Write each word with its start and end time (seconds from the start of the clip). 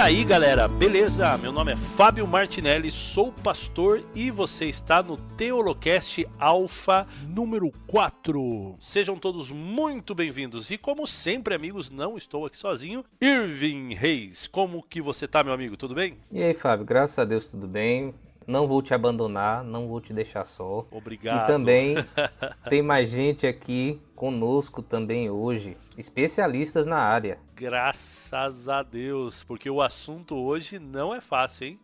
aí, 0.00 0.24
galera, 0.24 0.66
beleza? 0.66 1.36
Meu 1.36 1.52
nome 1.52 1.72
é 1.72 1.76
Fábio 1.76 2.26
Martinelli, 2.26 2.90
sou 2.90 3.30
pastor 3.30 4.02
e 4.14 4.30
você 4.30 4.64
está 4.64 5.02
no 5.02 5.18
Teolocast 5.18 6.26
Alpha 6.38 7.06
número 7.28 7.70
4. 7.86 8.76
Sejam 8.80 9.18
todos 9.18 9.50
muito 9.50 10.14
bem-vindos 10.14 10.70
e 10.70 10.78
como 10.78 11.06
sempre, 11.06 11.54
amigos, 11.54 11.90
não 11.90 12.16
estou 12.16 12.46
aqui 12.46 12.56
sozinho. 12.56 13.04
Irving 13.20 13.92
Reis, 13.92 14.46
como 14.46 14.82
que 14.82 15.02
você 15.02 15.28
tá, 15.28 15.44
meu 15.44 15.52
amigo? 15.52 15.76
Tudo 15.76 15.94
bem? 15.94 16.16
E 16.32 16.42
aí, 16.42 16.54
Fábio, 16.54 16.86
graças 16.86 17.18
a 17.18 17.24
Deus 17.26 17.44
tudo 17.44 17.68
bem. 17.68 18.14
Não 18.50 18.66
vou 18.66 18.82
te 18.82 18.92
abandonar, 18.92 19.62
não 19.62 19.86
vou 19.86 20.00
te 20.00 20.12
deixar 20.12 20.44
só. 20.44 20.84
Obrigado. 20.90 21.44
E 21.44 21.46
também 21.46 21.94
tem 22.68 22.82
mais 22.82 23.08
gente 23.08 23.46
aqui 23.46 24.00
conosco 24.16 24.82
também 24.82 25.30
hoje, 25.30 25.76
especialistas 25.96 26.84
na 26.84 26.98
área. 26.98 27.38
Graças 27.54 28.68
a 28.68 28.82
Deus, 28.82 29.44
porque 29.44 29.70
o 29.70 29.80
assunto 29.80 30.34
hoje 30.34 30.80
não 30.80 31.14
é 31.14 31.20
fácil, 31.20 31.68
hein? 31.68 31.80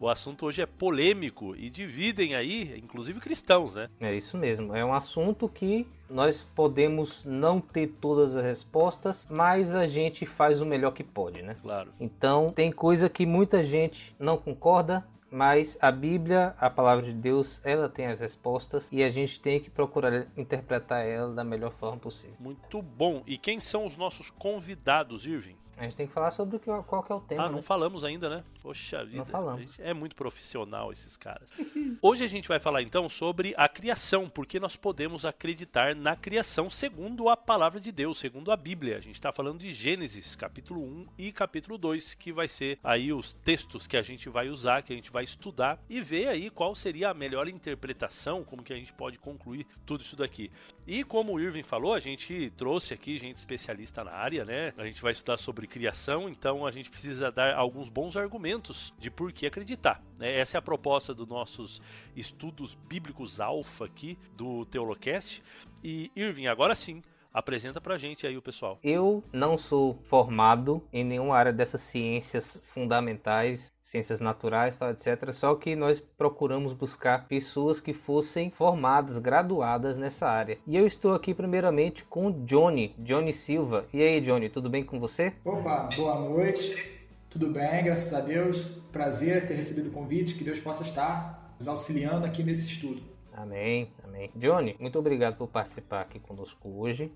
O 0.00 0.08
assunto 0.08 0.46
hoje 0.46 0.62
é 0.62 0.66
polêmico 0.66 1.54
e 1.54 1.68
dividem 1.68 2.34
aí, 2.34 2.78
inclusive 2.82 3.20
cristãos, 3.20 3.74
né? 3.74 3.90
É 4.00 4.14
isso 4.14 4.38
mesmo. 4.38 4.74
É 4.74 4.82
um 4.82 4.94
assunto 4.94 5.46
que 5.50 5.86
nós 6.08 6.42
podemos 6.54 7.26
não 7.26 7.60
ter 7.60 7.88
todas 8.00 8.34
as 8.34 8.42
respostas, 8.42 9.26
mas 9.30 9.74
a 9.74 9.86
gente 9.86 10.24
faz 10.24 10.62
o 10.62 10.66
melhor 10.66 10.92
que 10.92 11.04
pode, 11.04 11.42
né? 11.42 11.56
Claro. 11.60 11.90
Então, 12.00 12.48
tem 12.48 12.72
coisa 12.72 13.08
que 13.08 13.26
muita 13.26 13.62
gente 13.62 14.14
não 14.18 14.38
concorda, 14.38 15.04
mas 15.30 15.76
a 15.80 15.90
Bíblia, 15.90 16.54
a 16.58 16.70
palavra 16.70 17.04
de 17.04 17.12
Deus, 17.12 17.60
ela 17.64 17.88
tem 17.88 18.06
as 18.06 18.18
respostas 18.18 18.88
e 18.92 19.02
a 19.02 19.10
gente 19.10 19.40
tem 19.40 19.60
que 19.60 19.70
procurar 19.70 20.26
interpretar 20.36 21.04
ela 21.04 21.34
da 21.34 21.44
melhor 21.44 21.72
forma 21.72 21.98
possível. 21.98 22.36
Muito 22.38 22.80
bom. 22.80 23.22
E 23.26 23.36
quem 23.36 23.60
são 23.60 23.84
os 23.84 23.96
nossos 23.96 24.30
convidados, 24.30 25.26
Irving? 25.26 25.56
A 25.76 25.84
gente 25.84 25.96
tem 25.96 26.06
que 26.06 26.12
falar 26.12 26.30
sobre 26.30 26.56
o 26.56 26.60
que, 26.60 26.70
qual 26.84 27.02
que 27.02 27.12
é 27.12 27.14
o 27.14 27.20
tema. 27.20 27.44
Ah, 27.44 27.48
não 27.48 27.56
né? 27.56 27.62
falamos 27.62 28.02
ainda, 28.02 28.30
né? 28.30 28.44
Poxa 28.62 29.04
vida. 29.04 29.18
Não 29.18 29.26
falamos. 29.26 29.78
É 29.78 29.92
muito 29.92 30.16
profissional 30.16 30.90
esses 30.90 31.18
caras. 31.18 31.50
Hoje 32.00 32.24
a 32.24 32.26
gente 32.26 32.48
vai 32.48 32.58
falar 32.58 32.80
então 32.80 33.08
sobre 33.10 33.54
a 33.58 33.68
criação, 33.68 34.28
porque 34.28 34.58
nós 34.58 34.74
podemos 34.74 35.26
acreditar 35.26 35.94
na 35.94 36.16
criação 36.16 36.70
segundo 36.70 37.28
a 37.28 37.36
palavra 37.36 37.78
de 37.78 37.92
Deus, 37.92 38.18
segundo 38.18 38.50
a 38.50 38.56
Bíblia. 38.56 38.96
A 38.96 39.00
gente 39.00 39.16
está 39.16 39.30
falando 39.32 39.58
de 39.58 39.70
Gênesis, 39.70 40.34
capítulo 40.34 40.82
1 40.82 41.06
e 41.18 41.30
capítulo 41.30 41.76
2, 41.76 42.14
que 42.14 42.32
vai 42.32 42.48
ser 42.48 42.78
aí 42.82 43.12
os 43.12 43.34
textos 43.34 43.86
que 43.86 43.98
a 43.98 44.02
gente 44.02 44.30
vai 44.30 44.48
usar, 44.48 44.82
que 44.82 44.94
a 44.94 44.96
gente 44.96 45.12
vai 45.12 45.24
estudar 45.24 45.78
e 45.90 46.00
ver 46.00 46.28
aí 46.28 46.48
qual 46.48 46.74
seria 46.74 47.10
a 47.10 47.14
melhor 47.14 47.48
interpretação, 47.48 48.42
como 48.42 48.62
que 48.62 48.72
a 48.72 48.76
gente 48.76 48.94
pode 48.94 49.18
concluir 49.18 49.66
tudo 49.84 50.00
isso 50.00 50.16
daqui. 50.16 50.50
E 50.86 51.02
como 51.02 51.32
o 51.32 51.40
Irving 51.40 51.64
falou, 51.64 51.94
a 51.94 51.98
gente 51.98 52.52
trouxe 52.56 52.94
aqui 52.94 53.18
gente 53.18 53.36
especialista 53.36 54.04
na 54.04 54.12
área, 54.12 54.44
né? 54.44 54.72
A 54.78 54.84
gente 54.84 55.02
vai 55.02 55.10
estudar 55.10 55.36
sobre 55.36 55.66
criação, 55.66 56.28
então 56.28 56.64
a 56.64 56.70
gente 56.70 56.88
precisa 56.88 57.32
dar 57.32 57.56
alguns 57.56 57.88
bons 57.88 58.16
argumentos 58.16 58.94
de 58.96 59.10
por 59.10 59.32
que 59.32 59.46
acreditar. 59.46 60.00
Né? 60.16 60.38
Essa 60.38 60.56
é 60.56 60.58
a 60.58 60.62
proposta 60.62 61.12
dos 61.12 61.26
nossos 61.26 61.82
estudos 62.14 62.76
bíblicos 62.88 63.40
alfa 63.40 63.86
aqui 63.86 64.16
do 64.36 64.64
Teolocast. 64.66 65.42
E 65.82 66.12
Irving, 66.14 66.46
agora 66.46 66.74
sim, 66.76 67.02
apresenta 67.34 67.80
pra 67.80 67.98
gente 67.98 68.26
aí 68.26 68.36
o 68.36 68.42
pessoal. 68.42 68.78
Eu 68.82 69.24
não 69.32 69.58
sou 69.58 69.98
formado 70.04 70.82
em 70.92 71.04
nenhuma 71.04 71.36
área 71.36 71.52
dessas 71.52 71.80
ciências 71.80 72.62
fundamentais, 72.62 73.74
ciências 73.86 74.20
naturais, 74.20 74.76
tal, 74.76 74.90
etc. 74.90 75.32
Só 75.32 75.54
que 75.54 75.76
nós 75.76 76.02
procuramos 76.18 76.72
buscar 76.72 77.26
pessoas 77.28 77.80
que 77.80 77.94
fossem 77.94 78.50
formadas, 78.50 79.18
graduadas 79.18 79.96
nessa 79.96 80.26
área. 80.26 80.58
E 80.66 80.76
eu 80.76 80.86
estou 80.86 81.14
aqui 81.14 81.32
primeiramente 81.32 82.04
com 82.04 82.44
Johnny, 82.44 82.94
Johnny 82.98 83.32
Silva. 83.32 83.86
E 83.92 84.02
aí, 84.02 84.20
Johnny, 84.20 84.48
tudo 84.48 84.68
bem 84.68 84.84
com 84.84 84.98
você? 84.98 85.32
Opa, 85.44 85.88
boa 85.96 86.18
noite. 86.20 86.94
Tudo 87.30 87.48
bem, 87.48 87.84
graças 87.84 88.12
a 88.12 88.20
Deus. 88.20 88.64
Prazer 88.90 89.46
ter 89.46 89.54
recebido 89.54 89.88
o 89.88 89.92
convite. 89.92 90.34
Que 90.34 90.44
Deus 90.44 90.58
possa 90.58 90.82
estar 90.82 91.54
nos 91.58 91.68
auxiliando 91.68 92.26
aqui 92.26 92.42
nesse 92.42 92.66
estudo. 92.66 93.02
Amém, 93.32 93.90
amém. 94.02 94.30
Johnny, 94.34 94.74
muito 94.80 94.98
obrigado 94.98 95.36
por 95.36 95.46
participar 95.46 96.00
aqui 96.00 96.18
conosco 96.18 96.68
hoje. 96.68 97.12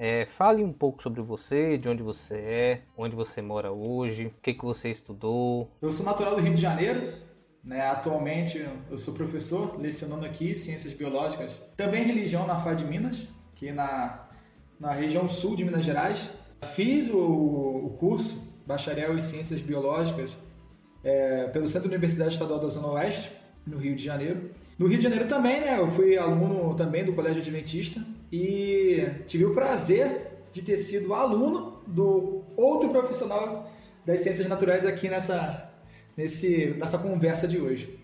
É, 0.00 0.26
fale 0.26 0.62
um 0.62 0.72
pouco 0.72 1.02
sobre 1.02 1.20
você, 1.20 1.76
de 1.76 1.88
onde 1.88 2.04
você 2.04 2.36
é, 2.36 2.82
onde 2.96 3.16
você 3.16 3.42
mora 3.42 3.72
hoje, 3.72 4.26
o 4.26 4.40
que, 4.40 4.54
que 4.54 4.64
você 4.64 4.90
estudou. 4.90 5.72
Eu 5.82 5.90
sou 5.90 6.06
natural 6.06 6.36
do 6.36 6.40
Rio 6.40 6.54
de 6.54 6.62
Janeiro. 6.62 7.14
Né? 7.64 7.84
Atualmente 7.90 8.64
eu 8.88 8.96
sou 8.96 9.12
professor, 9.12 9.76
lecionando 9.76 10.24
aqui 10.24 10.54
Ciências 10.54 10.92
Biológicas. 10.92 11.60
Também 11.76 12.04
religião 12.04 12.46
na 12.46 12.56
FAD 12.56 12.84
Minas, 12.84 13.26
aqui 13.52 13.72
na, 13.72 14.28
na 14.78 14.92
região 14.92 15.28
sul 15.28 15.56
de 15.56 15.64
Minas 15.64 15.84
Gerais. 15.84 16.30
Fiz 16.76 17.10
o, 17.10 17.18
o 17.18 17.96
curso 17.98 18.40
Bacharel 18.64 19.16
em 19.16 19.20
Ciências 19.20 19.60
Biológicas 19.60 20.36
é, 21.02 21.48
pelo 21.48 21.66
Centro 21.66 21.88
Universidade 21.88 22.34
Estadual 22.34 22.60
da 22.60 22.68
Zona 22.68 22.86
Oeste, 22.92 23.32
no 23.66 23.76
Rio 23.76 23.96
de 23.96 24.04
Janeiro. 24.04 24.52
No 24.78 24.86
Rio 24.86 24.98
de 24.98 25.02
Janeiro 25.02 25.26
também, 25.26 25.60
né? 25.60 25.76
Eu 25.76 25.88
fui 25.88 26.16
aluno 26.16 26.74
também 26.76 27.04
do 27.04 27.12
Colégio 27.12 27.42
Adventista 27.42 28.00
e 28.30 29.06
tive 29.26 29.44
o 29.44 29.54
prazer 29.54 30.44
de 30.52 30.62
ter 30.62 30.76
sido 30.76 31.14
aluno 31.14 31.82
do 31.86 32.42
outro 32.56 32.90
profissional 32.90 33.70
das 34.04 34.20
ciências 34.20 34.48
naturais 34.48 34.84
aqui 34.86 35.08
nessa, 35.08 35.70
nesse, 36.16 36.76
nessa 36.78 36.98
conversa 36.98 37.46
de 37.46 37.58
hoje. 37.58 37.98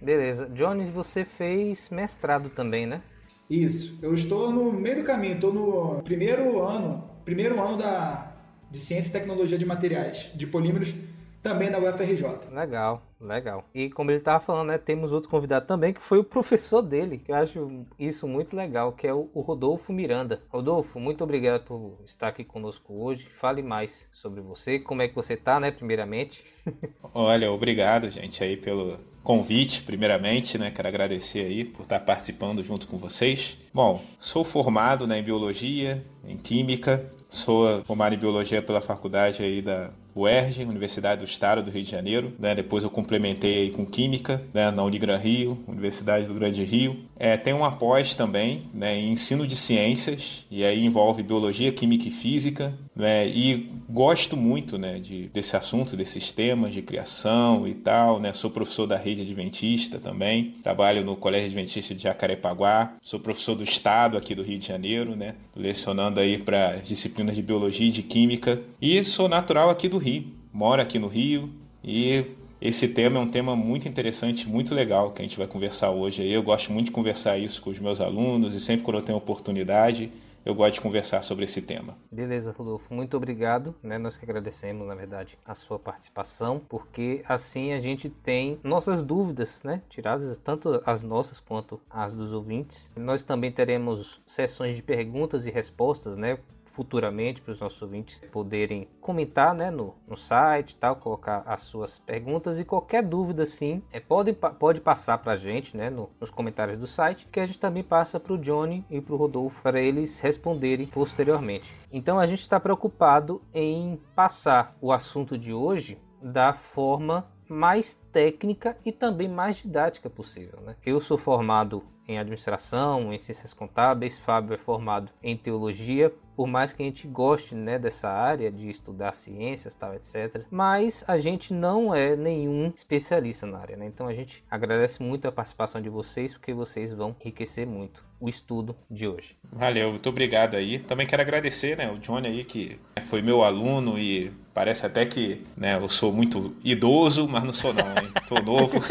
Beleza. 0.00 0.46
Jones, 0.46 0.90
você 0.90 1.24
fez 1.24 1.90
mestrado 1.90 2.50
também, 2.50 2.86
né? 2.86 3.02
Isso. 3.50 3.98
Eu 4.02 4.12
estou 4.12 4.52
no 4.52 4.72
meio 4.72 4.96
do 4.96 5.02
caminho, 5.02 5.34
estou 5.34 5.52
no 5.52 6.02
primeiro 6.02 6.60
ano, 6.62 7.10
primeiro 7.24 7.60
ano 7.60 7.76
da, 7.76 8.36
de 8.70 8.78
Ciência 8.78 9.10
e 9.10 9.12
Tecnologia 9.12 9.58
de 9.58 9.66
Materiais, 9.66 10.30
de 10.34 10.46
Polímeros, 10.46 10.94
também 11.42 11.70
da 11.70 11.78
UFRJ. 11.78 12.50
Legal, 12.52 13.02
legal. 13.20 13.64
E 13.74 13.90
como 13.90 14.10
ele 14.10 14.18
estava 14.18 14.44
falando, 14.44 14.68
né, 14.68 14.78
temos 14.78 15.12
outro 15.12 15.30
convidado 15.30 15.66
também 15.66 15.92
que 15.92 16.02
foi 16.02 16.18
o 16.18 16.24
professor 16.24 16.82
dele, 16.82 17.18
que 17.18 17.30
eu 17.30 17.36
acho 17.36 17.86
isso 17.98 18.26
muito 18.26 18.56
legal, 18.56 18.92
que 18.92 19.06
é 19.06 19.14
o, 19.14 19.28
Rodolfo 19.34 19.92
Miranda. 19.92 20.42
Rodolfo, 20.48 20.98
muito 20.98 21.22
obrigado 21.24 21.64
por 21.64 21.98
estar 22.06 22.28
aqui 22.28 22.44
conosco 22.44 22.92
hoje. 22.92 23.28
Fale 23.40 23.62
mais 23.62 24.08
sobre 24.12 24.40
você, 24.40 24.78
como 24.78 25.02
é 25.02 25.08
que 25.08 25.14
você 25.14 25.34
está, 25.34 25.60
né, 25.60 25.70
primeiramente. 25.70 26.44
Olha, 27.14 27.50
obrigado, 27.50 28.10
gente, 28.10 28.42
aí 28.42 28.56
pelo 28.56 28.98
convite, 29.22 29.82
primeiramente, 29.82 30.58
né? 30.58 30.70
Quero 30.70 30.88
agradecer 30.88 31.40
aí 31.40 31.64
por 31.64 31.82
estar 31.82 32.00
participando 32.00 32.62
junto 32.62 32.88
com 32.88 32.96
vocês. 32.96 33.58
Bom, 33.74 34.02
sou 34.18 34.42
formado 34.42 35.06
né, 35.06 35.18
em 35.18 35.22
biologia, 35.22 36.04
em 36.24 36.36
química, 36.36 37.10
sou 37.28 37.84
formado 37.84 38.14
em 38.14 38.18
biologia 38.18 38.62
pela 38.62 38.80
faculdade 38.80 39.42
aí 39.42 39.60
da 39.60 39.90
UERJ, 40.18 40.64
Universidade 40.64 41.24
do 41.24 41.28
Estado 41.28 41.62
do 41.62 41.70
Rio 41.70 41.84
de 41.84 41.90
Janeiro. 41.90 42.32
Né? 42.38 42.54
Depois 42.54 42.84
eu 42.84 42.90
complementei 42.90 43.70
com 43.70 43.86
Química 43.86 44.42
né? 44.52 44.70
na 44.70 44.82
Unigran 44.82 45.16
Rio, 45.16 45.58
Universidade 45.66 46.26
do 46.26 46.34
Grande 46.34 46.64
Rio. 46.64 47.04
É, 47.16 47.36
tem 47.36 47.52
uma 47.52 47.72
pós 47.72 48.14
também 48.14 48.64
né? 48.74 48.96
em 48.96 49.12
Ensino 49.12 49.46
de 49.46 49.56
Ciências, 49.56 50.44
e 50.50 50.64
aí 50.64 50.84
envolve 50.84 51.22
Biologia, 51.22 51.72
Química 51.72 52.08
e 52.08 52.10
Física. 52.10 52.74
Né? 52.98 53.28
E 53.28 53.70
gosto 53.88 54.36
muito 54.36 54.76
né? 54.76 54.98
de, 54.98 55.28
desse 55.28 55.56
assunto, 55.56 55.96
desses 55.96 56.32
temas 56.32 56.74
de 56.74 56.82
criação 56.82 57.66
e 57.66 57.72
tal. 57.72 58.20
Né? 58.20 58.32
Sou 58.32 58.50
professor 58.50 58.86
da 58.86 58.96
rede 58.96 59.22
adventista 59.22 59.98
também. 59.98 60.56
Trabalho 60.62 61.04
no 61.04 61.16
Colégio 61.16 61.46
Adventista 61.46 61.94
de 61.94 62.02
Jacarepaguá. 62.02 62.96
Sou 63.00 63.20
professor 63.20 63.54
do 63.54 63.64
Estado 63.64 64.18
aqui 64.18 64.34
do 64.34 64.42
Rio 64.42 64.58
de 64.58 64.66
Janeiro, 64.66 65.14
né? 65.14 65.36
lecionando 65.56 66.18
aí 66.18 66.36
para 66.36 66.76
disciplinas 66.76 67.36
de 67.36 67.42
Biologia 67.42 67.86
e 67.86 67.92
de 67.92 68.02
Química. 68.02 68.60
E 68.82 69.02
sou 69.04 69.28
natural 69.28 69.70
aqui 69.70 69.88
do 69.88 69.96
Rio 69.96 70.36
mora 70.58 70.82
aqui 70.82 70.98
no 70.98 71.06
Rio 71.06 71.50
e 71.84 72.24
esse 72.60 72.88
tema 72.88 73.20
é 73.20 73.22
um 73.22 73.28
tema 73.28 73.54
muito 73.54 73.88
interessante, 73.88 74.48
muito 74.48 74.74
legal 74.74 75.12
que 75.12 75.22
a 75.22 75.24
gente 75.24 75.38
vai 75.38 75.46
conversar 75.46 75.90
hoje. 75.90 76.28
Eu 76.28 76.42
gosto 76.42 76.72
muito 76.72 76.86
de 76.86 76.92
conversar 76.92 77.38
isso 77.38 77.62
com 77.62 77.70
os 77.70 77.78
meus 77.78 78.00
alunos 78.00 78.54
e 78.54 78.60
sempre 78.60 78.84
quando 78.84 78.96
eu 78.96 79.02
tenho 79.02 79.18
oportunidade 79.18 80.10
eu 80.48 80.54
gosto 80.54 80.76
de 80.76 80.80
conversar 80.80 81.22
sobre 81.22 81.44
esse 81.44 81.60
tema. 81.60 81.94
Beleza, 82.10 82.54
Rodolfo, 82.56 82.92
muito 82.92 83.14
obrigado. 83.14 83.74
Né? 83.82 83.98
Nós 83.98 84.16
que 84.16 84.24
agradecemos, 84.24 84.88
na 84.88 84.94
verdade, 84.94 85.38
a 85.44 85.54
sua 85.54 85.78
participação, 85.78 86.58
porque 86.66 87.22
assim 87.28 87.74
a 87.74 87.80
gente 87.80 88.08
tem 88.08 88.58
nossas 88.64 89.02
dúvidas, 89.02 89.60
né? 89.62 89.82
Tiradas 89.90 90.38
tanto 90.38 90.82
as 90.86 91.02
nossas 91.02 91.38
quanto 91.38 91.78
as 91.90 92.14
dos 92.14 92.32
ouvintes. 92.32 92.90
Nós 92.96 93.22
também 93.22 93.52
teremos 93.52 94.22
sessões 94.26 94.74
de 94.74 94.82
perguntas 94.82 95.44
e 95.44 95.50
respostas, 95.50 96.16
né? 96.16 96.38
Futuramente 96.78 97.42
para 97.42 97.50
os 97.50 97.58
nossos 97.58 97.82
ouvintes 97.82 98.20
poderem 98.30 98.86
comentar 99.00 99.52
né, 99.52 99.68
no, 99.68 99.96
no 100.06 100.16
site, 100.16 100.76
tal, 100.76 100.94
colocar 100.94 101.42
as 101.44 101.62
suas 101.62 101.98
perguntas 101.98 102.56
e 102.56 102.64
qualquer 102.64 103.02
dúvida 103.02 103.44
sim, 103.44 103.82
é, 103.92 103.98
pode, 103.98 104.32
pode 104.32 104.80
passar 104.80 105.18
para 105.18 105.32
a 105.32 105.36
gente 105.36 105.76
né, 105.76 105.90
no, 105.90 106.08
nos 106.20 106.30
comentários 106.30 106.78
do 106.78 106.86
site, 106.86 107.26
que 107.32 107.40
a 107.40 107.46
gente 107.46 107.58
também 107.58 107.82
passa 107.82 108.20
para 108.20 108.32
o 108.32 108.38
Johnny 108.38 108.84
e 108.88 109.00
para 109.00 109.12
o 109.12 109.16
Rodolfo 109.16 109.60
para 109.60 109.80
eles 109.80 110.20
responderem 110.20 110.86
posteriormente. 110.86 111.74
Então 111.92 112.16
a 112.16 112.26
gente 112.28 112.42
está 112.42 112.60
preocupado 112.60 113.42
em 113.52 114.00
passar 114.14 114.76
o 114.80 114.92
assunto 114.92 115.36
de 115.36 115.52
hoje 115.52 115.98
da 116.22 116.52
forma 116.52 117.26
mais 117.48 117.96
técnica 118.12 118.76
e 118.84 118.92
também 118.92 119.28
mais 119.28 119.56
didática 119.56 120.08
possível. 120.08 120.60
Né? 120.60 120.76
Eu 120.86 121.00
sou 121.00 121.18
formado 121.18 121.82
em 122.08 122.18
administração, 122.18 123.12
em 123.12 123.18
ciências 123.18 123.52
contábeis, 123.52 124.18
Fábio 124.18 124.54
é 124.54 124.58
formado 124.58 125.12
em 125.22 125.36
teologia 125.36 126.12
por 126.38 126.46
mais 126.46 126.72
que 126.72 126.80
a 126.80 126.86
gente 126.86 127.04
goste 127.08 127.52
né, 127.52 127.80
dessa 127.80 128.08
área 128.08 128.48
de 128.48 128.70
estudar 128.70 129.12
ciências, 129.12 129.74
tal, 129.74 129.92
etc. 129.92 130.42
Mas 130.48 131.02
a 131.08 131.18
gente 131.18 131.52
não 131.52 131.92
é 131.92 132.14
nenhum 132.14 132.72
especialista 132.72 133.44
na 133.44 133.58
área, 133.58 133.76
né? 133.76 133.86
Então 133.86 134.06
a 134.06 134.14
gente 134.14 134.44
agradece 134.48 135.02
muito 135.02 135.26
a 135.26 135.32
participação 135.32 135.82
de 135.82 135.88
vocês, 135.88 136.34
porque 136.34 136.54
vocês 136.54 136.92
vão 136.92 137.16
enriquecer 137.20 137.66
muito 137.66 138.04
o 138.20 138.28
estudo 138.28 138.76
de 138.88 139.08
hoje. 139.08 139.36
Valeu, 139.52 139.90
muito 139.90 140.08
obrigado 140.08 140.54
aí. 140.54 140.78
Também 140.78 141.08
quero 141.08 141.22
agradecer, 141.22 141.76
né, 141.76 141.90
o 141.90 141.98
Johnny 141.98 142.28
aí 142.28 142.44
que 142.44 142.78
foi 143.06 143.20
meu 143.20 143.42
aluno 143.42 143.98
e 143.98 144.30
parece 144.54 144.86
até 144.86 145.04
que, 145.04 145.44
né, 145.56 145.74
eu 145.74 145.88
sou 145.88 146.12
muito 146.12 146.54
idoso, 146.62 147.26
mas 147.26 147.42
não 147.42 147.52
sou 147.52 147.74
não, 147.74 147.88
hein? 147.88 148.12
Tô 148.28 148.36
novo. 148.36 148.78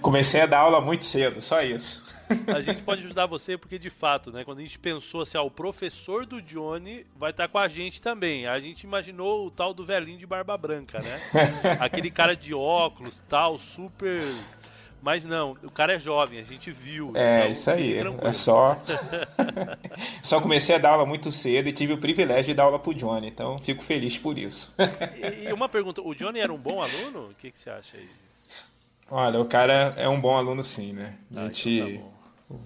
Comecei 0.00 0.40
a 0.40 0.46
dar 0.46 0.58
aula 0.58 0.80
muito 0.80 1.04
cedo, 1.04 1.40
só 1.40 1.62
isso 1.62 2.14
a 2.48 2.60
gente 2.60 2.82
pode 2.82 3.04
ajudar 3.04 3.26
você 3.26 3.56
porque, 3.56 3.78
de 3.78 3.90
fato, 3.90 4.32
né, 4.32 4.44
quando 4.44 4.58
a 4.58 4.62
gente 4.62 4.78
pensou 4.78 5.22
assim, 5.22 5.36
ah, 5.36 5.42
o 5.42 5.50
professor 5.50 6.24
do 6.24 6.40
Johnny 6.40 7.06
vai 7.16 7.30
estar 7.30 7.48
com 7.48 7.58
a 7.58 7.68
gente 7.68 8.00
também. 8.00 8.46
A 8.46 8.58
gente 8.58 8.84
imaginou 8.84 9.46
o 9.46 9.50
tal 9.50 9.74
do 9.74 9.84
velhinho 9.84 10.18
de 10.18 10.26
barba 10.26 10.56
branca, 10.56 10.98
né? 11.00 11.20
Aquele 11.80 12.10
cara 12.10 12.34
de 12.34 12.54
óculos, 12.54 13.20
tal, 13.28 13.58
super 13.58 14.20
mas 15.02 15.22
não, 15.22 15.50
o 15.62 15.70
cara 15.70 15.92
é 15.92 15.98
jovem, 15.98 16.38
a 16.38 16.42
gente 16.42 16.70
viu. 16.70 17.12
É, 17.14 17.40
então, 17.40 17.52
isso 17.52 17.70
aí. 17.70 17.98
É 17.98 18.32
só. 18.32 18.80
só 20.24 20.40
comecei 20.40 20.76
a 20.76 20.78
dar 20.78 20.92
aula 20.92 21.04
muito 21.04 21.30
cedo 21.30 21.68
e 21.68 21.72
tive 21.74 21.92
o 21.92 21.98
privilégio 21.98 22.46
de 22.46 22.54
dar 22.54 22.62
aula 22.62 22.78
pro 22.78 22.94
Johnny, 22.94 23.28
então 23.28 23.58
fico 23.58 23.84
feliz 23.84 24.16
por 24.16 24.38
isso. 24.38 24.74
e, 25.46 25.52
uma 25.52 25.68
pergunta: 25.68 26.00
o 26.00 26.14
Johnny 26.14 26.40
era 26.40 26.50
um 26.50 26.56
bom 26.56 26.80
aluno? 26.80 27.28
O 27.28 27.34
que, 27.34 27.50
que 27.50 27.58
você 27.58 27.68
acha 27.68 27.98
aí? 27.98 28.08
Olha, 29.10 29.40
o 29.40 29.44
cara 29.44 29.94
é 29.96 30.08
um 30.08 30.20
bom 30.20 30.36
aluno 30.36 30.64
sim, 30.64 30.92
né? 30.92 31.14
A 31.34 31.40
ah, 31.40 31.44
gente. 31.44 31.70
Então 31.70 31.98
tá 31.98 32.14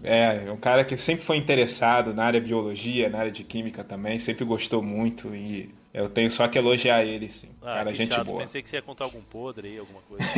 é, 0.02 0.44
é 0.46 0.52
um 0.52 0.56
cara 0.56 0.84
que 0.84 0.96
sempre 0.96 1.24
foi 1.24 1.36
interessado 1.36 2.12
na 2.12 2.24
área 2.24 2.40
de 2.40 2.48
biologia, 2.48 3.08
na 3.08 3.18
área 3.18 3.30
de 3.30 3.44
química 3.44 3.84
também, 3.84 4.18
sempre 4.18 4.44
gostou 4.44 4.82
muito 4.82 5.34
e 5.34 5.72
eu 5.94 6.08
tenho 6.08 6.30
só 6.30 6.46
que 6.48 6.58
elogiar 6.58 7.04
ele, 7.04 7.28
sim. 7.28 7.48
Ah, 7.62 7.74
cara, 7.74 7.94
gente 7.94 8.14
chato. 8.14 8.26
boa. 8.26 8.42
Pensei 8.42 8.62
que 8.62 8.68
você 8.68 8.76
ia 8.76 8.82
contar 8.82 9.04
algum 9.04 9.22
podre 9.22 9.68
aí, 9.68 9.78
alguma 9.78 10.00
coisa. 10.02 10.24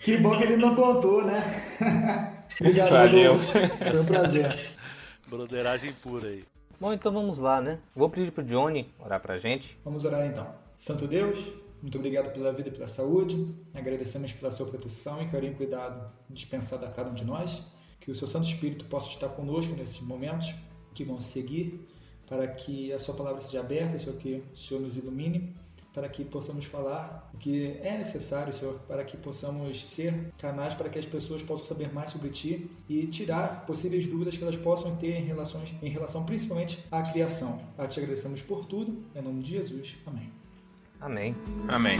que 0.00 0.16
bom 0.18 0.36
que 0.36 0.44
ele 0.44 0.56
não 0.56 0.74
contou, 0.74 1.24
né? 1.24 1.42
Obrigado, 2.60 2.90
Valeu. 2.90 3.38
Foi 3.38 4.00
um 4.00 4.04
prazer. 4.04 4.58
Broderagem 5.28 5.92
pura 5.94 6.28
aí. 6.28 6.44
Bom, 6.80 6.92
então 6.92 7.10
vamos 7.10 7.38
lá, 7.38 7.60
né? 7.60 7.78
Vou 7.94 8.10
pedir 8.10 8.30
pro 8.30 8.44
Johnny 8.44 8.88
orar 8.98 9.20
pra 9.20 9.38
gente. 9.38 9.76
Vamos 9.84 10.04
orar 10.04 10.26
então. 10.26 10.46
Santo 10.76 11.08
Deus, 11.08 11.38
muito 11.80 11.96
obrigado 11.96 12.32
pela 12.32 12.52
vida 12.52 12.68
e 12.68 12.72
pela 12.72 12.88
saúde. 12.88 13.54
Agradecemos 13.72 14.32
pela 14.32 14.50
sua 14.50 14.66
proteção 14.66 15.22
e 15.22 15.28
carinho 15.28 15.52
e 15.52 15.56
cuidado 15.56 16.10
dispensado 16.28 16.84
a 16.84 16.90
cada 16.90 17.10
um 17.10 17.14
de 17.14 17.24
nós. 17.24 17.62
Que 18.00 18.10
o 18.10 18.14
seu 18.14 18.26
Santo 18.26 18.48
Espírito 18.48 18.84
possa 18.86 19.08
estar 19.08 19.28
conosco 19.28 19.74
nesses 19.74 20.00
momentos 20.00 20.54
que 20.94 21.04
vão 21.04 21.20
seguir, 21.20 21.86
para 22.26 22.46
que 22.48 22.92
a 22.92 22.98
sua 22.98 23.14
palavra 23.14 23.40
seja 23.40 23.60
aberta, 23.60 23.98
Senhor, 23.98 24.16
que 24.16 24.42
o 24.52 24.56
Senhor 24.56 24.80
nos 24.80 24.96
ilumine, 24.96 25.54
para 25.92 26.08
que 26.08 26.24
possamos 26.24 26.64
falar 26.64 27.30
o 27.34 27.38
que 27.38 27.78
é 27.82 27.96
necessário, 27.96 28.52
Senhor, 28.52 28.78
para 28.86 29.04
que 29.04 29.16
possamos 29.16 29.84
ser 29.84 30.32
canais 30.38 30.74
para 30.74 30.88
que 30.88 30.98
as 30.98 31.06
pessoas 31.06 31.42
possam 31.42 31.64
saber 31.64 31.92
mais 31.92 32.10
sobre 32.10 32.30
Ti 32.30 32.70
e 32.88 33.06
tirar 33.06 33.66
possíveis 33.66 34.06
dúvidas 34.06 34.36
que 34.36 34.42
elas 34.42 34.56
possam 34.56 34.96
ter 34.96 35.16
em, 35.16 35.24
relações, 35.24 35.72
em 35.82 35.90
relação 35.90 36.24
principalmente 36.24 36.78
à 36.90 37.02
criação. 37.02 37.60
A 37.76 37.86
Te 37.86 38.00
agradecemos 38.00 38.42
por 38.42 38.64
tudo, 38.64 39.04
em 39.14 39.22
nome 39.22 39.42
de 39.42 39.52
Jesus. 39.52 39.96
Amém. 40.06 40.37
Amém. 41.00 41.34
Amém. 41.68 41.98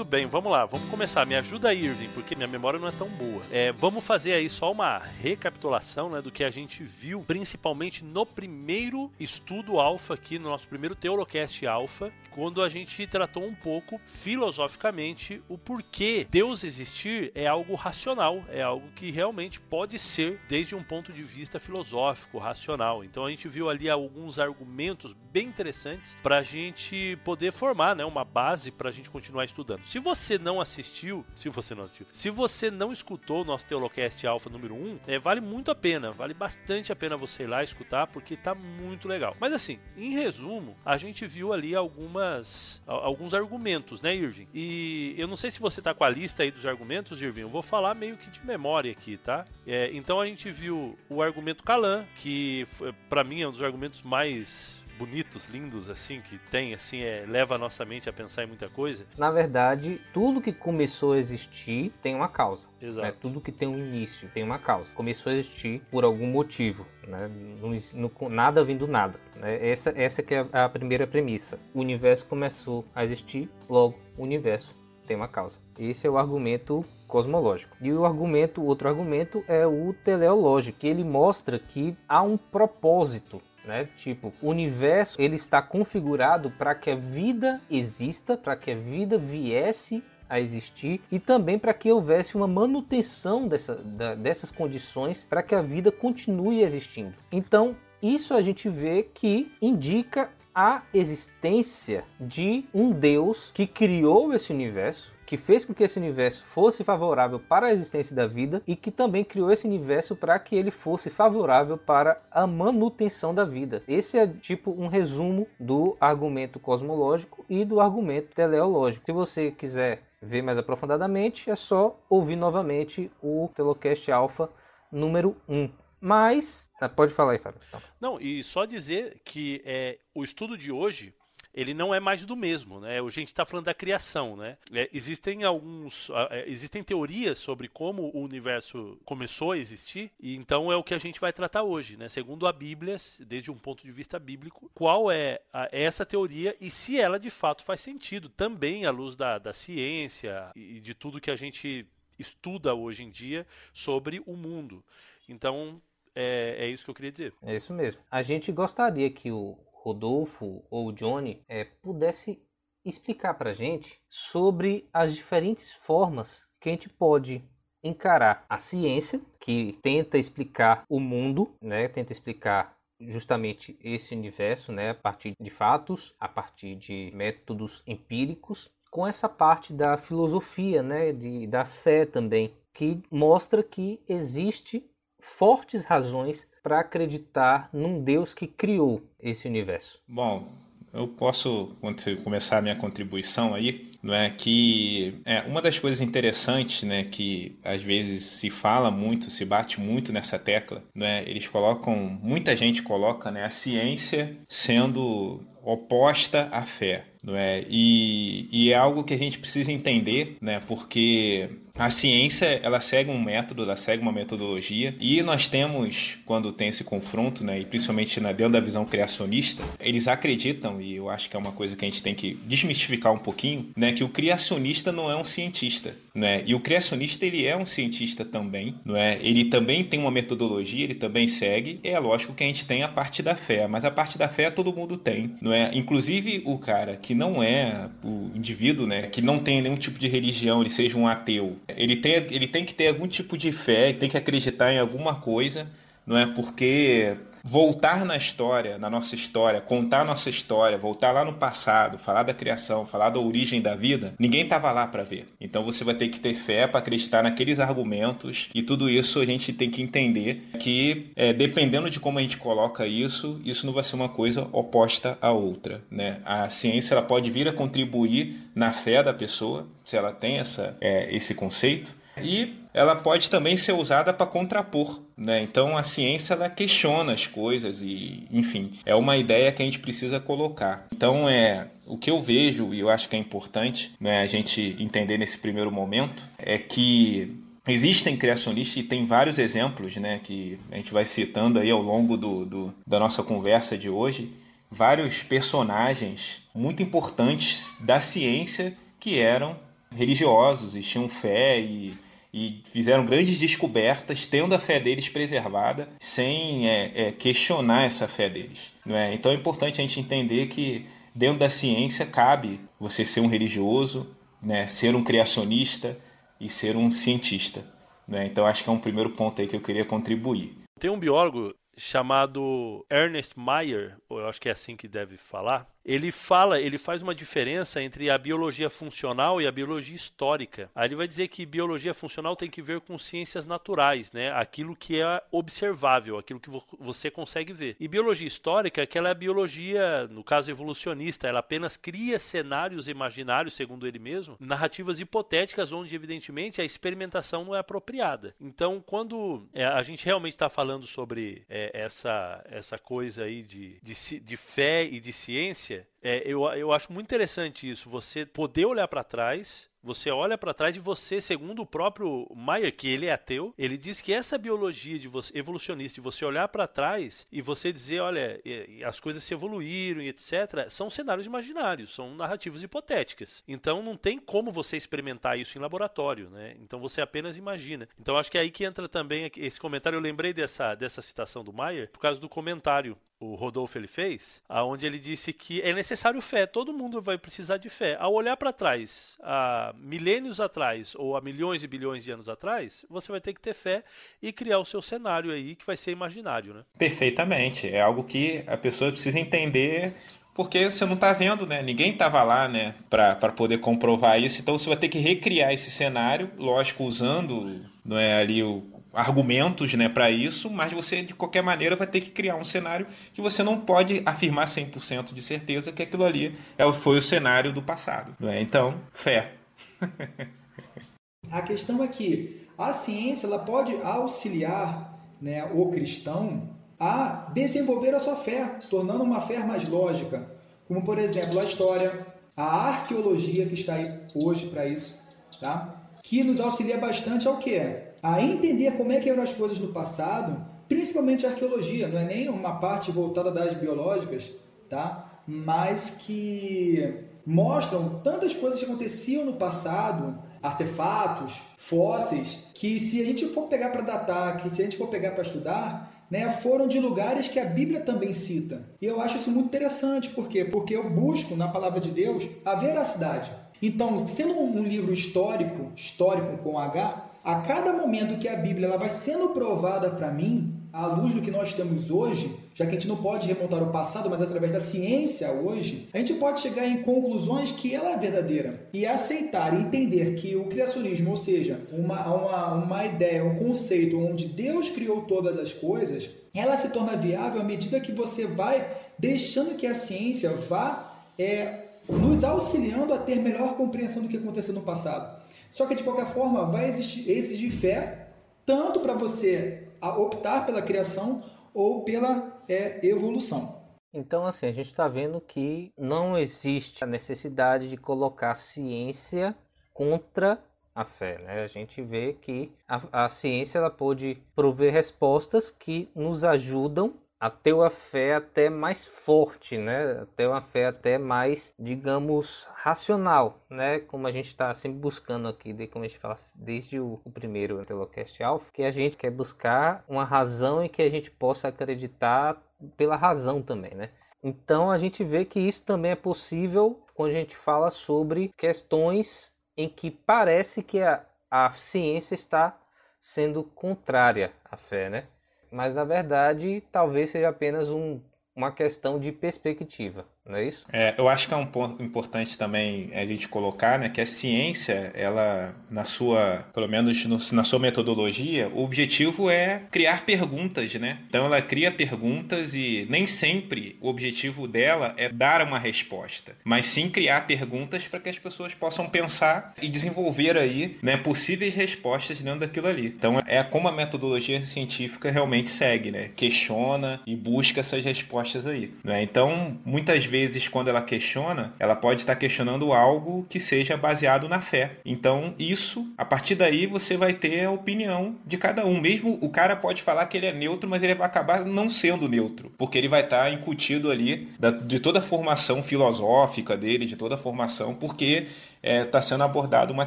Muito 0.00 0.10
bem. 0.10 0.24
Vamos 0.24 0.50
lá, 0.50 0.64
vamos 0.64 0.88
começar. 0.88 1.26
Me 1.26 1.34
ajuda 1.34 1.74
Irving, 1.74 2.08
porque 2.14 2.34
minha 2.34 2.48
memória 2.48 2.80
não 2.80 2.88
é 2.88 2.90
tão 2.90 3.06
boa. 3.06 3.42
É, 3.50 3.70
vamos 3.70 4.02
fazer 4.02 4.32
aí 4.32 4.48
só 4.48 4.72
uma 4.72 4.96
recapitulação 4.96 6.08
né, 6.08 6.22
do 6.22 6.30
que 6.30 6.42
a 6.42 6.50
gente 6.50 6.82
viu, 6.82 7.20
principalmente 7.20 8.02
no 8.02 8.24
primeiro 8.24 9.12
estudo 9.20 9.78
alfa 9.78 10.14
aqui, 10.14 10.38
no 10.38 10.48
nosso 10.48 10.66
primeiro 10.66 10.94
Teolocast 10.94 11.66
alfa, 11.66 12.10
quando 12.30 12.62
a 12.62 12.68
gente 12.70 13.06
tratou 13.06 13.44
um 13.44 13.54
pouco 13.54 14.00
filosoficamente 14.06 15.42
o 15.48 15.58
porquê 15.58 16.26
Deus 16.30 16.64
existir 16.64 17.30
é 17.34 17.46
algo 17.46 17.74
racional, 17.74 18.42
é 18.48 18.62
algo 18.62 18.88
que 18.96 19.10
realmente 19.10 19.60
pode 19.60 19.98
ser 19.98 20.40
desde 20.48 20.74
um 20.74 20.82
ponto 20.82 21.12
de 21.12 21.22
vista 21.22 21.58
filosófico, 21.58 22.38
racional. 22.38 23.04
Então 23.04 23.26
a 23.26 23.30
gente 23.30 23.48
viu 23.48 23.68
ali 23.68 23.90
alguns 23.90 24.38
argumentos 24.38 25.14
bem 25.30 25.48
interessantes 25.48 26.16
para 26.22 26.38
a 26.38 26.42
gente 26.42 27.18
poder 27.22 27.52
formar 27.52 27.94
né, 27.94 28.04
uma 28.04 28.24
base 28.24 28.70
para 28.70 28.88
a 28.88 28.92
gente 28.92 29.10
continuar 29.10 29.44
estudando. 29.44 29.82
Se 29.90 29.98
você 29.98 30.38
não 30.38 30.60
assistiu, 30.60 31.26
se 31.34 31.48
você 31.48 31.74
não 31.74 31.82
assistiu, 31.82 32.06
se 32.12 32.30
você 32.30 32.70
não 32.70 32.92
escutou 32.92 33.42
o 33.42 33.44
nosso 33.44 33.66
Teolocast 33.66 34.24
Alpha 34.24 34.48
número 34.48 34.72
1, 34.72 35.00
é, 35.08 35.18
vale 35.18 35.40
muito 35.40 35.68
a 35.68 35.74
pena, 35.74 36.12
vale 36.12 36.32
bastante 36.32 36.92
a 36.92 36.94
pena 36.94 37.16
você 37.16 37.42
ir 37.42 37.48
lá 37.48 37.64
escutar, 37.64 38.06
porque 38.06 38.36
tá 38.36 38.54
muito 38.54 39.08
legal. 39.08 39.34
Mas 39.40 39.52
assim, 39.52 39.80
em 39.96 40.12
resumo, 40.12 40.76
a 40.84 40.96
gente 40.96 41.26
viu 41.26 41.52
ali 41.52 41.74
algumas 41.74 42.80
alguns 42.86 43.34
argumentos, 43.34 44.00
né, 44.00 44.14
Irving? 44.14 44.46
E 44.54 45.12
eu 45.18 45.26
não 45.26 45.34
sei 45.34 45.50
se 45.50 45.58
você 45.58 45.82
tá 45.82 45.92
com 45.92 46.04
a 46.04 46.08
lista 46.08 46.44
aí 46.44 46.52
dos 46.52 46.64
argumentos, 46.64 47.20
Irving, 47.20 47.40
eu 47.40 47.48
vou 47.48 47.60
falar 47.60 47.92
meio 47.96 48.16
que 48.16 48.30
de 48.30 48.46
memória 48.46 48.92
aqui, 48.92 49.16
tá? 49.16 49.44
É, 49.66 49.90
então 49.92 50.20
a 50.20 50.26
gente 50.26 50.52
viu 50.52 50.96
o 51.08 51.20
argumento 51.20 51.64
Calan, 51.64 52.06
que 52.14 52.64
para 53.08 53.24
mim 53.24 53.42
é 53.42 53.48
um 53.48 53.50
dos 53.50 53.60
argumentos 53.60 54.02
mais 54.02 54.80
bonitos, 55.00 55.46
lindos, 55.48 55.88
assim, 55.88 56.20
que 56.20 56.36
tem, 56.50 56.74
assim, 56.74 57.00
é, 57.00 57.24
leva 57.26 57.54
a 57.54 57.58
nossa 57.58 57.86
mente 57.86 58.06
a 58.10 58.12
pensar 58.12 58.44
em 58.44 58.46
muita 58.46 58.68
coisa. 58.68 59.06
Na 59.16 59.30
verdade, 59.30 59.98
tudo 60.12 60.42
que 60.42 60.52
começou 60.52 61.14
a 61.14 61.18
existir 61.18 61.90
tem 62.02 62.14
uma 62.14 62.28
causa. 62.28 62.66
Né? 62.78 62.88
Exato. 62.88 63.06
Né? 63.06 63.14
Tudo 63.18 63.40
que 63.40 63.50
tem 63.50 63.66
um 63.66 63.78
início 63.78 64.28
tem 64.34 64.42
uma 64.42 64.58
causa. 64.58 64.92
Começou 64.92 65.32
a 65.32 65.34
existir 65.36 65.80
por 65.90 66.04
algum 66.04 66.26
motivo, 66.26 66.86
né? 67.08 67.28
No, 67.28 67.70
no, 67.94 68.28
nada 68.28 68.62
vindo 68.62 68.86
nada. 68.86 69.18
Né? 69.36 69.70
Essa, 69.70 69.90
essa 69.96 70.22
que 70.22 70.34
é 70.34 70.46
a 70.52 70.68
primeira 70.68 71.06
premissa. 71.06 71.58
O 71.72 71.80
universo 71.80 72.26
começou 72.26 72.84
a 72.94 73.02
existir, 73.02 73.48
logo 73.68 73.98
o 74.18 74.22
universo 74.22 74.78
tem 75.06 75.16
uma 75.16 75.28
causa. 75.28 75.56
Esse 75.78 76.06
é 76.06 76.10
o 76.10 76.18
argumento 76.18 76.84
cosmológico. 77.08 77.76
E 77.80 77.92
o 77.92 78.04
argumento, 78.04 78.62
outro 78.62 78.88
argumento 78.88 79.42
é 79.48 79.66
o 79.66 79.92
teleológico, 79.92 80.78
que 80.78 80.86
ele 80.86 81.02
mostra 81.02 81.58
que 81.58 81.96
há 82.08 82.22
um 82.22 82.36
propósito 82.36 83.42
né? 83.64 83.88
Tipo, 83.96 84.32
o 84.40 84.48
universo 84.48 85.20
ele 85.20 85.36
está 85.36 85.60
configurado 85.60 86.50
para 86.50 86.74
que 86.74 86.90
a 86.90 86.96
vida 86.96 87.60
exista, 87.70 88.36
para 88.36 88.56
que 88.56 88.70
a 88.70 88.76
vida 88.76 89.18
viesse 89.18 90.02
a 90.28 90.40
existir 90.40 91.00
e 91.10 91.18
também 91.18 91.58
para 91.58 91.74
que 91.74 91.90
houvesse 91.90 92.36
uma 92.36 92.46
manutenção 92.46 93.48
dessa, 93.48 93.74
da, 93.74 94.14
dessas 94.14 94.50
condições 94.50 95.26
para 95.28 95.42
que 95.42 95.54
a 95.54 95.60
vida 95.60 95.90
continue 95.90 96.62
existindo. 96.62 97.14
Então, 97.32 97.76
isso 98.00 98.32
a 98.32 98.40
gente 98.40 98.68
vê 98.68 99.02
que 99.02 99.52
indica 99.60 100.30
a 100.54 100.82
existência 100.94 102.04
de 102.18 102.64
um 102.72 102.90
Deus 102.90 103.50
que 103.52 103.66
criou 103.66 104.32
esse 104.32 104.52
universo, 104.52 105.12
que 105.30 105.36
fez 105.36 105.64
com 105.64 105.72
que 105.72 105.84
esse 105.84 105.96
universo 105.96 106.44
fosse 106.46 106.82
favorável 106.82 107.38
para 107.38 107.68
a 107.68 107.72
existência 107.72 108.16
da 108.16 108.26
vida 108.26 108.60
e 108.66 108.74
que 108.74 108.90
também 108.90 109.22
criou 109.22 109.52
esse 109.52 109.64
universo 109.64 110.16
para 110.16 110.36
que 110.40 110.56
ele 110.56 110.72
fosse 110.72 111.08
favorável 111.08 111.78
para 111.78 112.20
a 112.32 112.48
manutenção 112.48 113.32
da 113.32 113.44
vida. 113.44 113.84
Esse 113.86 114.18
é 114.18 114.26
tipo 114.26 114.72
um 114.72 114.88
resumo 114.88 115.46
do 115.60 115.96
argumento 116.00 116.58
cosmológico 116.58 117.44
e 117.48 117.64
do 117.64 117.78
argumento 117.78 118.34
teleológico. 118.34 119.06
Se 119.06 119.12
você 119.12 119.52
quiser 119.52 120.02
ver 120.20 120.42
mais 120.42 120.58
aprofundadamente, 120.58 121.48
é 121.48 121.54
só 121.54 121.96
ouvir 122.10 122.34
novamente 122.34 123.08
o 123.22 123.48
Telocast 123.54 124.10
Alpha 124.10 124.50
número 124.90 125.36
1. 125.48 125.70
Mas, 126.00 126.68
ah, 126.80 126.88
pode 126.88 127.14
falar 127.14 127.34
aí, 127.34 127.38
Fábio. 127.38 127.60
Não, 128.00 128.20
e 128.20 128.42
só 128.42 128.64
dizer 128.64 129.20
que 129.24 129.62
é, 129.64 129.96
o 130.12 130.24
estudo 130.24 130.58
de 130.58 130.72
hoje 130.72 131.14
ele 131.52 131.74
não 131.74 131.94
é 131.94 132.00
mais 132.00 132.24
do 132.24 132.36
mesmo, 132.36 132.80
né? 132.80 133.00
A 133.00 133.08
gente 133.08 133.28
está 133.28 133.44
falando 133.44 133.66
da 133.66 133.74
criação, 133.74 134.36
né? 134.36 134.56
É, 134.72 134.88
existem 134.92 135.42
alguns, 135.44 136.10
é, 136.30 136.48
existem 136.48 136.82
teorias 136.82 137.38
sobre 137.38 137.68
como 137.68 138.10
o 138.14 138.22
universo 138.22 138.98
começou 139.04 139.52
a 139.52 139.58
existir 139.58 140.10
e 140.20 140.36
então 140.36 140.70
é 140.70 140.76
o 140.76 140.84
que 140.84 140.94
a 140.94 140.98
gente 140.98 141.20
vai 141.20 141.32
tratar 141.32 141.62
hoje, 141.62 141.96
né? 141.96 142.08
Segundo 142.08 142.46
a 142.46 142.52
Bíblia, 142.52 142.96
desde 143.20 143.50
um 143.50 143.58
ponto 143.58 143.82
de 143.82 143.92
vista 143.92 144.18
bíblico, 144.18 144.70
qual 144.74 145.10
é 145.10 145.40
a, 145.52 145.68
essa 145.72 146.06
teoria 146.06 146.56
e 146.60 146.70
se 146.70 147.00
ela 147.00 147.18
de 147.18 147.30
fato 147.30 147.64
faz 147.64 147.80
sentido 147.80 148.28
também 148.28 148.86
à 148.86 148.90
luz 148.90 149.16
da, 149.16 149.38
da 149.38 149.52
ciência 149.52 150.50
e 150.54 150.80
de 150.80 150.94
tudo 150.94 151.20
que 151.20 151.30
a 151.30 151.36
gente 151.36 151.86
estuda 152.18 152.74
hoje 152.74 153.02
em 153.02 153.10
dia 153.10 153.46
sobre 153.72 154.22
o 154.26 154.36
mundo. 154.36 154.84
Então 155.28 155.80
é, 156.14 156.56
é 156.58 156.68
isso 156.68 156.84
que 156.84 156.90
eu 156.90 156.94
queria 156.94 157.12
dizer. 157.12 157.32
É 157.42 157.56
isso 157.56 157.72
mesmo. 157.72 158.00
A 158.10 158.22
gente 158.22 158.52
gostaria 158.52 159.10
que 159.10 159.30
o 159.30 159.58
Rodolfo 159.80 160.62
ou 160.70 160.92
Johnny 160.92 161.42
é, 161.48 161.64
pudesse 161.64 162.42
explicar 162.84 163.34
para 163.34 163.50
a 163.50 163.54
gente 163.54 163.98
sobre 164.08 164.88
as 164.92 165.14
diferentes 165.14 165.72
formas 165.72 166.46
que 166.60 166.68
a 166.68 166.72
gente 166.72 166.88
pode 166.88 167.42
encarar 167.82 168.44
a 168.48 168.58
ciência, 168.58 169.20
que 169.40 169.78
tenta 169.82 170.18
explicar 170.18 170.84
o 170.88 171.00
mundo, 171.00 171.54
né, 171.62 171.88
tenta 171.88 172.12
explicar 172.12 172.76
justamente 173.00 173.78
esse 173.82 174.14
universo, 174.14 174.70
né, 174.70 174.90
a 174.90 174.94
partir 174.94 175.32
de 175.40 175.50
fatos, 175.50 176.14
a 176.20 176.28
partir 176.28 176.76
de 176.76 177.10
métodos 177.14 177.82
empíricos, 177.86 178.70
com 178.90 179.06
essa 179.06 179.28
parte 179.28 179.72
da 179.72 179.96
filosofia, 179.96 180.82
né, 180.82 181.12
de, 181.12 181.46
da 181.46 181.64
fé 181.64 182.04
também, 182.04 182.54
que 182.74 183.02
mostra 183.10 183.62
que 183.62 184.02
existe 184.06 184.84
fortes 185.22 185.84
razões 185.84 186.46
para 186.62 186.80
acreditar 186.80 187.68
num 187.72 188.02
Deus 188.02 188.34
que 188.34 188.46
criou 188.46 189.02
esse 189.20 189.48
universo. 189.48 189.98
Bom, 190.06 190.48
eu 190.92 191.06
posso 191.06 191.76
começar 192.24 192.58
a 192.58 192.62
minha 192.62 192.74
contribuição 192.74 193.54
aí, 193.54 193.90
não 194.02 194.12
é 194.14 194.30
que 194.30 195.20
é 195.24 195.42
uma 195.42 195.62
das 195.62 195.78
coisas 195.78 196.00
interessantes, 196.00 196.82
né, 196.82 197.04
que 197.04 197.58
às 197.64 197.82
vezes 197.82 198.24
se 198.24 198.50
fala 198.50 198.90
muito, 198.90 199.30
se 199.30 199.44
bate 199.44 199.80
muito 199.80 200.12
nessa 200.12 200.38
tecla, 200.38 200.82
não 200.94 201.06
é? 201.06 201.22
Eles 201.28 201.46
colocam, 201.46 201.96
muita 202.22 202.56
gente 202.56 202.82
coloca, 202.82 203.30
né, 203.30 203.44
a 203.44 203.50
ciência 203.50 204.36
sendo 204.48 205.42
oposta 205.62 206.48
à 206.50 206.62
fé, 206.62 207.04
não 207.22 207.36
é? 207.36 207.62
E, 207.68 208.48
e 208.50 208.72
é 208.72 208.76
algo 208.76 209.04
que 209.04 209.14
a 209.14 209.18
gente 209.18 209.38
precisa 209.38 209.70
entender, 209.70 210.38
né? 210.40 210.60
Porque 210.66 211.50
a 211.74 211.90
ciência, 211.90 212.46
ela 212.62 212.80
segue 212.80 213.10
um 213.10 213.22
método, 213.22 213.62
ela 213.62 213.76
segue 213.76 214.02
uma 214.02 214.12
metodologia, 214.12 214.94
e 215.00 215.22
nós 215.22 215.48
temos, 215.48 216.18
quando 216.24 216.52
tem 216.52 216.68
esse 216.68 216.84
confronto, 216.84 217.44
né, 217.44 217.60
e 217.60 217.64
principalmente 217.64 218.20
na, 218.20 218.32
dentro 218.32 218.52
da 218.52 218.60
visão 218.60 218.84
criacionista, 218.84 219.62
eles 219.78 220.08
acreditam, 220.08 220.80
e 220.80 220.96
eu 220.96 221.08
acho 221.08 221.28
que 221.28 221.36
é 221.36 221.38
uma 221.38 221.52
coisa 221.52 221.76
que 221.76 221.84
a 221.84 221.88
gente 221.88 222.02
tem 222.02 222.14
que 222.14 222.34
desmistificar 222.46 223.12
um 223.12 223.18
pouquinho, 223.18 223.70
né, 223.76 223.92
que 223.92 224.04
o 224.04 224.08
criacionista 224.08 224.92
não 224.92 225.10
é 225.10 225.16
um 225.16 225.24
cientista, 225.24 225.94
né? 226.14 226.42
E 226.46 226.54
o 226.54 226.60
criacionista 226.60 227.24
ele 227.24 227.46
é 227.46 227.56
um 227.56 227.64
cientista 227.64 228.24
também, 228.24 228.74
não 228.84 228.96
é? 228.96 229.18
Ele 229.22 229.44
também 229.44 229.84
tem 229.84 230.00
uma 230.00 230.10
metodologia, 230.10 230.84
ele 230.84 230.94
também 230.94 231.28
segue. 231.28 231.80
É 231.84 231.98
lógico 231.98 232.34
que 232.34 232.42
a 232.42 232.46
gente 232.46 232.66
tem 232.66 232.82
a 232.82 232.88
parte 232.88 233.22
da 233.22 233.36
fé, 233.36 233.66
mas 233.66 233.84
a 233.84 233.90
parte 233.90 234.18
da 234.18 234.28
fé 234.28 234.50
todo 234.50 234.74
mundo 234.74 234.96
tem, 234.96 235.34
não 235.40 235.52
é? 235.52 235.70
Inclusive 235.72 236.42
o 236.44 236.58
cara 236.58 236.96
que 236.96 237.14
não 237.14 237.42
é 237.42 237.88
o 238.04 238.30
indivíduo, 238.34 238.86
né, 238.86 239.02
que 239.02 239.22
não 239.22 239.38
tem 239.38 239.62
nenhum 239.62 239.76
tipo 239.76 239.98
de 239.98 240.08
religião, 240.08 240.60
ele 240.60 240.70
seja 240.70 240.96
um 240.96 241.06
ateu, 241.06 241.56
ele 241.76 241.96
tem, 241.96 242.14
ele 242.30 242.46
tem 242.46 242.64
que 242.64 242.74
ter 242.74 242.88
algum 242.88 243.06
tipo 243.06 243.36
de 243.36 243.52
fé, 243.52 243.92
tem 243.92 244.08
que 244.08 244.16
acreditar 244.16 244.72
em 244.72 244.78
alguma 244.78 245.16
coisa, 245.16 245.66
não 246.06 246.16
é? 246.16 246.26
Porque 246.26 247.16
voltar 247.42 248.04
na 248.04 248.16
história, 248.16 248.78
na 248.78 248.90
nossa 248.90 249.14
história, 249.14 249.60
contar 249.60 250.04
nossa 250.04 250.30
história, 250.30 250.78
voltar 250.78 251.12
lá 251.12 251.24
no 251.24 251.34
passado, 251.34 251.98
falar 251.98 252.22
da 252.22 252.34
criação, 252.34 252.86
falar 252.86 253.10
da 253.10 253.20
origem 253.20 253.60
da 253.60 253.74
vida, 253.74 254.14
ninguém 254.18 254.42
estava 254.42 254.70
lá 254.72 254.86
para 254.86 255.02
ver. 255.02 255.26
Então 255.40 255.62
você 255.62 255.84
vai 255.84 255.94
ter 255.94 256.08
que 256.08 256.20
ter 256.20 256.34
fé 256.34 256.66
para 256.66 256.80
acreditar 256.80 257.22
naqueles 257.22 257.58
argumentos 257.58 258.48
e 258.54 258.62
tudo 258.62 258.88
isso 258.88 259.20
a 259.20 259.24
gente 259.24 259.52
tem 259.52 259.70
que 259.70 259.82
entender 259.82 260.42
que 260.58 261.10
é, 261.16 261.32
dependendo 261.32 261.90
de 261.90 262.00
como 262.00 262.18
a 262.18 262.22
gente 262.22 262.36
coloca 262.36 262.86
isso, 262.86 263.40
isso 263.44 263.66
não 263.66 263.72
vai 263.72 263.84
ser 263.84 263.96
uma 263.96 264.08
coisa 264.08 264.48
oposta 264.52 265.18
à 265.20 265.32
outra, 265.32 265.82
né? 265.90 266.20
A 266.24 266.48
ciência 266.50 266.94
ela 266.94 267.02
pode 267.02 267.30
vir 267.30 267.48
a 267.48 267.52
contribuir 267.52 268.36
na 268.54 268.72
fé 268.72 269.02
da 269.02 269.12
pessoa, 269.12 269.66
se 269.84 269.96
ela 269.96 270.12
tem 270.12 270.38
essa, 270.38 270.76
é, 270.80 271.14
esse 271.14 271.34
conceito, 271.34 271.94
e 272.22 272.59
ela 272.72 272.96
pode 272.96 273.30
também 273.30 273.56
ser 273.56 273.72
usada 273.72 274.12
para 274.12 274.26
contrapor, 274.26 275.00
né? 275.16 275.42
Então 275.42 275.76
a 275.76 275.82
ciência 275.82 276.34
ela 276.34 276.48
questiona 276.48 277.12
as 277.12 277.26
coisas 277.26 277.80
e, 277.82 278.26
enfim, 278.30 278.72
é 278.84 278.94
uma 278.94 279.16
ideia 279.16 279.52
que 279.52 279.62
a 279.62 279.64
gente 279.64 279.78
precisa 279.78 280.20
colocar. 280.20 280.86
Então 280.92 281.28
é 281.28 281.66
o 281.86 281.98
que 281.98 282.10
eu 282.10 282.20
vejo 282.20 282.72
e 282.72 282.80
eu 282.80 282.88
acho 282.88 283.08
que 283.08 283.16
é 283.16 283.18
importante, 283.18 283.92
né, 284.00 284.20
a 284.20 284.26
gente 284.26 284.76
entender 284.78 285.18
nesse 285.18 285.38
primeiro 285.38 285.70
momento 285.70 286.22
é 286.38 286.56
que 286.56 287.36
Existem 287.68 288.16
criacionistas 288.16 288.78
e 288.78 288.82
tem 288.82 289.04
vários 289.04 289.38
exemplos 289.38 289.94
né, 289.96 290.18
que 290.22 290.58
a 290.72 290.76
gente 290.76 290.92
vai 290.92 291.04
citando 291.04 291.58
aí 291.58 291.70
ao 291.70 291.80
longo 291.80 292.16
do, 292.16 292.44
do, 292.44 292.74
da 292.86 292.98
nossa 292.98 293.22
conversa 293.22 293.76
de 293.76 293.88
hoje, 293.88 294.32
vários 294.70 295.22
personagens 295.22 296.42
muito 296.54 296.82
importantes 296.82 297.76
da 297.80 298.00
ciência 298.00 298.74
que 298.98 299.18
eram 299.18 299.56
religiosos 299.94 300.74
e 300.74 300.80
tinham 300.80 301.08
fé 301.08 301.60
e 301.60 301.94
e 302.32 302.62
fizeram 302.64 303.04
grandes 303.04 303.38
descobertas, 303.38 304.24
tendo 304.26 304.54
a 304.54 304.58
fé 304.58 304.78
deles 304.78 305.08
preservada, 305.08 305.88
sem 305.98 306.68
é, 306.68 307.08
é, 307.08 307.12
questionar 307.12 307.84
essa 307.84 308.06
fé 308.06 308.28
deles. 308.28 308.72
Não 308.84 308.96
é? 308.96 309.12
Então 309.14 309.32
é 309.32 309.34
importante 309.34 309.80
a 309.80 309.84
gente 309.84 309.98
entender 309.98 310.46
que 310.46 310.86
dentro 311.14 311.40
da 311.40 311.50
ciência 311.50 312.06
cabe 312.06 312.60
você 312.78 313.04
ser 313.04 313.20
um 313.20 313.28
religioso, 313.28 314.14
né, 314.42 314.66
ser 314.66 314.94
um 314.94 315.02
criacionista 315.02 315.98
e 316.40 316.48
ser 316.48 316.76
um 316.76 316.90
cientista. 316.90 317.64
Né? 318.06 318.26
Então 318.26 318.46
acho 318.46 318.64
que 318.64 318.70
é 318.70 318.72
um 318.72 318.78
primeiro 318.78 319.10
ponto 319.10 319.40
aí 319.40 319.46
que 319.46 319.56
eu 319.56 319.60
queria 319.60 319.84
contribuir. 319.84 320.56
Tem 320.78 320.90
um 320.90 320.98
biólogo 320.98 321.54
chamado 321.76 322.84
Ernest 322.90 323.38
Mayr, 323.38 323.96
eu 324.10 324.28
acho 324.28 324.40
que 324.40 324.48
é 324.48 324.52
assim 324.52 324.76
que 324.76 324.88
deve 324.88 325.16
falar, 325.16 325.66
ele 325.84 326.12
fala, 326.12 326.60
ele 326.60 326.78
faz 326.78 327.02
uma 327.02 327.14
diferença 327.14 327.82
entre 327.82 328.10
a 328.10 328.18
biologia 328.18 328.68
funcional 328.68 329.40
e 329.40 329.46
a 329.46 329.52
biologia 329.52 329.96
histórica. 329.96 330.70
Aí 330.74 330.88
ele 330.88 330.96
vai 330.96 331.08
dizer 331.08 331.28
que 331.28 331.46
biologia 331.46 331.94
funcional 331.94 332.36
tem 332.36 332.50
que 332.50 332.62
ver 332.62 332.80
com 332.80 332.98
ciências 332.98 333.46
naturais, 333.46 334.12
né? 334.12 334.30
Aquilo 334.32 334.76
que 334.76 335.00
é 335.00 335.22
observável, 335.30 336.18
aquilo 336.18 336.40
que 336.40 336.50
vo 336.50 336.64
você 336.78 337.10
consegue 337.10 337.52
ver. 337.52 337.76
E 337.80 337.88
biologia 337.88 338.26
histórica, 338.26 338.86
que 338.86 338.98
ela 338.98 339.08
é 339.08 339.12
a 339.12 339.14
biologia, 339.14 340.06
no 340.08 340.22
caso 340.22 340.50
evolucionista, 340.50 341.26
ela 341.26 341.40
apenas 341.40 341.76
cria 341.76 342.18
cenários 342.18 342.88
imaginários, 342.88 343.54
segundo 343.54 343.86
ele 343.86 343.98
mesmo, 343.98 344.36
narrativas 344.38 345.00
hipotéticas 345.00 345.72
onde 345.72 345.94
evidentemente 345.94 346.60
a 346.60 346.64
experimentação 346.64 347.44
não 347.44 347.54
é 347.54 347.58
apropriada. 347.58 348.34
Então, 348.40 348.82
quando 348.84 349.46
é, 349.52 349.64
a 349.64 349.82
gente 349.82 350.04
realmente 350.04 350.34
está 350.34 350.48
falando 350.48 350.86
sobre 350.86 351.44
é, 351.48 351.70
essa 351.72 352.44
essa 352.50 352.78
coisa 352.78 353.24
aí 353.24 353.42
de, 353.42 353.78
de, 353.82 354.20
de 354.20 354.36
fé 354.36 354.84
e 354.84 355.00
de 355.00 355.12
ciência 355.12 355.79
é, 356.02 356.22
eu, 356.24 356.44
eu 356.52 356.72
acho 356.72 356.92
muito 356.92 357.06
interessante 357.06 357.68
isso, 357.68 357.88
você 357.88 358.24
poder 358.24 358.66
olhar 358.66 358.88
para 358.88 359.04
trás 359.04 359.70
você 359.82 360.10
olha 360.10 360.36
para 360.36 360.52
trás 360.52 360.76
e 360.76 360.78
você, 360.78 361.20
segundo 361.20 361.62
o 361.62 361.66
próprio 361.66 362.26
Mayer, 362.34 362.74
que 362.74 362.88
ele 362.88 363.06
é 363.06 363.12
ateu, 363.12 363.54
ele 363.56 363.78
diz 363.78 364.00
que 364.00 364.12
essa 364.12 364.36
biologia 364.36 364.98
de 364.98 365.08
você, 365.08 365.36
evolucionista, 365.36 365.94
de 365.94 366.00
você 366.02 366.24
olhar 366.24 366.48
para 366.48 366.66
trás 366.66 367.26
e 367.32 367.40
você 367.40 367.72
dizer, 367.72 368.00
olha, 368.00 368.40
as 368.84 369.00
coisas 369.00 369.24
se 369.24 369.32
evoluíram 369.32 370.02
e 370.02 370.08
etc, 370.08 370.68
são 370.68 370.90
cenários 370.90 371.26
imaginários, 371.26 371.94
são 371.94 372.14
narrativas 372.14 372.62
hipotéticas. 372.62 373.42
Então 373.48 373.82
não 373.82 373.96
tem 373.96 374.18
como 374.18 374.52
você 374.52 374.76
experimentar 374.76 375.38
isso 375.38 375.56
em 375.56 375.60
laboratório, 375.60 376.28
né? 376.28 376.56
Então 376.60 376.78
você 376.78 377.00
apenas 377.00 377.38
imagina. 377.38 377.88
Então 377.98 378.18
acho 378.18 378.30
que 378.30 378.36
é 378.36 378.42
aí 378.42 378.50
que 378.50 378.64
entra 378.64 378.88
também 378.88 379.30
esse 379.36 379.58
comentário. 379.58 379.96
Eu 379.96 380.02
lembrei 380.02 380.34
dessa, 380.34 380.74
dessa 380.74 381.00
citação 381.00 381.42
do 381.42 381.52
Mayer 381.52 381.90
por 381.90 382.00
causa 382.00 382.20
do 382.20 382.28
comentário 382.28 382.98
o 383.20 383.34
Rodolfo 383.34 383.76
ele 383.76 383.86
fez, 383.86 384.40
aonde 384.48 384.86
ele 384.86 384.98
disse 384.98 385.30
que 385.30 385.60
é 385.60 385.74
necessário 385.74 386.20
fé, 386.22 386.46
todo 386.46 386.72
mundo 386.72 387.02
vai 387.02 387.18
precisar 387.18 387.58
de 387.58 387.68
fé. 387.68 387.96
Ao 388.00 388.14
olhar 388.14 388.34
para 388.36 388.50
trás, 388.50 389.18
há 389.20 389.74
milênios 389.78 390.40
atrás 390.40 390.94
ou 390.96 391.14
há 391.14 391.20
milhões 391.20 391.62
e 391.62 391.66
bilhões 391.66 392.02
de 392.02 392.10
anos 392.10 392.30
atrás, 392.30 392.84
você 392.88 393.12
vai 393.12 393.20
ter 393.20 393.34
que 393.34 393.40
ter 393.40 393.52
fé 393.52 393.84
e 394.22 394.32
criar 394.32 394.58
o 394.58 394.64
seu 394.64 394.80
cenário 394.80 395.30
aí 395.30 395.54
que 395.54 395.66
vai 395.66 395.76
ser 395.76 395.90
imaginário, 395.90 396.54
né? 396.54 396.64
Perfeitamente. 396.78 397.68
É 397.68 397.82
algo 397.82 398.02
que 398.04 398.42
a 398.46 398.56
pessoa 398.56 398.90
precisa 398.90 399.20
entender 399.20 399.94
porque 400.34 400.70
você 400.70 400.86
não 400.86 400.94
está 400.94 401.12
vendo, 401.12 401.46
né? 401.46 401.62
Ninguém 401.62 401.92
estava 401.92 402.22
lá, 402.22 402.48
né, 402.48 402.74
para 402.88 403.32
poder 403.32 403.58
comprovar 403.58 404.18
isso. 404.18 404.40
Então 404.40 404.56
você 404.56 404.68
vai 404.70 404.78
ter 404.78 404.88
que 404.88 404.98
recriar 404.98 405.52
esse 405.52 405.70
cenário, 405.70 406.30
lógico, 406.38 406.84
usando 406.84 407.60
não 407.84 407.98
é 407.98 408.20
ali 408.20 408.42
o 408.42 408.79
argumentos 408.92 409.72
né, 409.74 409.88
para 409.88 410.10
isso, 410.10 410.50
mas 410.50 410.72
você 410.72 411.02
de 411.02 411.14
qualquer 411.14 411.42
maneira 411.42 411.76
vai 411.76 411.86
ter 411.86 412.00
que 412.00 412.10
criar 412.10 412.36
um 412.36 412.44
cenário 412.44 412.86
que 413.12 413.20
você 413.20 413.42
não 413.42 413.60
pode 413.60 414.02
afirmar 414.04 414.46
100% 414.46 415.12
de 415.12 415.22
certeza 415.22 415.72
que 415.72 415.82
aquilo 415.82 416.04
ali 416.04 416.34
é, 416.58 416.70
foi 416.72 416.98
o 416.98 417.02
cenário 417.02 417.52
do 417.52 417.62
passado. 417.62 418.14
Né? 418.18 418.40
Então, 418.40 418.74
fé. 418.92 419.34
a 421.30 421.42
questão 421.42 421.82
é 421.82 421.88
que 421.88 422.48
a 422.58 422.72
ciência 422.72 423.26
ela 423.26 423.38
pode 423.38 423.76
auxiliar 423.82 424.98
né, 425.20 425.44
o 425.52 425.70
cristão 425.70 426.56
a 426.78 427.30
desenvolver 427.32 427.94
a 427.94 428.00
sua 428.00 428.16
fé, 428.16 428.58
tornando 428.70 429.04
uma 429.04 429.20
fé 429.20 429.38
mais 429.40 429.68
lógica, 429.68 430.30
como 430.66 430.82
por 430.82 430.98
exemplo 430.98 431.38
a 431.38 431.44
história, 431.44 432.06
a 432.36 432.68
arqueologia 432.68 433.46
que 433.46 433.54
está 433.54 433.74
aí 433.74 434.00
hoje 434.14 434.46
para 434.46 434.66
isso, 434.66 434.98
tá? 435.38 435.80
que 436.02 436.24
nos 436.24 436.40
auxilia 436.40 436.78
bastante 436.78 437.28
ao 437.28 437.36
que? 437.36 437.60
A 438.02 438.22
entender 438.22 438.72
como 438.72 438.92
é 438.92 439.00
que 439.00 439.10
eram 439.10 439.22
as 439.22 439.32
coisas 439.32 439.58
no 439.58 439.68
passado, 439.68 440.44
principalmente 440.68 441.26
a 441.26 441.30
arqueologia, 441.30 441.88
não 441.88 441.98
é 441.98 442.04
nem 442.04 442.28
uma 442.28 442.54
parte 442.58 442.90
voltada 442.90 443.30
das 443.30 443.54
biológicas, 443.54 444.32
tá? 444.68 445.10
mas 445.26 445.90
que 445.90 447.04
mostram 447.24 448.00
tantas 448.02 448.34
coisas 448.34 448.58
que 448.58 448.66
aconteciam 448.66 449.24
no 449.24 449.34
passado, 449.34 450.18
artefatos, 450.42 451.40
fósseis, 451.56 452.46
que 452.54 452.80
se 452.80 453.00
a 453.00 453.04
gente 453.04 453.26
for 453.26 453.46
pegar 453.46 453.70
para 453.70 453.82
datar, 453.82 454.38
que 454.38 454.50
se 454.50 454.60
a 454.60 454.64
gente 454.64 454.76
for 454.76 454.88
pegar 454.88 455.12
para 455.12 455.22
estudar, 455.22 456.06
né, 456.10 456.28
foram 456.30 456.66
de 456.66 456.80
lugares 456.80 457.28
que 457.28 457.38
a 457.38 457.44
Bíblia 457.44 457.80
também 457.80 458.12
cita. 458.12 458.68
E 458.80 458.86
eu 458.86 459.00
acho 459.00 459.16
isso 459.16 459.30
muito 459.30 459.46
interessante, 459.46 460.10
por 460.10 460.28
quê? 460.28 460.44
Porque 460.44 460.74
eu 460.74 460.90
busco 460.90 461.36
na 461.36 461.46
palavra 461.46 461.78
de 461.78 461.90
Deus 461.90 462.26
a 462.44 462.56
veracidade. 462.56 463.30
Então, 463.62 464.04
sendo 464.06 464.32
um 464.40 464.62
livro 464.62 464.92
histórico, 464.92 465.70
histórico 465.76 466.38
com 466.38 466.58
H, 466.58 467.09
a 467.22 467.36
cada 467.36 467.72
momento 467.72 468.18
que 468.18 468.28
a 468.28 468.36
Bíblia 468.36 468.66
ela 468.66 468.78
vai 468.78 468.88
sendo 468.88 469.30
provada 469.30 469.90
para 469.90 470.10
mim, 470.10 470.54
à 470.72 470.86
luz 470.86 471.14
do 471.14 471.20
que 471.20 471.30
nós 471.30 471.52
temos 471.52 471.90
hoje, 471.90 472.34
já 472.54 472.64
que 472.64 472.70
a 472.70 472.74
gente 472.74 472.88
não 472.88 472.96
pode 472.96 473.26
remontar 473.26 473.62
o 473.62 473.70
passado, 473.70 474.08
mas 474.08 474.20
através 474.20 474.52
da 474.52 474.60
ciência 474.60 475.30
hoje, 475.32 475.88
a 475.92 475.98
gente 475.98 476.14
pode 476.14 476.40
chegar 476.40 476.66
em 476.66 476.82
conclusões 476.82 477.50
que 477.50 477.74
ela 477.74 477.90
é 477.90 477.96
verdadeira 477.96 478.68
e 478.72 478.86
aceitar 478.86 479.52
e 479.52 479.62
entender 479.62 480.14
que 480.14 480.36
o 480.36 480.44
criacionismo, 480.44 481.10
ou 481.10 481.16
seja, 481.16 481.60
uma, 481.72 482.06
uma, 482.06 482.54
uma 482.54 482.86
ideia, 482.86 483.24
um 483.24 483.34
conceito 483.34 483.98
onde 483.98 484.26
Deus 484.26 484.68
criou 484.68 485.02
todas 485.02 485.36
as 485.36 485.52
coisas, 485.52 486.08
ela 486.32 486.56
se 486.56 486.68
torna 486.70 486.96
viável 486.96 487.40
à 487.40 487.44
medida 487.44 487.80
que 487.80 487.92
você 487.92 488.26
vai 488.26 488.68
deixando 488.98 489.56
que 489.56 489.66
a 489.66 489.74
ciência 489.74 490.30
vá 490.30 491.02
é, 491.18 491.64
nos 491.88 492.22
auxiliando 492.22 492.94
a 492.94 492.98
ter 492.98 493.16
melhor 493.16 493.56
compreensão 493.56 494.02
do 494.02 494.08
que 494.08 494.16
aconteceu 494.16 494.54
no 494.54 494.62
passado. 494.62 495.19
Só 495.50 495.66
que 495.66 495.74
de 495.74 495.82
qualquer 495.82 496.06
forma 496.06 496.46
vai 496.46 496.68
existir, 496.68 497.10
exigir 497.10 497.50
fé 497.50 498.08
tanto 498.46 498.80
para 498.80 498.94
você 498.94 499.68
optar 499.82 500.46
pela 500.46 500.62
criação 500.62 501.22
ou 501.52 501.84
pela 501.84 502.42
é, 502.48 502.84
evolução. 502.86 503.60
Então, 503.92 504.24
assim, 504.24 504.46
a 504.46 504.52
gente 504.52 504.68
está 504.68 504.86
vendo 504.86 505.20
que 505.20 505.72
não 505.76 506.16
existe 506.16 506.84
a 506.84 506.86
necessidade 506.86 507.68
de 507.68 507.76
colocar 507.76 508.32
a 508.32 508.36
ciência 508.36 509.34
contra 509.72 510.38
a 510.74 510.84
fé. 510.84 511.18
Né? 511.18 511.42
A 511.42 511.48
gente 511.48 511.82
vê 511.82 512.12
que 512.12 512.52
a, 512.68 513.04
a 513.04 513.08
ciência 513.08 513.58
ela 513.58 513.70
pode 513.70 514.22
prover 514.34 514.72
respostas 514.72 515.50
que 515.50 515.90
nos 515.94 516.22
ajudam 516.22 516.94
a 517.20 517.28
ter 517.28 517.52
uma 517.52 517.68
fé 517.68 518.14
até 518.14 518.48
mais 518.48 518.86
forte, 518.86 519.58
né? 519.58 520.00
A 520.00 520.06
ter 520.16 520.26
uma 520.26 520.40
fé 520.40 520.66
até 520.66 520.96
mais, 520.96 521.52
digamos, 521.58 522.48
racional, 522.54 523.44
né? 523.50 523.80
Como 523.80 524.06
a 524.06 524.12
gente 524.12 524.28
está 524.28 524.54
sempre 524.54 524.78
buscando 524.78 525.28
aqui, 525.28 525.52
de, 525.52 525.66
como 525.66 525.84
a 525.84 525.88
gente 525.88 526.00
fala 526.00 526.16
desde 526.34 526.80
o, 526.80 526.98
o 527.04 527.10
primeiro 527.10 527.62
Telocast 527.66 528.22
Alpha, 528.22 528.50
que 528.54 528.62
a 528.62 528.72
gente 528.72 528.96
quer 528.96 529.10
buscar 529.10 529.84
uma 529.86 530.02
razão 530.02 530.64
em 530.64 530.68
que 530.68 530.80
a 530.80 530.88
gente 530.88 531.10
possa 531.10 531.48
acreditar 531.48 532.42
pela 532.76 532.96
razão 532.96 533.42
também, 533.42 533.74
né? 533.74 533.90
Então 534.24 534.70
a 534.70 534.78
gente 534.78 535.04
vê 535.04 535.26
que 535.26 535.40
isso 535.40 535.64
também 535.64 535.92
é 535.92 535.96
possível 535.96 536.82
quando 536.94 537.10
a 537.10 537.14
gente 537.14 537.36
fala 537.36 537.70
sobre 537.70 538.30
questões 538.36 539.30
em 539.56 539.68
que 539.68 539.90
parece 539.90 540.62
que 540.62 540.80
a, 540.80 541.04
a 541.30 541.52
ciência 541.52 542.14
está 542.14 542.58
sendo 542.98 543.42
contrária 543.44 544.32
à 544.44 544.56
fé, 544.56 544.88
né? 544.88 545.06
Mas 545.50 545.74
na 545.74 545.84
verdade 545.84 546.62
talvez 546.72 547.10
seja 547.10 547.28
apenas 547.28 547.70
um, 547.70 548.00
uma 548.34 548.52
questão 548.52 548.98
de 548.98 549.12
perspectiva 549.12 550.06
não 550.28 550.36
é 550.36 550.48
isso? 550.48 550.62
É, 550.72 550.94
eu 550.96 551.08
acho 551.08 551.26
que 551.26 551.34
é 551.34 551.36
um 551.36 551.46
ponto 551.46 551.82
importante 551.82 552.36
também 552.36 552.90
a 552.94 553.04
gente 553.04 553.28
colocar, 553.28 553.78
né, 553.78 553.88
que 553.88 554.00
a 554.00 554.06
ciência, 554.06 554.92
ela 554.94 555.54
na 555.70 555.84
sua, 555.84 556.44
pelo 556.52 556.68
menos 556.68 557.04
no, 557.06 557.16
na 557.32 557.44
sua 557.44 557.58
metodologia, 557.58 558.48
o 558.48 558.62
objetivo 558.62 559.30
é 559.30 559.62
criar 559.70 560.04
perguntas, 560.04 560.74
né? 560.74 560.98
Então 561.08 561.24
ela 561.24 561.40
cria 561.40 561.70
perguntas 561.70 562.54
e 562.54 562.86
nem 562.88 563.06
sempre 563.06 563.76
o 563.80 563.88
objetivo 563.88 564.46
dela 564.46 564.94
é 564.96 565.08
dar 565.08 565.42
uma 565.42 565.58
resposta, 565.58 566.36
mas 566.44 566.66
sim 566.66 566.88
criar 566.88 567.26
perguntas 567.26 567.88
para 567.88 568.00
que 568.00 568.08
as 568.08 568.18
pessoas 568.18 568.54
possam 568.54 568.88
pensar 568.88 569.54
e 569.60 569.68
desenvolver 569.68 570.36
aí, 570.36 570.76
né, 570.82 570.96
possíveis 570.96 571.54
respostas 571.54 572.20
dentro 572.20 572.40
daquilo 572.40 572.68
ali. 572.68 572.86
Então 572.86 573.22
é 573.26 573.42
como 573.42 573.68
a 573.68 573.72
metodologia 573.72 574.44
científica 574.44 575.10
realmente 575.10 575.50
segue, 575.50 575.90
né? 575.90 576.10
Questiona 576.14 577.00
e 577.06 577.16
busca 577.16 577.60
essas 577.60 577.84
respostas 577.84 578.46
aí, 578.46 578.72
né? 578.84 579.02
Então, 579.02 579.58
muitas 579.64 580.04
vezes 580.10 580.48
quando 580.48 580.68
ela 580.68 580.82
questiona, 580.82 581.54
ela 581.58 581.76
pode 581.76 582.02
estar 582.02 582.16
questionando 582.16 582.72
algo 582.72 583.24
que 583.28 583.38
seja 583.38 583.76
baseado 583.76 584.28
na 584.28 584.40
fé. 584.40 584.78
Então, 584.84 585.34
isso, 585.38 585.86
a 585.96 586.04
partir 586.04 586.34
daí, 586.34 586.66
você 586.66 586.96
vai 586.96 587.14
ter 587.14 587.44
a 587.44 587.50
opinião 587.50 588.16
de 588.26 588.36
cada 588.36 588.66
um. 588.66 588.80
Mesmo 588.80 589.18
o 589.22 589.30
cara 589.30 589.54
pode 589.54 589.80
falar 589.80 590.06
que 590.06 590.16
ele 590.16 590.26
é 590.26 590.32
neutro, 590.32 590.68
mas 590.68 590.82
ele 590.82 590.94
vai 590.94 591.06
acabar 591.06 591.44
não 591.44 591.70
sendo 591.70 592.08
neutro, 592.08 592.52
porque 592.58 592.76
ele 592.76 592.88
vai 592.88 593.02
estar 593.02 593.32
incutido 593.32 593.90
ali 593.90 594.28
de 594.64 594.80
toda 594.80 594.98
a 594.98 595.02
formação 595.02 595.62
filosófica 595.62 596.56
dele, 596.56 596.84
de 596.84 596.96
toda 596.96 597.14
a 597.14 597.18
formação, 597.18 597.74
porque 597.74 598.26
está 598.62 598.70
é, 598.70 598.84
tá 598.84 599.00
sendo 599.02 599.24
abordada 599.24 599.72
uma 599.72 599.86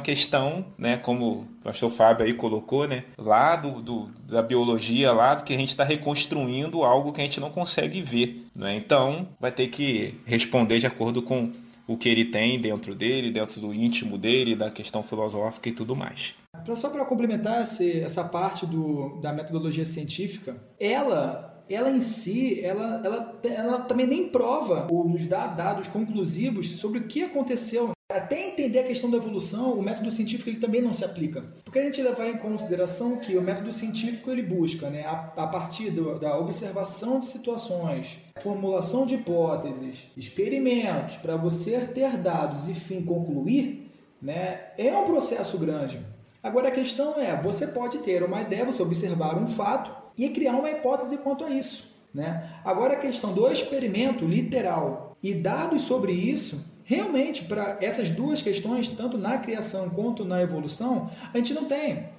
questão, 0.00 0.64
né, 0.76 0.96
como 0.96 1.26
o 1.26 1.46
pastor 1.62 1.90
Fábio 1.90 2.26
aí 2.26 2.34
colocou, 2.34 2.86
né, 2.86 3.04
lá 3.16 3.56
do, 3.56 3.80
do 3.80 4.08
da 4.28 4.42
biologia, 4.42 5.12
lá 5.12 5.36
que 5.36 5.54
a 5.54 5.56
gente 5.56 5.68
está 5.68 5.84
reconstruindo 5.84 6.82
algo 6.82 7.12
que 7.12 7.20
a 7.20 7.24
gente 7.24 7.40
não 7.40 7.50
consegue 7.50 8.02
ver. 8.02 8.44
Né? 8.54 8.76
Então, 8.76 9.28
vai 9.40 9.52
ter 9.52 9.68
que 9.68 10.14
responder 10.26 10.80
de 10.80 10.86
acordo 10.86 11.22
com 11.22 11.52
o 11.86 11.96
que 11.96 12.08
ele 12.08 12.24
tem 12.24 12.60
dentro 12.60 12.94
dele, 12.94 13.30
dentro 13.30 13.60
do 13.60 13.72
íntimo 13.72 14.18
dele, 14.18 14.56
da 14.56 14.70
questão 14.70 15.02
filosófica 15.02 15.68
e 15.68 15.72
tudo 15.72 15.94
mais. 15.94 16.34
Só 16.74 16.88
para 16.88 17.04
complementar 17.04 17.60
essa 17.60 18.24
parte 18.24 18.64
do, 18.64 19.20
da 19.20 19.32
metodologia 19.32 19.84
científica, 19.84 20.56
ela 20.80 21.53
ela 21.68 21.90
em 21.90 22.00
si, 22.00 22.60
ela, 22.64 23.00
ela, 23.04 23.40
ela 23.44 23.78
também 23.80 24.06
nem 24.06 24.28
prova 24.28 24.86
ou 24.90 25.08
nos 25.08 25.26
dá 25.26 25.46
dados 25.46 25.88
conclusivos 25.88 26.76
sobre 26.76 26.98
o 26.98 27.06
que 27.06 27.22
aconteceu 27.22 27.94
até 28.12 28.48
entender 28.48 28.80
a 28.80 28.84
questão 28.84 29.10
da 29.10 29.16
evolução, 29.16 29.72
o 29.72 29.82
método 29.82 30.10
científico 30.12 30.48
ele 30.48 30.58
também 30.58 30.82
não 30.82 30.92
se 30.92 31.04
aplica. 31.04 31.42
Porque 31.64 31.78
a 31.78 31.82
gente 31.82 32.02
levar 32.02 32.28
em 32.28 32.36
consideração 32.36 33.16
que 33.16 33.36
o 33.36 33.42
método 33.42 33.72
científico 33.72 34.30
ele 34.30 34.42
busca, 34.42 34.90
né, 34.90 35.04
a, 35.04 35.32
a 35.36 35.46
partir 35.46 35.90
do, 35.90 36.18
da 36.18 36.38
observação 36.38 37.18
de 37.18 37.26
situações, 37.26 38.18
formulação 38.40 39.06
de 39.06 39.14
hipóteses, 39.14 40.04
experimentos, 40.16 41.16
para 41.16 41.36
você 41.36 41.80
ter 41.80 42.16
dados 42.18 42.68
e 42.68 42.74
fim 42.74 43.02
concluir, 43.02 43.90
né, 44.20 44.60
é 44.76 44.94
um 44.96 45.04
processo 45.04 45.58
grande. 45.58 45.98
Agora 46.42 46.68
a 46.68 46.72
questão 46.72 47.18
é, 47.18 47.40
você 47.40 47.66
pode 47.66 47.98
ter 47.98 48.22
uma 48.22 48.42
ideia, 48.42 48.66
você 48.66 48.82
observar 48.82 49.36
um 49.36 49.46
fato 49.46 50.03
e 50.16 50.28
criar 50.28 50.52
uma 50.52 50.70
hipótese 50.70 51.18
quanto 51.18 51.44
a 51.44 51.50
isso. 51.50 51.92
Né? 52.12 52.48
Agora 52.64 52.94
a 52.94 52.98
questão 52.98 53.32
do 53.32 53.50
experimento 53.50 54.24
literal 54.24 55.16
e 55.22 55.34
dados 55.34 55.82
sobre 55.82 56.12
isso 56.12 56.72
realmente, 56.84 57.44
para 57.44 57.78
essas 57.80 58.10
duas 58.10 58.42
questões, 58.42 58.88
tanto 58.88 59.18
na 59.18 59.38
criação 59.38 59.88
quanto 59.90 60.24
na 60.24 60.40
evolução, 60.42 61.10
a 61.32 61.38
gente 61.38 61.54
não 61.54 61.64
tem. 61.64 62.10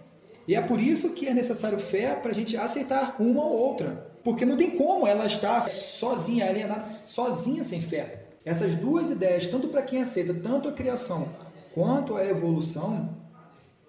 E 0.48 0.56
é 0.56 0.62
por 0.62 0.80
isso 0.80 1.12
que 1.12 1.28
é 1.28 1.34
necessário 1.34 1.80
fé 1.80 2.16
para 2.16 2.32
a 2.32 2.34
gente 2.34 2.58
aceitar 2.58 3.16
uma 3.20 3.44
ou 3.44 3.54
outra. 3.54 4.12
Porque 4.24 4.46
não 4.46 4.58
tem 4.58 4.72
como 4.72 5.08
ela 5.08 5.26
estar 5.26 5.62
sozinha, 5.62 6.48
alienada, 6.48 6.84
sozinha 6.84 7.64
sem 7.64 7.80
fé. 7.80 8.26
Essas 8.44 8.76
duas 8.76 9.10
ideias, 9.10 9.48
tanto 9.48 9.68
para 9.68 9.82
quem 9.82 10.02
aceita 10.02 10.34
tanto 10.34 10.68
a 10.68 10.72
criação 10.72 11.30
quanto 11.74 12.16
a 12.16 12.26
evolução, 12.26 13.10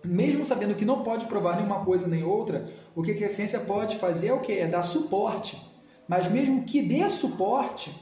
mesmo 0.06 0.44
sabendo 0.44 0.74
que 0.74 0.84
não 0.84 1.02
pode 1.02 1.26
provar 1.26 1.56
nenhuma 1.56 1.84
coisa 1.84 2.06
nem 2.06 2.22
outra, 2.22 2.66
o 2.94 3.02
que 3.02 3.24
a 3.24 3.28
ciência 3.28 3.60
pode 3.60 3.96
fazer 3.96 4.28
é 4.28 4.32
o 4.32 4.40
que? 4.40 4.52
É 4.52 4.66
dar 4.66 4.82
suporte. 4.82 5.60
Mas 6.08 6.28
mesmo 6.28 6.64
que 6.64 6.80
dê 6.80 7.08
suporte, 7.08 7.92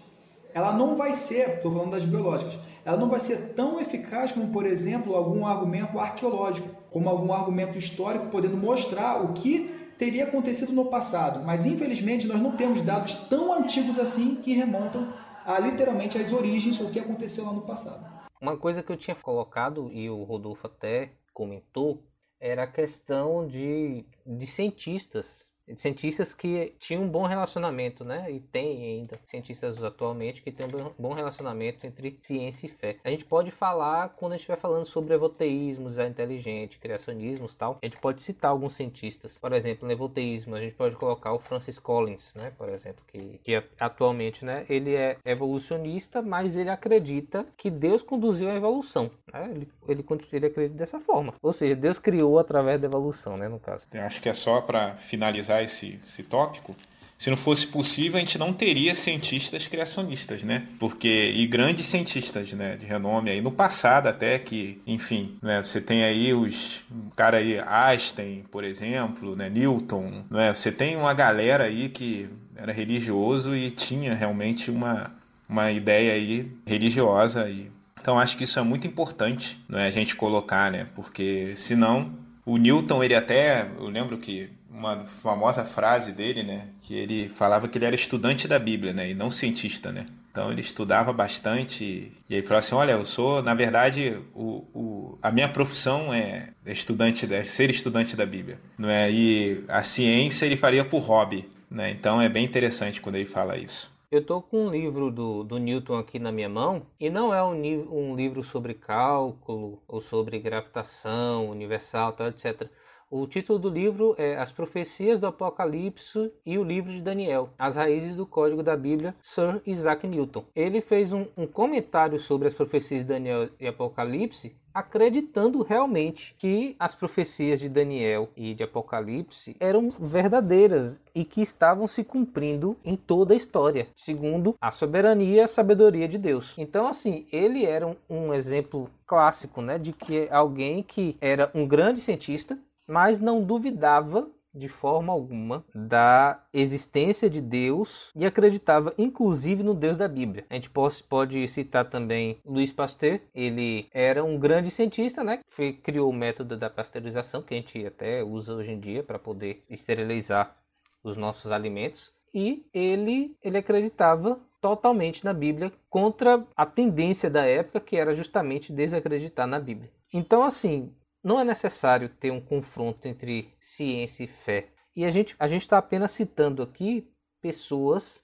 ela 0.52 0.72
não 0.72 0.96
vai 0.96 1.12
ser, 1.12 1.56
estou 1.56 1.72
falando 1.72 1.92
das 1.92 2.04
biológicas, 2.04 2.58
ela 2.84 2.96
não 2.98 3.08
vai 3.08 3.18
ser 3.18 3.54
tão 3.54 3.80
eficaz 3.80 4.30
como, 4.32 4.48
por 4.48 4.66
exemplo, 4.66 5.16
algum 5.16 5.46
argumento 5.46 5.98
arqueológico, 5.98 6.68
como 6.90 7.08
algum 7.08 7.32
argumento 7.32 7.78
histórico 7.78 8.26
podendo 8.26 8.56
mostrar 8.56 9.24
o 9.24 9.32
que 9.32 9.70
teria 9.96 10.24
acontecido 10.24 10.72
no 10.72 10.86
passado. 10.86 11.42
Mas 11.44 11.64
infelizmente 11.64 12.26
nós 12.26 12.40
não 12.40 12.52
temos 12.52 12.82
dados 12.82 13.14
tão 13.14 13.52
antigos 13.52 13.98
assim 13.98 14.36
que 14.36 14.52
remontam 14.52 15.08
a 15.46 15.58
literalmente 15.58 16.18
as 16.18 16.32
origens, 16.32 16.80
o 16.80 16.90
que 16.90 16.98
aconteceu 16.98 17.44
lá 17.44 17.52
no 17.52 17.62
passado. 17.62 18.04
Uma 18.40 18.56
coisa 18.56 18.82
que 18.82 18.92
eu 18.92 18.96
tinha 18.96 19.14
colocado 19.14 19.90
e 19.92 20.10
o 20.10 20.22
Rodolfo 20.22 20.66
até 20.66 21.12
comentou 21.34 22.02
era 22.40 22.62
a 22.62 22.72
questão 22.72 23.46
de, 23.46 24.06
de 24.24 24.46
cientistas 24.46 25.52
cientistas 25.76 26.34
que 26.34 26.74
tinham 26.78 27.02
um 27.02 27.08
bom 27.08 27.26
relacionamento, 27.26 28.04
né? 28.04 28.30
E 28.30 28.40
tem 28.40 28.98
ainda 28.98 29.18
cientistas 29.26 29.82
atualmente 29.82 30.42
que 30.42 30.52
têm 30.52 30.66
um 30.66 30.92
bom 30.98 31.12
relacionamento 31.12 31.86
entre 31.86 32.18
ciência 32.22 32.66
e 32.66 32.68
fé. 32.68 32.96
A 33.04 33.10
gente 33.10 33.24
pode 33.24 33.50
falar 33.50 34.10
quando 34.10 34.32
a 34.32 34.34
gente 34.36 34.42
estiver 34.42 34.58
falando 34.58 34.86
sobre 34.86 35.14
evoteísmo, 35.14 35.88
design 35.88 36.10
inteligente, 36.10 36.78
criacionismos 36.78 37.54
tal. 37.54 37.78
A 37.82 37.86
gente 37.86 37.98
pode 37.98 38.22
citar 38.22 38.50
alguns 38.50 38.74
cientistas. 38.74 39.38
Por 39.38 39.52
exemplo, 39.52 39.86
no 39.86 39.92
evoteísmo, 39.92 40.54
a 40.54 40.60
gente 40.60 40.74
pode 40.74 40.96
colocar 40.96 41.32
o 41.32 41.38
Francis 41.38 41.78
Collins, 41.78 42.32
né? 42.34 42.52
Por 42.56 42.68
exemplo, 42.68 43.02
que, 43.06 43.40
que 43.42 43.62
atualmente, 43.80 44.44
né? 44.44 44.66
Ele 44.68 44.94
é 44.94 45.16
evolucionista, 45.24 46.20
mas 46.20 46.56
ele 46.56 46.70
acredita 46.70 47.46
que 47.56 47.70
Deus 47.70 48.02
conduziu 48.02 48.50
a 48.50 48.54
evolução. 48.54 49.10
Né? 49.32 49.50
Ele, 49.50 49.68
ele, 49.88 50.04
ele 50.32 50.46
acredita 50.46 50.78
dessa 50.78 51.00
forma. 51.00 51.34
Ou 51.42 51.52
seja, 51.52 51.74
Deus 51.74 51.98
criou 51.98 52.38
através 52.38 52.80
da 52.80 52.86
evolução, 52.86 53.36
né? 53.36 53.48
No 53.48 53.58
caso. 53.58 53.86
Eu 53.92 54.02
acho 54.02 54.20
que 54.20 54.28
é 54.28 54.34
só 54.34 54.60
para 54.60 54.94
finalizar 54.94 55.53
esse, 55.62 55.98
esse 56.04 56.22
tópico, 56.22 56.76
se 57.16 57.30
não 57.30 57.36
fosse 57.36 57.66
possível, 57.66 58.16
a 58.16 58.20
gente 58.20 58.36
não 58.36 58.52
teria 58.52 58.94
cientistas 58.94 59.66
criacionistas, 59.66 60.42
né? 60.42 60.66
Porque 60.78 61.32
e 61.34 61.46
grandes 61.46 61.86
cientistas, 61.86 62.52
né, 62.52 62.76
de 62.76 62.84
renome 62.84 63.30
aí 63.30 63.40
no 63.40 63.52
passado 63.52 64.08
até 64.08 64.38
que, 64.38 64.80
enfim, 64.86 65.36
né, 65.40 65.62
você 65.62 65.80
tem 65.80 66.04
aí 66.04 66.34
os 66.34 66.82
cara 67.16 67.38
aí 67.38 67.58
Einstein, 67.60 68.44
por 68.50 68.64
exemplo, 68.64 69.36
né, 69.36 69.48
Newton, 69.48 70.24
né? 70.30 70.52
Você 70.52 70.72
tem 70.72 70.96
uma 70.96 71.14
galera 71.14 71.64
aí 71.64 71.88
que 71.88 72.28
era 72.56 72.72
religioso 72.72 73.54
e 73.54 73.70
tinha 73.70 74.14
realmente 74.14 74.70
uma 74.70 75.12
uma 75.48 75.70
ideia 75.70 76.14
aí 76.14 76.50
religiosa 76.66 77.48
e 77.48 77.70
então 78.00 78.18
acho 78.18 78.36
que 78.36 78.44
isso 78.44 78.58
é 78.58 78.62
muito 78.62 78.86
importante, 78.86 79.58
não 79.66 79.78
é 79.78 79.86
a 79.86 79.90
gente 79.90 80.14
colocar, 80.14 80.70
né? 80.70 80.88
Porque 80.94 81.54
senão 81.56 82.12
o 82.44 82.58
Newton 82.58 83.02
ele 83.02 83.14
até, 83.14 83.66
eu 83.78 83.88
lembro 83.88 84.18
que 84.18 84.50
uma 84.74 85.04
famosa 85.04 85.64
frase 85.64 86.10
dele, 86.10 86.42
né, 86.42 86.68
que 86.80 86.94
ele 86.94 87.28
falava 87.28 87.68
que 87.68 87.78
ele 87.78 87.84
era 87.84 87.94
estudante 87.94 88.48
da 88.48 88.58
Bíblia, 88.58 88.92
né, 88.92 89.10
e 89.10 89.14
não 89.14 89.30
cientista, 89.30 89.92
né. 89.92 90.04
Então 90.30 90.50
ele 90.50 90.60
estudava 90.60 91.12
bastante 91.12 92.12
e 92.28 92.34
aí 92.34 92.42
falou 92.42 92.58
assim, 92.58 92.74
olha, 92.74 92.92
eu 92.92 93.04
sou, 93.04 93.40
na 93.40 93.54
verdade, 93.54 94.18
o, 94.34 94.64
o, 94.74 95.18
a 95.22 95.30
minha 95.30 95.48
profissão 95.48 96.12
é 96.12 96.48
estudante, 96.66 97.32
é 97.32 97.44
ser 97.44 97.70
estudante 97.70 98.16
da 98.16 98.26
Bíblia, 98.26 98.58
não 98.76 98.90
é? 98.90 99.08
E 99.12 99.64
a 99.68 99.84
ciência 99.84 100.44
ele 100.44 100.56
faria 100.56 100.84
por 100.84 100.98
hobby, 101.02 101.48
né? 101.70 101.90
Então 101.90 102.20
é 102.20 102.28
bem 102.28 102.44
interessante 102.44 103.00
quando 103.00 103.14
ele 103.14 103.26
fala 103.26 103.56
isso. 103.56 103.94
Eu 104.10 104.24
tô 104.24 104.42
com 104.42 104.66
um 104.66 104.70
livro 104.70 105.08
do, 105.08 105.44
do 105.44 105.58
Newton 105.58 105.98
aqui 105.98 106.18
na 106.18 106.32
minha 106.32 106.48
mão 106.48 106.82
e 106.98 107.08
não 107.08 107.32
é 107.32 107.42
um, 107.42 107.54
um 107.92 108.16
livro 108.16 108.42
sobre 108.42 108.74
cálculo 108.74 109.80
ou 109.86 110.00
sobre 110.00 110.40
gravitação 110.40 111.48
universal, 111.48 112.12
tal, 112.12 112.26
etc. 112.26 112.68
O 113.10 113.26
título 113.26 113.58
do 113.58 113.68
livro 113.68 114.14
é 114.18 114.36
As 114.36 114.50
Profecias 114.50 115.20
do 115.20 115.26
Apocalipse 115.26 116.32
e 116.44 116.58
o 116.58 116.64
Livro 116.64 116.90
de 116.90 117.00
Daniel, 117.00 117.50
As 117.58 117.76
Raízes 117.76 118.16
do 118.16 118.26
Código 118.26 118.62
da 118.62 118.76
Bíblia, 118.76 119.14
Sir 119.20 119.60
Isaac 119.66 120.06
Newton. 120.06 120.44
Ele 120.54 120.80
fez 120.80 121.12
um, 121.12 121.26
um 121.36 121.46
comentário 121.46 122.18
sobre 122.18 122.48
as 122.48 122.54
profecias 122.54 123.02
de 123.02 123.08
Daniel 123.08 123.48
e 123.60 123.66
Apocalipse 123.66 124.56
acreditando 124.74 125.62
realmente 125.62 126.34
que 126.36 126.74
as 126.80 126.96
profecias 126.96 127.60
de 127.60 127.68
Daniel 127.68 128.28
e 128.36 128.52
de 128.54 128.64
Apocalipse 128.64 129.56
eram 129.60 129.90
verdadeiras 129.90 130.98
e 131.14 131.24
que 131.24 131.40
estavam 131.40 131.86
se 131.86 132.02
cumprindo 132.02 132.76
em 132.84 132.96
toda 132.96 133.34
a 133.34 133.36
história, 133.36 133.86
segundo 133.94 134.56
a 134.60 134.72
soberania 134.72 135.36
e 135.36 135.40
a 135.40 135.46
sabedoria 135.46 136.08
de 136.08 136.18
Deus. 136.18 136.54
Então, 136.58 136.88
assim, 136.88 137.24
ele 137.30 137.64
era 137.64 137.86
um, 137.86 137.94
um 138.10 138.34
exemplo 138.34 138.90
clássico, 139.06 139.62
né, 139.62 139.78
de 139.78 139.92
que 139.92 140.28
alguém 140.28 140.82
que 140.82 141.16
era 141.20 141.50
um 141.54 141.68
grande 141.68 142.00
cientista, 142.00 142.58
mas 142.86 143.20
não 143.20 143.42
duvidava 143.42 144.28
de 144.54 144.68
forma 144.68 145.12
alguma 145.12 145.64
da 145.74 146.40
existência 146.52 147.28
de 147.28 147.40
Deus 147.40 148.10
e 148.14 148.24
acreditava 148.24 148.94
inclusive 148.96 149.62
no 149.62 149.74
Deus 149.74 149.96
da 149.96 150.06
Bíblia. 150.06 150.46
A 150.48 150.54
gente 150.54 150.70
pode, 150.70 151.02
pode 151.02 151.48
citar 151.48 151.90
também 151.90 152.38
Louis 152.44 152.72
Pasteur, 152.72 153.20
ele 153.34 153.88
era 153.92 154.22
um 154.22 154.38
grande 154.38 154.70
cientista, 154.70 155.24
né? 155.24 155.40
Que 155.56 155.72
criou 155.72 156.08
o 156.08 156.14
método 156.14 156.56
da 156.56 156.70
pasteurização 156.70 157.42
que 157.42 157.54
a 157.54 157.56
gente 157.56 157.84
até 157.84 158.22
usa 158.22 158.54
hoje 158.54 158.70
em 158.70 158.78
dia 158.78 159.02
para 159.02 159.18
poder 159.18 159.64
esterilizar 159.68 160.56
os 161.02 161.16
nossos 161.16 161.50
alimentos 161.50 162.12
e 162.32 162.64
ele 162.72 163.36
ele 163.42 163.58
acreditava 163.58 164.38
totalmente 164.60 165.24
na 165.24 165.34
Bíblia 165.34 165.72
contra 165.90 166.42
a 166.56 166.64
tendência 166.64 167.28
da 167.28 167.44
época 167.44 167.80
que 167.80 167.96
era 167.96 168.14
justamente 168.14 168.72
desacreditar 168.72 169.46
na 169.46 169.60
Bíblia. 169.60 169.90
Então 170.12 170.42
assim, 170.42 170.92
não 171.24 171.40
é 171.40 171.44
necessário 171.44 172.10
ter 172.10 172.30
um 172.30 172.40
confronto 172.40 173.08
entre 173.08 173.50
ciência 173.58 174.24
e 174.24 174.26
fé. 174.26 174.68
E 174.94 175.06
a 175.06 175.10
gente 175.10 175.34
a 175.38 175.48
está 175.48 175.78
apenas 175.78 176.10
citando 176.10 176.62
aqui 176.62 177.10
pessoas 177.40 178.22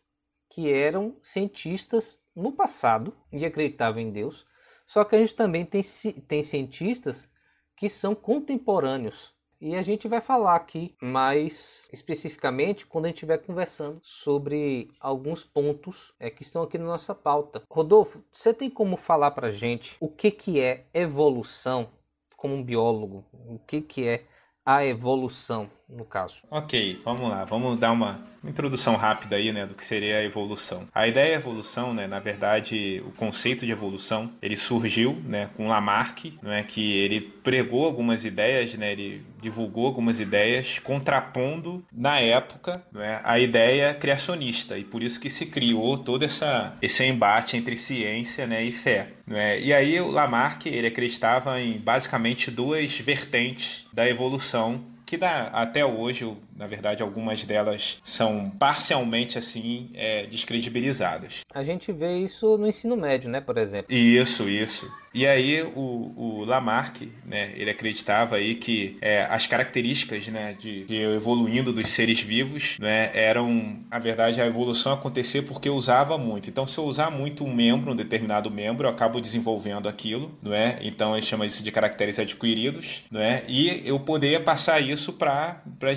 que 0.50 0.70
eram 0.70 1.16
cientistas 1.22 2.20
no 2.36 2.52
passado 2.52 3.16
e 3.32 3.44
acreditavam 3.46 4.00
em 4.00 4.10
Deus. 4.10 4.46
Só 4.86 5.02
que 5.02 5.16
a 5.16 5.18
gente 5.18 5.34
também 5.34 5.64
tem, 5.64 5.82
tem 6.28 6.42
cientistas 6.42 7.28
que 7.76 7.88
são 7.88 8.14
contemporâneos. 8.14 9.34
E 9.60 9.74
a 9.74 9.82
gente 9.82 10.08
vai 10.08 10.20
falar 10.20 10.56
aqui 10.56 10.96
mais 11.00 11.88
especificamente 11.92 12.86
quando 12.86 13.04
a 13.04 13.08
gente 13.08 13.16
estiver 13.16 13.38
conversando 13.38 14.00
sobre 14.02 14.90
alguns 14.98 15.44
pontos 15.44 16.14
é, 16.18 16.30
que 16.30 16.42
estão 16.42 16.62
aqui 16.62 16.78
na 16.78 16.86
nossa 16.86 17.14
pauta. 17.14 17.62
Rodolfo, 17.70 18.24
você 18.32 18.54
tem 18.54 18.70
como 18.70 18.96
falar 18.96 19.32
para 19.32 19.50
gente 19.50 19.96
o 20.00 20.08
que, 20.08 20.30
que 20.30 20.60
é 20.60 20.86
evolução 20.94 21.90
como 22.40 22.55
um 22.55 22.64
biólogo, 22.64 23.26
o 23.33 23.59
que, 23.59 23.83
que 23.83 24.09
é 24.09 24.24
a 24.64 24.83
evolução 24.83 25.70
no 25.90 26.05
caso. 26.05 26.37
Ok, 26.50 27.00
vamos 27.05 27.29
lá, 27.29 27.44
vamos 27.44 27.79
dar 27.79 27.92
uma 27.92 28.20
introdução 28.42 28.96
rápida 28.96 29.37
aí, 29.37 29.53
né, 29.53 29.66
do 29.66 29.74
que 29.74 29.85
seria 29.85 30.18
a 30.18 30.24
evolução. 30.24 30.87
A 30.94 31.07
ideia 31.07 31.37
de 31.37 31.42
evolução, 31.42 31.92
né, 31.92 32.07
na 32.07 32.18
verdade, 32.18 33.03
o 33.07 33.12
conceito 33.12 33.66
de 33.66 33.72
evolução, 33.72 34.31
ele 34.40 34.57
surgiu, 34.57 35.20
né, 35.26 35.50
com 35.57 35.68
Lamarck, 35.68 36.38
não 36.42 36.53
é 36.53 36.62
que 36.62 36.96
ele 36.96 37.20
pregou 37.20 37.85
algumas 37.85 38.24
ideias, 38.24 38.74
né, 38.74 38.92
ele 38.92 39.22
divulgou 39.42 39.87
algumas 39.87 40.20
ideias 40.20 40.79
contrapondo 40.79 41.85
na 41.92 42.18
época, 42.18 42.83
não 42.92 43.03
é, 43.03 43.20
a 43.24 43.38
ideia 43.38 43.94
criacionista 43.94 44.79
e 44.79 44.85
por 44.85 45.03
isso 45.03 45.20
que 45.20 45.31
se 45.31 45.46
criou 45.46 45.96
todo 45.96 46.24
essa 46.24 46.76
esse 46.81 47.05
embate 47.05 47.57
entre 47.57 47.76
ciência, 47.76 48.46
né, 48.46 48.62
e 48.62 48.72
fé, 48.72 49.12
é? 49.31 49.61
E 49.61 49.72
aí 49.72 50.00
o 50.00 50.11
Lamarck, 50.11 50.66
ele 50.66 50.88
acreditava 50.88 51.61
em 51.61 51.79
basicamente 51.79 52.50
duas 52.50 52.98
vertentes 52.98 53.87
da 53.92 54.09
evolução 54.09 54.85
que 55.10 55.16
dá, 55.16 55.48
até 55.48 55.84
hoje, 55.84 56.36
na 56.60 56.66
verdade, 56.66 57.02
algumas 57.02 57.42
delas 57.42 57.98
são 58.04 58.50
parcialmente 58.58 59.38
assim 59.38 59.88
é, 59.94 60.26
descredibilizadas. 60.26 61.40
A 61.54 61.64
gente 61.64 61.90
vê 61.90 62.18
isso 62.18 62.58
no 62.58 62.68
ensino 62.68 62.98
médio, 62.98 63.30
né, 63.30 63.40
por 63.40 63.56
exemplo. 63.56 63.86
Isso, 63.92 64.46
isso. 64.46 64.86
E 65.12 65.26
aí 65.26 65.62
o, 65.62 66.12
o 66.14 66.44
Lamarck, 66.44 67.10
né, 67.24 67.52
ele 67.56 67.70
acreditava 67.70 68.36
aí 68.36 68.54
que 68.54 68.96
é, 69.00 69.24
as 69.24 69.46
características, 69.46 70.28
né, 70.28 70.54
de, 70.56 70.84
de, 70.84 70.96
evoluindo 70.96 71.72
dos 71.72 71.88
seres 71.88 72.20
vivos, 72.20 72.76
né, 72.78 73.10
eram, 73.14 73.78
na 73.90 73.98
verdade, 73.98 74.40
a 74.40 74.46
evolução 74.46 74.92
acontecer 74.92 75.42
porque 75.42 75.68
eu 75.68 75.74
usava 75.74 76.16
muito. 76.16 76.48
Então, 76.48 76.66
se 76.66 76.78
eu 76.78 76.84
usar 76.84 77.10
muito 77.10 77.44
um 77.44 77.52
membro, 77.52 77.92
um 77.92 77.96
determinado 77.96 78.50
membro, 78.50 78.86
eu 78.86 78.90
acabo 78.90 79.20
desenvolvendo 79.20 79.88
aquilo, 79.88 80.38
não 80.42 80.52
é? 80.52 80.78
Então, 80.82 81.16
ele 81.16 81.26
chama 81.26 81.46
isso 81.46 81.64
de 81.64 81.72
caracteres 81.72 82.18
adquiridos, 82.18 83.02
não 83.10 83.20
é? 83.20 83.42
E 83.48 83.82
eu 83.84 83.98
poderia 83.98 84.40
passar 84.40 84.80
isso 84.80 85.14
para 85.14 85.62
para 85.78 85.92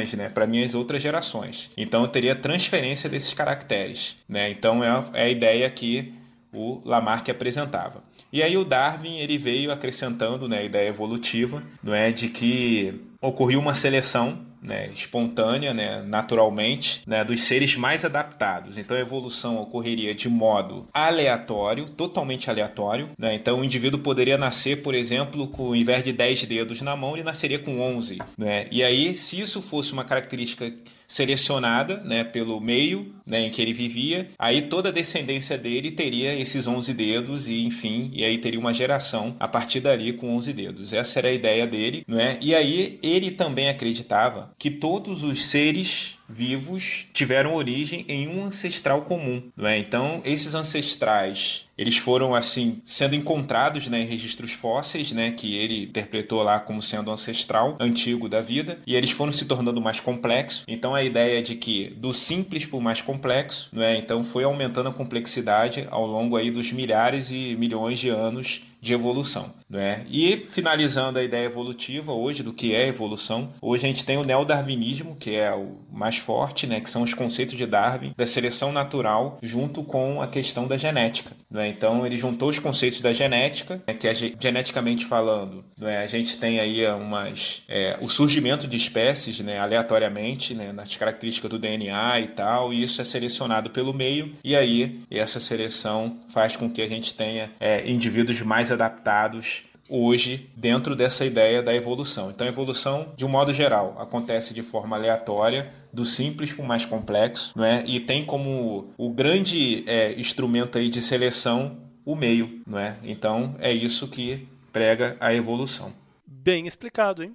gerações, 0.00 0.14
né, 0.14 0.28
para 0.28 0.46
minhas 0.46 0.74
outras 0.74 1.02
gerações. 1.02 1.70
Então, 1.76 2.02
eu 2.02 2.08
teria 2.08 2.34
transferência 2.34 3.08
desses 3.08 3.32
caracteres, 3.32 4.16
né? 4.28 4.50
Então, 4.50 4.82
é, 4.82 5.04
é 5.14 5.22
a 5.24 5.28
ideia 5.28 5.68
que 5.70 6.14
o 6.52 6.80
Lamarck 6.84 7.28
apresentava. 7.30 8.02
E 8.32 8.42
aí 8.42 8.56
o 8.56 8.64
Darwin 8.64 9.18
ele 9.18 9.38
veio 9.38 9.72
acrescentando 9.72 10.48
né, 10.48 10.58
a 10.58 10.62
ideia 10.62 10.88
evolutiva, 10.88 11.62
não 11.82 11.94
é, 11.94 12.12
de 12.12 12.28
que 12.28 13.00
ocorreu 13.20 13.58
uma 13.58 13.74
seleção 13.74 14.46
né, 14.62 14.88
espontânea, 14.94 15.72
né, 15.72 16.02
naturalmente, 16.02 17.02
né, 17.06 17.24
dos 17.24 17.42
seres 17.42 17.76
mais 17.76 18.04
adaptados. 18.04 18.76
Então 18.78 18.96
a 18.96 19.00
evolução 19.00 19.60
ocorreria 19.60 20.14
de 20.14 20.28
modo 20.28 20.86
aleatório, 20.92 21.86
totalmente 21.86 22.50
aleatório. 22.50 23.10
Né? 23.18 23.34
Então 23.34 23.60
o 23.60 23.64
indivíduo 23.64 24.00
poderia 24.00 24.36
nascer, 24.36 24.82
por 24.82 24.94
exemplo, 24.94 25.46
com 25.48 25.68
ao 25.68 25.76
invés 25.76 26.02
de 26.02 26.12
10 26.12 26.44
dedos 26.44 26.82
na 26.82 26.96
mão, 26.96 27.14
ele 27.14 27.22
nasceria 27.22 27.58
com 27.58 27.80
11. 27.80 28.18
Né? 28.36 28.66
E 28.70 28.82
aí, 28.82 29.14
se 29.14 29.40
isso 29.40 29.62
fosse 29.62 29.92
uma 29.92 30.04
característica 30.04 30.72
selecionada 31.10 31.96
né, 32.04 32.22
pelo 32.22 32.60
meio 32.60 33.12
né, 33.26 33.46
em 33.46 33.50
que 33.50 33.60
ele 33.60 33.72
vivia, 33.72 34.28
aí 34.38 34.62
toda 34.62 34.90
a 34.90 34.92
descendência 34.92 35.58
dele 35.58 35.90
teria 35.90 36.38
esses 36.38 36.68
11 36.68 36.94
dedos 36.94 37.48
e 37.48 37.64
enfim, 37.64 38.12
e 38.14 38.24
aí 38.24 38.38
teria 38.38 38.60
uma 38.60 38.72
geração 38.72 39.34
a 39.40 39.48
partir 39.48 39.80
dali 39.80 40.12
com 40.12 40.36
11 40.36 40.52
dedos. 40.52 40.92
Essa 40.92 41.18
era 41.18 41.28
a 41.28 41.32
ideia 41.32 41.66
dele, 41.66 42.04
não 42.06 42.18
é? 42.18 42.38
E 42.40 42.54
aí 42.54 43.00
ele 43.02 43.32
também 43.32 43.68
acreditava 43.68 44.52
que 44.56 44.70
todos 44.70 45.24
os 45.24 45.46
seres 45.46 46.16
vivos 46.28 47.08
tiveram 47.12 47.56
origem 47.56 48.04
em 48.06 48.28
um 48.28 48.44
ancestral 48.44 49.02
comum, 49.02 49.42
não 49.56 49.66
é? 49.66 49.78
Então, 49.78 50.22
esses 50.24 50.54
ancestrais, 50.54 51.66
eles 51.80 51.96
foram 51.96 52.34
assim 52.34 52.78
sendo 52.84 53.14
encontrados 53.14 53.88
né, 53.88 54.02
em 54.02 54.06
registros 54.06 54.52
fósseis, 54.52 55.12
né, 55.12 55.30
que 55.30 55.56
ele 55.56 55.84
interpretou 55.84 56.42
lá 56.42 56.60
como 56.60 56.82
sendo 56.82 57.10
ancestral 57.10 57.78
antigo 57.80 58.28
da 58.28 58.42
vida, 58.42 58.78
e 58.86 58.94
eles 58.94 59.10
foram 59.10 59.32
se 59.32 59.46
tornando 59.46 59.80
mais 59.80 59.98
complexos. 59.98 60.64
Então, 60.68 60.94
a 60.94 61.02
ideia 61.02 61.42
de 61.42 61.54
que 61.54 61.88
do 61.96 62.12
simples 62.12 62.66
para 62.66 62.76
o 62.76 62.82
mais 62.82 63.00
complexo, 63.00 63.70
não 63.72 63.82
é? 63.82 63.96
Então, 63.96 64.22
foi 64.22 64.44
aumentando 64.44 64.90
a 64.90 64.92
complexidade 64.92 65.88
ao 65.90 66.06
longo 66.06 66.36
aí 66.36 66.50
dos 66.50 66.70
milhares 66.70 67.30
e 67.30 67.56
milhões 67.58 67.98
de 67.98 68.10
anos 68.10 68.60
de 68.80 68.92
evolução. 68.92 69.52
Né? 69.68 70.04
E 70.10 70.36
finalizando 70.36 71.18
a 71.18 71.22
ideia 71.22 71.44
evolutiva 71.44 72.12
hoje 72.12 72.42
do 72.42 72.52
que 72.52 72.74
é 72.74 72.88
evolução, 72.88 73.48
hoje 73.62 73.86
a 73.86 73.88
gente 73.88 74.04
tem 74.04 74.16
o 74.16 74.24
neodarwinismo, 74.24 75.14
que 75.14 75.36
é 75.36 75.54
o 75.54 75.76
mais 75.92 76.16
forte, 76.16 76.66
né, 76.66 76.80
que 76.80 76.90
são 76.90 77.02
os 77.02 77.14
conceitos 77.14 77.56
de 77.56 77.66
Darwin 77.66 78.12
da 78.16 78.26
seleção 78.26 78.72
natural 78.72 79.38
junto 79.42 79.84
com 79.84 80.20
a 80.20 80.26
questão 80.26 80.66
da 80.66 80.76
genética. 80.76 81.30
Né? 81.48 81.68
Então 81.68 82.04
ele 82.04 82.18
juntou 82.18 82.48
os 82.48 82.58
conceitos 82.58 83.00
da 83.00 83.12
genética, 83.12 83.80
né, 83.86 83.94
que 83.94 84.08
é 84.08 84.14
geneticamente 84.14 85.04
falando, 85.04 85.64
né, 85.78 85.98
a 85.98 86.06
gente 86.06 86.36
tem 86.38 86.58
aí 86.58 86.84
umas 86.88 87.62
é, 87.68 87.96
o 88.00 88.08
surgimento 88.08 88.66
de 88.66 88.76
espécies, 88.76 89.40
né, 89.40 89.58
aleatoriamente, 89.58 90.52
né, 90.52 90.72
nas 90.72 90.96
características 90.96 91.50
do 91.50 91.58
DNA 91.58 92.20
e 92.20 92.28
tal, 92.28 92.72
e 92.72 92.82
isso 92.82 93.00
é 93.00 93.04
selecionado 93.04 93.70
pelo 93.70 93.94
meio 93.94 94.32
e 94.42 94.56
aí 94.56 95.00
essa 95.10 95.38
seleção 95.38 96.18
faz 96.28 96.56
com 96.56 96.68
que 96.68 96.82
a 96.82 96.88
gente 96.88 97.14
tenha 97.14 97.50
é, 97.60 97.88
indivíduos 97.88 98.40
mais 98.42 98.69
adaptados 98.70 99.64
hoje 99.90 100.48
dentro 100.56 100.94
dessa 100.94 101.24
ideia 101.26 101.62
da 101.62 101.74
evolução. 101.74 102.30
Então, 102.30 102.46
a 102.46 102.50
evolução, 102.50 103.12
de 103.16 103.24
um 103.24 103.28
modo 103.28 103.52
geral, 103.52 103.96
acontece 103.98 104.54
de 104.54 104.62
forma 104.62 104.96
aleatória, 104.96 105.68
do 105.92 106.04
simples 106.04 106.52
para 106.52 106.64
o 106.64 106.66
mais 106.68 106.86
complexo, 106.86 107.52
não 107.56 107.64
é? 107.64 107.82
E 107.84 107.98
tem 107.98 108.24
como 108.24 108.92
o 108.96 109.10
grande 109.10 109.84
é, 109.88 110.12
instrumento 110.18 110.78
aí 110.78 110.88
de 110.88 111.02
seleção 111.02 111.76
o 112.04 112.14
meio, 112.14 112.62
não 112.66 112.78
é? 112.78 112.96
Então, 113.02 113.56
é 113.58 113.72
isso 113.72 114.08
que 114.08 114.48
prega 114.72 115.16
a 115.20 115.34
evolução. 115.34 115.92
Bem 116.26 116.66
explicado, 116.66 117.24
hein? 117.24 117.34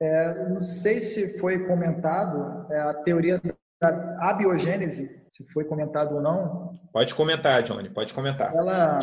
É, 0.00 0.48
não 0.48 0.62
sei 0.62 1.00
se 1.00 1.38
foi 1.40 1.66
comentado 1.66 2.66
é, 2.70 2.80
a 2.80 2.94
teoria 2.94 3.42
da 3.80 4.16
abiogênese, 4.20 5.20
se 5.32 5.44
foi 5.52 5.64
comentado 5.64 6.14
ou 6.14 6.22
não. 6.22 6.78
Pode 6.92 7.14
comentar, 7.14 7.62
Johnny, 7.64 7.88
pode 7.88 8.14
comentar. 8.14 8.54
Ela 8.54 9.00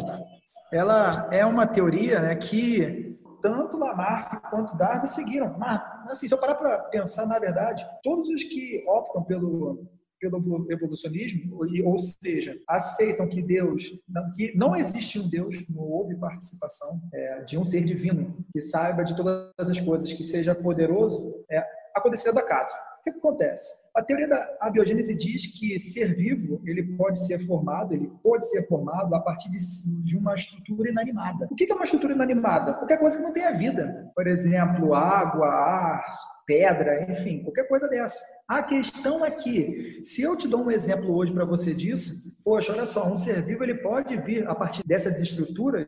ela 0.72 1.30
é 1.32 1.46
uma 1.46 1.68
teoria 1.68 2.22
né, 2.22 2.36
que 2.36 3.06
tanto 3.42 3.78
Lamarck 3.78 4.50
quanto 4.50 4.76
Darwin 4.76 5.08
seguiram. 5.08 5.56
Mas, 5.58 5.82
assim, 6.10 6.28
se 6.28 6.34
eu 6.34 6.38
parar 6.40 6.56
para 6.56 6.80
pensar, 6.86 7.28
na 7.28 7.38
verdade, 7.38 7.86
todos 8.04 8.28
os 8.30 8.44
que 8.44 8.84
optam 8.88 9.24
pelo, 9.24 9.86
pelo 10.20 10.72
evolucionismo, 10.72 11.60
ou 11.84 12.00
seja, 12.00 12.60
aceitam 12.68 13.30
que 13.30 13.42
Deus, 13.42 13.92
que 14.36 14.56
não 14.58 14.76
existe 14.76 15.20
um 15.20 15.30
Deus, 15.30 15.68
não 15.70 15.84
houve 15.84 16.16
participação 16.16 17.00
é, 17.14 17.44
de 17.44 17.58
um 17.58 17.64
ser 17.64 17.84
divino 17.84 18.36
que 18.52 18.62
saiba 18.62 19.04
de 19.04 19.16
todas 19.16 19.70
as 19.70 19.80
coisas, 19.80 20.12
que 20.12 20.24
seja 20.24 20.56
poderoso, 20.56 21.46
é, 21.50 21.64
aconteceu 21.96 22.34
do 22.34 22.40
acaso. 22.40 22.74
Que 23.06 23.12
acontece? 23.12 23.72
A 23.96 24.02
teoria 24.02 24.28
da 24.28 24.58
abiogênese 24.60 25.16
diz 25.16 25.60
que 25.60 25.80
ser 25.80 26.16
vivo 26.16 26.60
ele 26.66 26.82
pode 26.98 27.24
ser 27.28 27.46
formado, 27.46 27.94
ele 27.94 28.12
pode 28.24 28.50
ser 28.50 28.68
formado 28.68 29.14
a 29.14 29.20
partir 29.20 29.52
de, 29.52 29.60
de 30.04 30.18
uma 30.18 30.34
estrutura 30.34 30.90
inanimada. 30.90 31.48
O 31.52 31.56
que 31.56 31.72
é 31.72 31.76
uma 31.76 31.84
estrutura 31.84 32.14
inanimada? 32.14 32.74
Qualquer 32.74 32.98
coisa 32.98 33.18
que 33.18 33.24
não 33.24 33.32
tenha 33.32 33.52
vida. 33.52 34.12
Por 34.16 34.26
exemplo, 34.26 34.96
água, 34.96 35.48
ar, 35.48 36.04
pedra, 36.48 37.06
enfim, 37.12 37.44
qualquer 37.44 37.68
coisa 37.68 37.88
dessa. 37.88 38.20
A 38.48 38.64
questão 38.64 39.24
é 39.24 39.30
que, 39.30 40.02
se 40.04 40.24
eu 40.24 40.36
te 40.36 40.48
dou 40.48 40.64
um 40.64 40.72
exemplo 40.72 41.16
hoje 41.16 41.32
para 41.32 41.46
você 41.46 41.72
disso, 41.72 42.42
poxa, 42.44 42.74
olha 42.74 42.88
só, 42.88 43.08
um 43.08 43.16
ser 43.16 43.46
vivo 43.46 43.64
ele 43.64 43.76
pode 43.76 44.18
vir 44.22 44.48
a 44.48 44.56
partir 44.56 44.82
dessas 44.84 45.22
estruturas? 45.22 45.88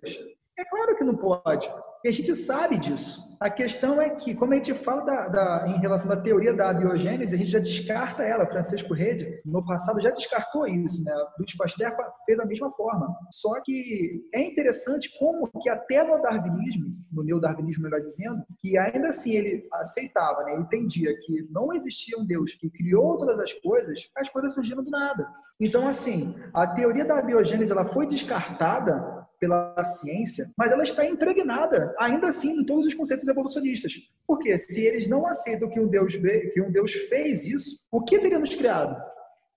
É 0.56 0.64
claro 0.66 0.96
que 0.96 1.04
não 1.04 1.18
pode. 1.18 1.68
E 2.04 2.08
a 2.08 2.12
gente 2.12 2.34
sabe 2.36 2.78
disso. 2.78 3.28
A 3.40 3.50
questão 3.52 4.02
é 4.02 4.10
que, 4.10 4.34
como 4.34 4.54
a 4.54 4.56
gente 4.56 4.74
fala 4.74 5.02
da, 5.02 5.28
da, 5.28 5.68
em 5.68 5.80
relação 5.80 6.12
à 6.12 6.16
teoria 6.16 6.54
da 6.54 6.74
biogênese, 6.74 7.36
a 7.36 7.38
gente 7.38 7.52
já 7.52 7.60
descarta 7.60 8.24
ela. 8.24 8.48
Francisco 8.48 8.96
Rede, 8.96 9.42
no 9.46 9.64
passado, 9.64 10.02
já 10.02 10.10
descartou 10.10 10.68
isso. 10.68 11.04
Né? 11.04 11.14
Luiz 11.38 11.56
Pasteur 11.56 11.96
fez 12.26 12.40
a 12.40 12.46
mesma 12.46 12.72
forma. 12.72 13.16
Só 13.32 13.62
que 13.64 14.24
é 14.34 14.42
interessante 14.42 15.12
como 15.20 15.50
que 15.62 15.70
até 15.70 16.04
no 16.04 16.20
darwinismo, 16.22 16.96
no 17.12 17.24
neodarwinismo, 17.24 17.84
melhor 17.84 18.02
dizendo, 18.02 18.44
que 18.60 18.76
ainda 18.78 19.10
assim 19.10 19.34
ele 19.34 19.68
aceitava, 19.74 20.44
né? 20.44 20.56
entendia 20.56 21.16
que 21.22 21.48
não 21.52 21.74
existia 21.74 22.18
um 22.18 22.26
Deus 22.26 22.54
que 22.56 22.70
criou 22.72 23.18
todas 23.18 23.40
as 23.40 23.54
coisas, 23.54 24.10
as 24.18 24.30
coisas 24.30 24.54
surgiram 24.54 24.84
do 24.84 24.90
nada. 24.90 25.28
Então, 25.60 25.88
assim, 25.88 26.36
a 26.54 26.68
teoria 26.68 27.06
da 27.06 27.22
biogênese 27.22 27.72
ela 27.72 27.86
foi 27.86 28.08
descartada 28.08 29.17
pela 29.40 29.84
ciência, 29.84 30.48
mas 30.58 30.72
ela 30.72 30.84
está 30.84 31.06
impregnada, 31.06 31.94
ainda 32.00 32.28
assim, 32.28 32.60
em 32.60 32.66
todos 32.66 32.86
os 32.86 32.94
conceitos 32.94 33.28
evolucionistas. 33.28 33.94
Porque 34.26 34.58
se 34.58 34.82
eles 34.82 35.08
não 35.08 35.26
aceitam 35.28 35.70
que 35.70 35.80
um 35.80 35.88
Deus, 35.88 36.16
que 36.16 36.62
um 36.62 36.72
Deus 36.72 36.92
fez 36.94 37.46
isso, 37.46 37.88
o 37.92 38.04
que 38.04 38.20
teríamos 38.20 38.54
criado? 38.56 38.96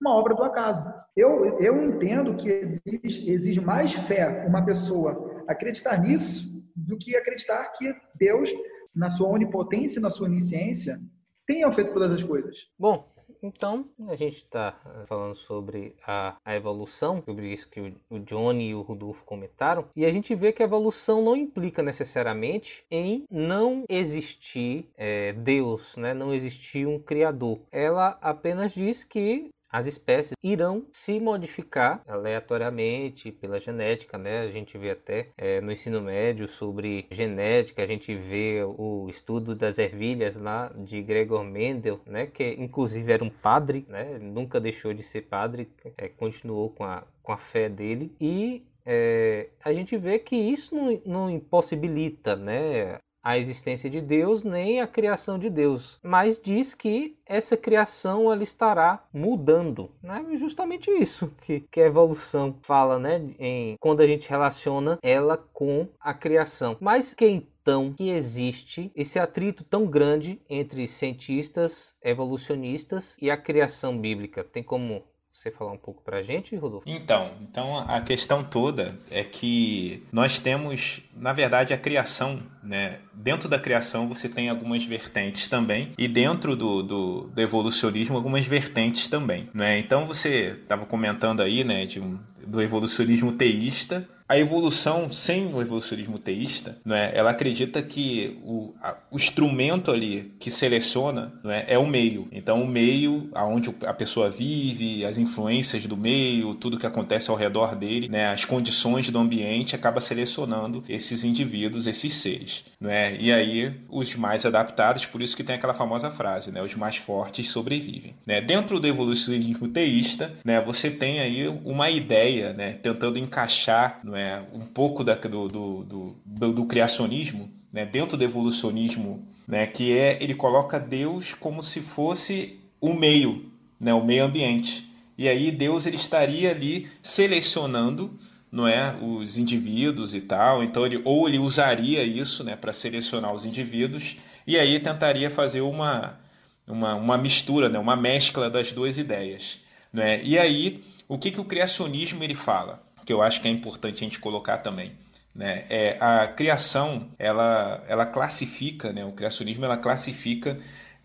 Uma 0.01 0.14
obra 0.14 0.35
do 0.35 0.43
acaso. 0.43 0.83
Eu, 1.16 1.61
eu 1.61 1.83
entendo 1.83 2.37
que 2.37 2.49
exige, 2.49 3.31
exige 3.31 3.61
mais 3.61 3.93
fé 3.93 4.47
uma 4.47 4.64
pessoa 4.64 5.45
acreditar 5.47 6.01
nisso 6.01 6.64
do 6.75 6.97
que 6.97 7.16
acreditar 7.16 7.64
que 7.73 7.95
Deus, 8.14 8.51
na 8.95 9.09
sua 9.11 9.29
onipotência, 9.29 10.01
na 10.01 10.11
sua 10.11 10.27
onisciência, 10.27 10.99
tenha 11.47 11.71
feito 11.71 11.93
todas 11.93 12.12
as 12.12 12.23
coisas. 12.23 12.69
Bom, 12.79 13.12
então, 13.42 13.87
a 14.09 14.16
gente 14.16 14.37
está 14.37 14.79
eh, 14.85 15.07
falando 15.07 15.37
sobre 15.37 15.94
a, 16.07 16.37
a, 16.44 16.55
evolução, 16.55 17.22
sobre 17.24 17.53
isso 17.53 17.68
que 17.68 17.81
o, 17.81 17.94
o 18.11 18.18
Johnny 18.20 18.68
e 18.68 18.74
o 18.74 18.83
Rudolfo 18.83 19.24
comentaram, 19.24 19.87
e 19.96 20.05
a 20.05 20.12
gente 20.12 20.35
vê 20.35 20.53
que 20.53 20.62
a 20.62 20.66
evolução 20.66 21.22
não 21.22 21.37
implica 21.37 21.83
necessariamente 21.83 22.85
em 22.90 23.24
não 23.31 23.85
existir 23.88 24.90
é, 24.96 25.33
Deus, 25.33 25.96
né? 25.96 26.12
não 26.14 26.35
existir 26.35 26.87
um 26.87 26.98
Criador. 26.98 27.61
Ela 27.72 28.18
apenas 28.20 28.72
diz 28.72 29.05
que 29.05 29.50
as 29.70 29.87
espécies 29.87 30.35
irão 30.42 30.85
se 30.90 31.20
modificar 31.20 32.02
aleatoriamente 32.06 33.30
pela 33.30 33.61
genética, 33.61 34.18
né? 34.18 34.40
A 34.40 34.50
gente 34.50 34.76
vê 34.76 34.90
até 34.90 35.28
é, 35.37 35.61
no 35.61 35.70
ensino 35.70 36.00
médio 36.00 36.48
sobre 36.48 37.06
genética, 37.11 37.83
a 37.83 37.87
gente 37.87 38.14
vê 38.14 38.62
o 38.64 39.09
estudo 39.09 39.54
das 39.54 39.78
ervilhas 39.78 40.35
lá 40.37 40.72
de 40.76 41.00
Gregor 41.02 41.44
Mendel, 41.44 42.00
né? 42.06 42.26
Que 42.26 42.54
inclusive 42.59 43.12
era 43.12 43.22
um 43.22 43.30
padre, 43.30 43.87
né? 43.88 44.18
Nunca 44.18 44.61
deixou 44.61 44.92
de 44.92 45.02
ser 45.02 45.22
padre, 45.22 45.70
é, 45.96 46.09
continuou 46.09 46.70
com 46.70 46.85
a, 46.85 47.04
com 47.22 47.33
a 47.33 47.37
fé 47.37 47.68
dele 47.68 48.14
e 48.20 48.64
é, 48.85 49.48
a 49.62 49.72
gente 49.72 49.96
vê 49.96 50.18
que 50.18 50.35
isso 50.35 50.74
não, 50.74 51.00
não 51.04 51.30
impossibilita 51.30 52.35
né, 52.35 52.98
a 53.22 53.38
existência 53.38 53.90
de 53.90 54.00
Deus 54.00 54.42
nem 54.42 54.80
a 54.80 54.87
criação 54.87 55.38
de 55.38 55.50
Deus, 55.50 55.98
mas 56.02 56.40
diz 56.40 56.74
que 56.74 57.16
essa 57.26 57.56
criação 57.56 58.33
ela 58.33 58.42
estará 58.42 59.04
mudando, 59.12 59.90
né? 60.02 60.24
Justamente 60.37 60.90
isso 60.90 61.33
que, 61.42 61.61
que 61.70 61.80
a 61.80 61.87
evolução 61.87 62.56
fala, 62.62 62.98
né? 62.98 63.22
Em, 63.38 63.76
quando 63.78 64.00
a 64.00 64.06
gente 64.06 64.28
relaciona 64.28 64.98
ela 65.02 65.37
com 65.37 65.88
a 66.00 66.12
criação. 66.12 66.76
Mas 66.80 67.14
que 67.14 67.26
então 67.26 67.92
que 67.92 68.11
existe 68.11 68.90
esse 68.96 69.18
atrito 69.18 69.62
tão 69.62 69.87
grande 69.87 70.40
entre 70.48 70.88
cientistas 70.88 71.94
evolucionistas 72.02 73.16
e 73.20 73.30
a 73.30 73.37
criação 73.37 73.96
bíblica? 73.96 74.42
Tem 74.42 74.62
como 74.62 75.04
você 75.33 75.51
falar 75.51 75.73
um 75.73 75.79
pouco 75.79 76.03
para 76.03 76.19
a 76.19 76.23
gente, 76.23 76.55
Rodolfo? 76.55 76.85
Então, 76.87 77.31
então 77.40 77.79
a 77.79 78.01
questão 78.01 78.43
toda 78.43 78.95
é 79.11 79.25
que 79.25 80.03
nós 80.12 80.38
temos, 80.38 81.03
na 81.16 81.33
verdade, 81.33 81.73
a 81.73 81.79
criação, 81.79 82.43
né? 82.62 82.99
Dentro 83.14 83.49
da 83.49 83.59
criação 83.59 84.07
você 84.07 84.29
tem 84.29 84.51
algumas 84.51 84.85
vertentes 84.85 85.49
também 85.49 85.93
e 85.97 86.07
dentro 86.07 86.55
do, 86.55 86.83
do, 86.83 87.21
do 87.29 87.40
evolucionismo 87.40 88.16
algumas 88.16 88.47
vertentes 88.47 89.09
também, 89.09 89.49
né? 89.55 89.79
Então 89.79 90.07
você 90.07 90.59
estava 90.62 90.85
comentando 90.85 91.40
aí, 91.40 91.64
né, 91.64 91.87
de 91.87 92.01
um, 92.01 92.19
do 92.47 92.61
evolucionismo 92.61 93.33
teísta 93.33 94.07
a 94.31 94.38
evolução 94.38 95.12
sem 95.12 95.53
o 95.53 95.61
evolucionismo 95.61 96.19
teísta, 96.19 96.79
não 96.85 96.95
é? 96.95 97.11
ela 97.14 97.31
acredita 97.31 97.83
que 97.83 98.38
o, 98.45 98.73
a, 98.81 98.97
o 99.11 99.16
instrumento 99.16 99.90
ali 99.90 100.33
que 100.38 100.51
seleciona 100.51 101.33
não 101.43 101.51
é? 101.51 101.64
é 101.66 101.79
o 101.79 101.87
meio. 101.87 102.29
Então, 102.31 102.62
o 102.62 102.66
meio, 102.66 103.29
aonde 103.35 103.75
a 103.85 103.93
pessoa 103.93 104.31
vive, 104.31 105.05
as 105.05 105.19
influências 105.19 105.87
do 105.87 105.97
meio, 105.97 106.55
tudo 106.55 106.79
que 106.79 106.87
acontece 106.87 107.31
ao 107.31 107.37
redor 107.37 107.75
dele, 107.75 108.09
né? 108.09 108.29
as 108.29 108.45
condições 108.45 109.09
do 109.11 109.19
ambiente, 109.19 109.75
acaba 109.75 110.01
selecionando 110.01 110.83
esses 110.88 111.25
indivíduos, 111.25 111.87
esses 111.87 112.14
seres. 112.14 112.64
Não 112.81 112.90
é? 112.90 113.16
E 113.19 113.33
aí, 113.33 113.75
os 113.88 114.14
mais 114.14 114.47
adaptados, 114.47 115.07
por 115.07 115.23
isso 115.23 115.37
que 115.37 115.43
tem 115.45 115.57
aquela 115.57 115.75
famosa 115.75 116.11
frase, 116.11 116.53
né? 116.53 116.62
os 116.62 116.75
mais 116.75 116.97
fortes 116.97 117.51
sobrevivem. 117.51 118.14
Né? 118.25 118.40
Dentro 118.40 118.79
do 118.79 118.87
evolucionismo 118.87 119.69
teísta, 119.69 120.35
né? 120.45 120.61
você 120.61 120.90
tem 120.90 121.21
aí 121.21 121.49
uma 121.64 121.90
ideia, 121.90 122.53
né? 122.53 122.73
tentando 122.75 123.19
encaixar 123.19 124.01
não 124.05 124.16
é? 124.16 124.19
É, 124.20 124.42
um 124.52 124.61
pouco 124.61 125.02
da, 125.02 125.14
do, 125.14 125.48
do, 125.48 126.16
do, 126.24 126.52
do, 126.52 126.64
criacionismo, 126.66 127.50
né, 127.72 127.87
dentro 127.87 128.16
do 128.16 128.24
evolucionismo, 128.24 129.26
né, 129.48 129.66
que 129.66 129.96
é 129.96 130.22
ele 130.22 130.35
coloca 130.35 130.78
Deus 130.78 131.35
como 131.35 131.62
se 131.62 131.80
fosse 131.80 132.61
o 132.80 132.92
meio, 132.92 133.50
né, 133.78 133.94
o 133.94 134.04
meio 134.04 134.24
ambiente. 134.24 134.88
E 135.16 135.28
aí 135.28 135.50
Deus 135.50 135.87
ele 135.87 135.96
estaria 135.96 136.50
ali 136.50 136.88
selecionando 137.02 138.16
não 138.50 138.66
é 138.66 138.96
os 139.00 139.38
indivíduos 139.38 140.14
e 140.14 140.20
tal. 140.20 140.62
Então 140.64 140.85
ele 140.85 141.00
ou 141.04 141.28
ele 141.28 141.38
usaria 141.38 142.02
isso 142.02 142.42
né 142.42 142.56
para 142.56 142.72
selecionar 142.72 143.33
os 143.33 143.44
indivíduos 143.44 144.16
e 144.46 144.59
aí 144.59 144.80
tentaria 144.80 145.30
fazer 145.30 145.61
uma 145.61 146.18
uma, 146.66 146.94
uma 146.94 147.18
mistura 147.18 147.68
né 147.68 147.78
uma 147.78 147.96
mescla 147.96 148.50
das 148.50 148.72
duas 148.72 148.98
ideias 148.98 149.61
né. 149.92 150.22
E 150.22 150.38
aí 150.38 150.83
o 151.09 151.18
que 151.18 151.30
que 151.30 151.40
o 151.40 151.44
criacionismo 151.44 152.22
ele 152.22 152.35
fala 152.35 152.83
que 153.05 153.13
eu 153.13 153.23
acho 153.23 153.41
que 153.41 153.49
é 153.49 153.51
importante 153.51 154.05
a 154.05 154.07
gente 154.07 154.19
colocar 154.19 154.59
também. 154.59 154.93
Né? 155.35 155.65
É, 155.71 155.97
a 156.01 156.27
criação 156.27 157.09
ela, 157.19 157.85
ela 157.89 158.07
classifica, 158.07 158.93
né? 158.93 159.05
o 159.05 159.13
criacionismo 159.13 159.65
ela 159.65 159.77
classifica 159.77 160.59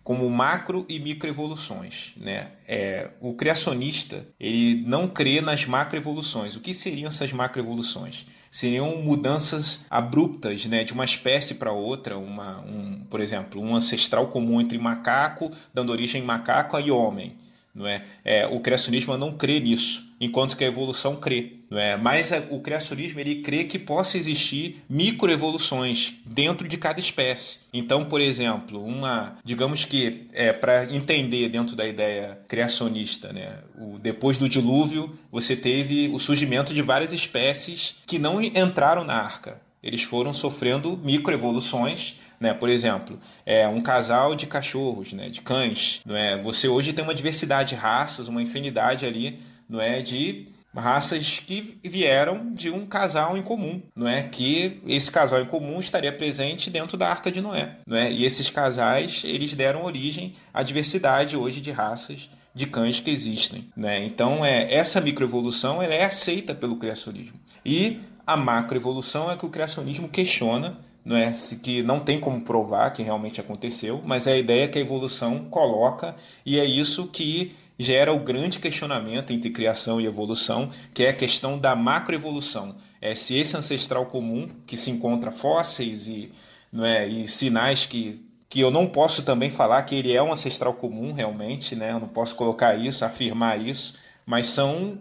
como 0.03 0.29
macro 0.29 0.85
e 0.87 0.99
microevoluções. 0.99 2.13
Né? 2.17 2.47
É, 2.67 3.09
o 3.19 3.33
criacionista 3.33 4.27
ele 4.39 4.83
não 4.85 5.07
crê 5.07 5.41
nas 5.41 5.65
macroevoluções. 5.65 6.55
O 6.55 6.59
que 6.59 6.73
seriam 6.73 7.09
essas 7.09 7.33
macroevoluções? 7.33 8.25
Seriam 8.51 8.97
mudanças 8.97 9.85
abruptas 9.89 10.65
né, 10.65 10.83
de 10.83 10.93
uma 10.93 11.03
espécie 11.03 11.55
para 11.55 11.71
outra, 11.71 12.17
uma, 12.17 12.61
um, 12.61 13.03
por 13.09 13.19
exemplo, 13.19 13.59
um 13.61 13.75
ancestral 13.75 14.27
comum 14.27 14.61
entre 14.61 14.77
macaco, 14.77 15.51
dando 15.73 15.91
origem 15.91 16.21
macaco 16.21 16.79
e 16.79 16.89
homem. 16.89 17.35
Não 17.75 17.85
é? 17.85 18.03
é? 18.23 18.47
o 18.47 18.61
criacionismo 18.61 19.17
não 19.17 19.33
crê 19.33 19.59
nisso, 19.59 20.15
enquanto 20.19 20.55
que 20.55 20.63
a 20.63 20.67
evolução 20.67 21.17
crê. 21.17 21.57
Não 21.69 21.77
é? 21.77 21.97
Mas 21.97 22.31
a, 22.31 22.41
o 22.49 22.61
criacionismo 22.61 23.19
ele 23.19 23.41
crê 23.41 23.65
que 23.65 23.77
possa 23.77 24.17
existir 24.17 24.81
microevoluções 24.89 26.13
dentro 26.25 26.69
de 26.69 26.77
cada 26.77 27.01
espécie. 27.01 27.59
Então, 27.73 28.05
por 28.05 28.21
exemplo, 28.21 28.81
uma, 28.81 29.35
digamos 29.43 29.83
que 29.83 30.25
é 30.31 30.53
para 30.53 30.85
entender 30.85 31.49
dentro 31.49 31.75
da 31.75 31.85
ideia 31.85 32.39
criacionista, 32.47 33.33
né, 33.33 33.59
o, 33.77 33.99
depois 33.99 34.37
do 34.37 34.47
dilúvio, 34.47 35.13
você 35.29 35.53
teve 35.53 36.07
o 36.07 36.17
surgimento 36.17 36.73
de 36.73 36.81
várias 36.81 37.11
espécies 37.11 37.95
que 38.07 38.17
não 38.17 38.41
entraram 38.41 39.03
na 39.03 39.15
arca. 39.15 39.61
Eles 39.83 40.01
foram 40.01 40.33
sofrendo 40.33 40.99
microevoluções 41.03 42.15
né? 42.39 42.53
Por 42.53 42.69
exemplo, 42.69 43.19
é 43.45 43.67
um 43.67 43.81
casal 43.81 44.35
de 44.35 44.47
cachorros, 44.47 45.13
né? 45.13 45.29
de 45.29 45.41
cães. 45.41 46.01
Não 46.05 46.15
é? 46.15 46.37
Você 46.37 46.67
hoje 46.67 46.93
tem 46.93 47.03
uma 47.03 47.15
diversidade 47.15 47.69
de 47.69 47.75
raças, 47.75 48.27
uma 48.27 48.41
infinidade 48.41 49.05
ali 49.05 49.39
não 49.69 49.81
é? 49.81 50.01
de 50.01 50.47
raças 50.75 51.39
que 51.39 51.79
vieram 51.83 52.53
de 52.53 52.69
um 52.69 52.85
casal 52.85 53.37
em 53.37 53.41
comum, 53.41 53.81
não 53.95 54.07
é? 54.07 54.23
Que 54.23 54.81
esse 54.85 55.09
casal 55.09 55.41
em 55.41 55.45
comum 55.45 55.79
estaria 55.79 56.11
presente 56.11 56.69
dentro 56.69 56.97
da 56.97 57.09
Arca 57.09 57.31
de 57.31 57.41
Noé, 57.41 57.77
não 57.87 57.97
é? 57.97 58.11
E 58.11 58.25
esses 58.25 58.49
casais, 58.49 59.21
eles 59.23 59.53
deram 59.53 59.85
origem 59.85 60.33
à 60.53 60.61
diversidade 60.63 61.37
hoje 61.37 61.61
de 61.61 61.71
raças 61.71 62.29
de 62.53 62.67
cães 62.67 62.99
que 62.99 63.11
existem, 63.11 63.69
né? 63.75 64.03
Então, 64.05 64.45
é 64.45 64.73
essa 64.73 65.01
microevolução, 65.01 65.81
ela 65.81 65.93
é 65.93 66.05
aceita 66.05 66.55
pelo 66.55 66.77
criacionismo. 66.77 67.37
E 67.65 67.99
a 68.25 68.37
macroevolução 68.37 69.29
é 69.29 69.35
que 69.35 69.45
o 69.45 69.49
criacionismo 69.49 70.09
questiona 70.09 70.77
não 71.05 71.15
é 71.15 71.31
que 71.61 71.83
não 71.83 71.99
tem 71.99 72.19
como 72.19 72.41
provar 72.41 72.89
que 72.89 73.03
realmente 73.03 73.39
aconteceu, 73.39 74.01
mas 74.03 74.25
é 74.25 74.33
a 74.33 74.37
ideia 74.37 74.67
que 74.67 74.79
a 74.79 74.81
evolução 74.81 75.45
coloca 75.45 76.15
e 76.43 76.59
é 76.59 76.65
isso 76.65 77.07
que 77.07 77.55
gera 77.77 78.11
o 78.11 78.19
grande 78.19 78.57
questionamento 78.57 79.31
entre 79.31 79.51
criação 79.51 80.01
e 80.01 80.05
evolução, 80.05 80.69
que 80.93 81.03
é 81.03 81.09
a 81.09 81.13
questão 81.13 81.59
da 81.59 81.75
macroevolução. 81.75 82.75
É 82.99 83.13
se 83.13 83.37
esse 83.37 83.55
ancestral 83.55 84.07
comum 84.07 84.49
que 84.65 84.75
se 84.75 84.89
encontra 84.89 85.29
fósseis 85.29 86.07
e, 86.07 86.31
não 86.71 86.83
é, 86.83 87.07
e 87.07 87.27
sinais 87.27 87.85
que 87.85 88.25
que 88.47 88.61
eu 88.61 88.71
não 88.71 88.87
posso 88.87 89.23
também 89.23 89.49
falar 89.49 89.83
que 89.83 89.95
ele 89.95 90.13
é 90.13 90.21
um 90.21 90.31
ancestral 90.31 90.73
comum 90.75 91.11
realmente, 91.11 91.75
né? 91.75 91.91
Eu 91.91 91.99
não 91.99 92.07
posso 92.07 92.35
colocar 92.35 92.75
isso, 92.75 93.03
afirmar 93.03 93.59
isso, 93.59 93.95
mas 94.25 94.47
são 94.47 94.97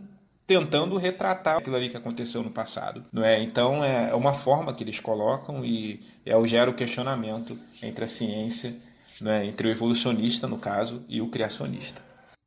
tentando 0.47 0.97
retratar 0.97 1.59
aquilo 1.59 1.77
ali 1.77 1.89
que 1.89 1.97
aconteceu 1.97 2.43
no 2.43 2.51
passado, 2.51 3.05
não 3.13 3.25
é? 3.25 3.43
Então 3.43 3.85
é 3.85 4.15
uma 4.15 4.35
forma 4.35 4.75
que 4.75 4.85
eles 4.85 5.01
colocam 5.01 5.65
e 5.65 6.01
é 6.25 6.35
gera 6.47 6.71
o 6.71 6.75
questionamento 6.75 7.59
entre 7.83 8.05
a 8.05 8.09
ciência, 8.09 8.75
não 9.21 9.31
é? 9.31 9.47
Entre 9.47 9.67
o 9.67 9.71
evolucionista 9.71 10.47
no 10.47 10.59
caso 10.59 11.03
e 11.09 11.21
o 11.21 11.29
criacionista. 11.29 12.03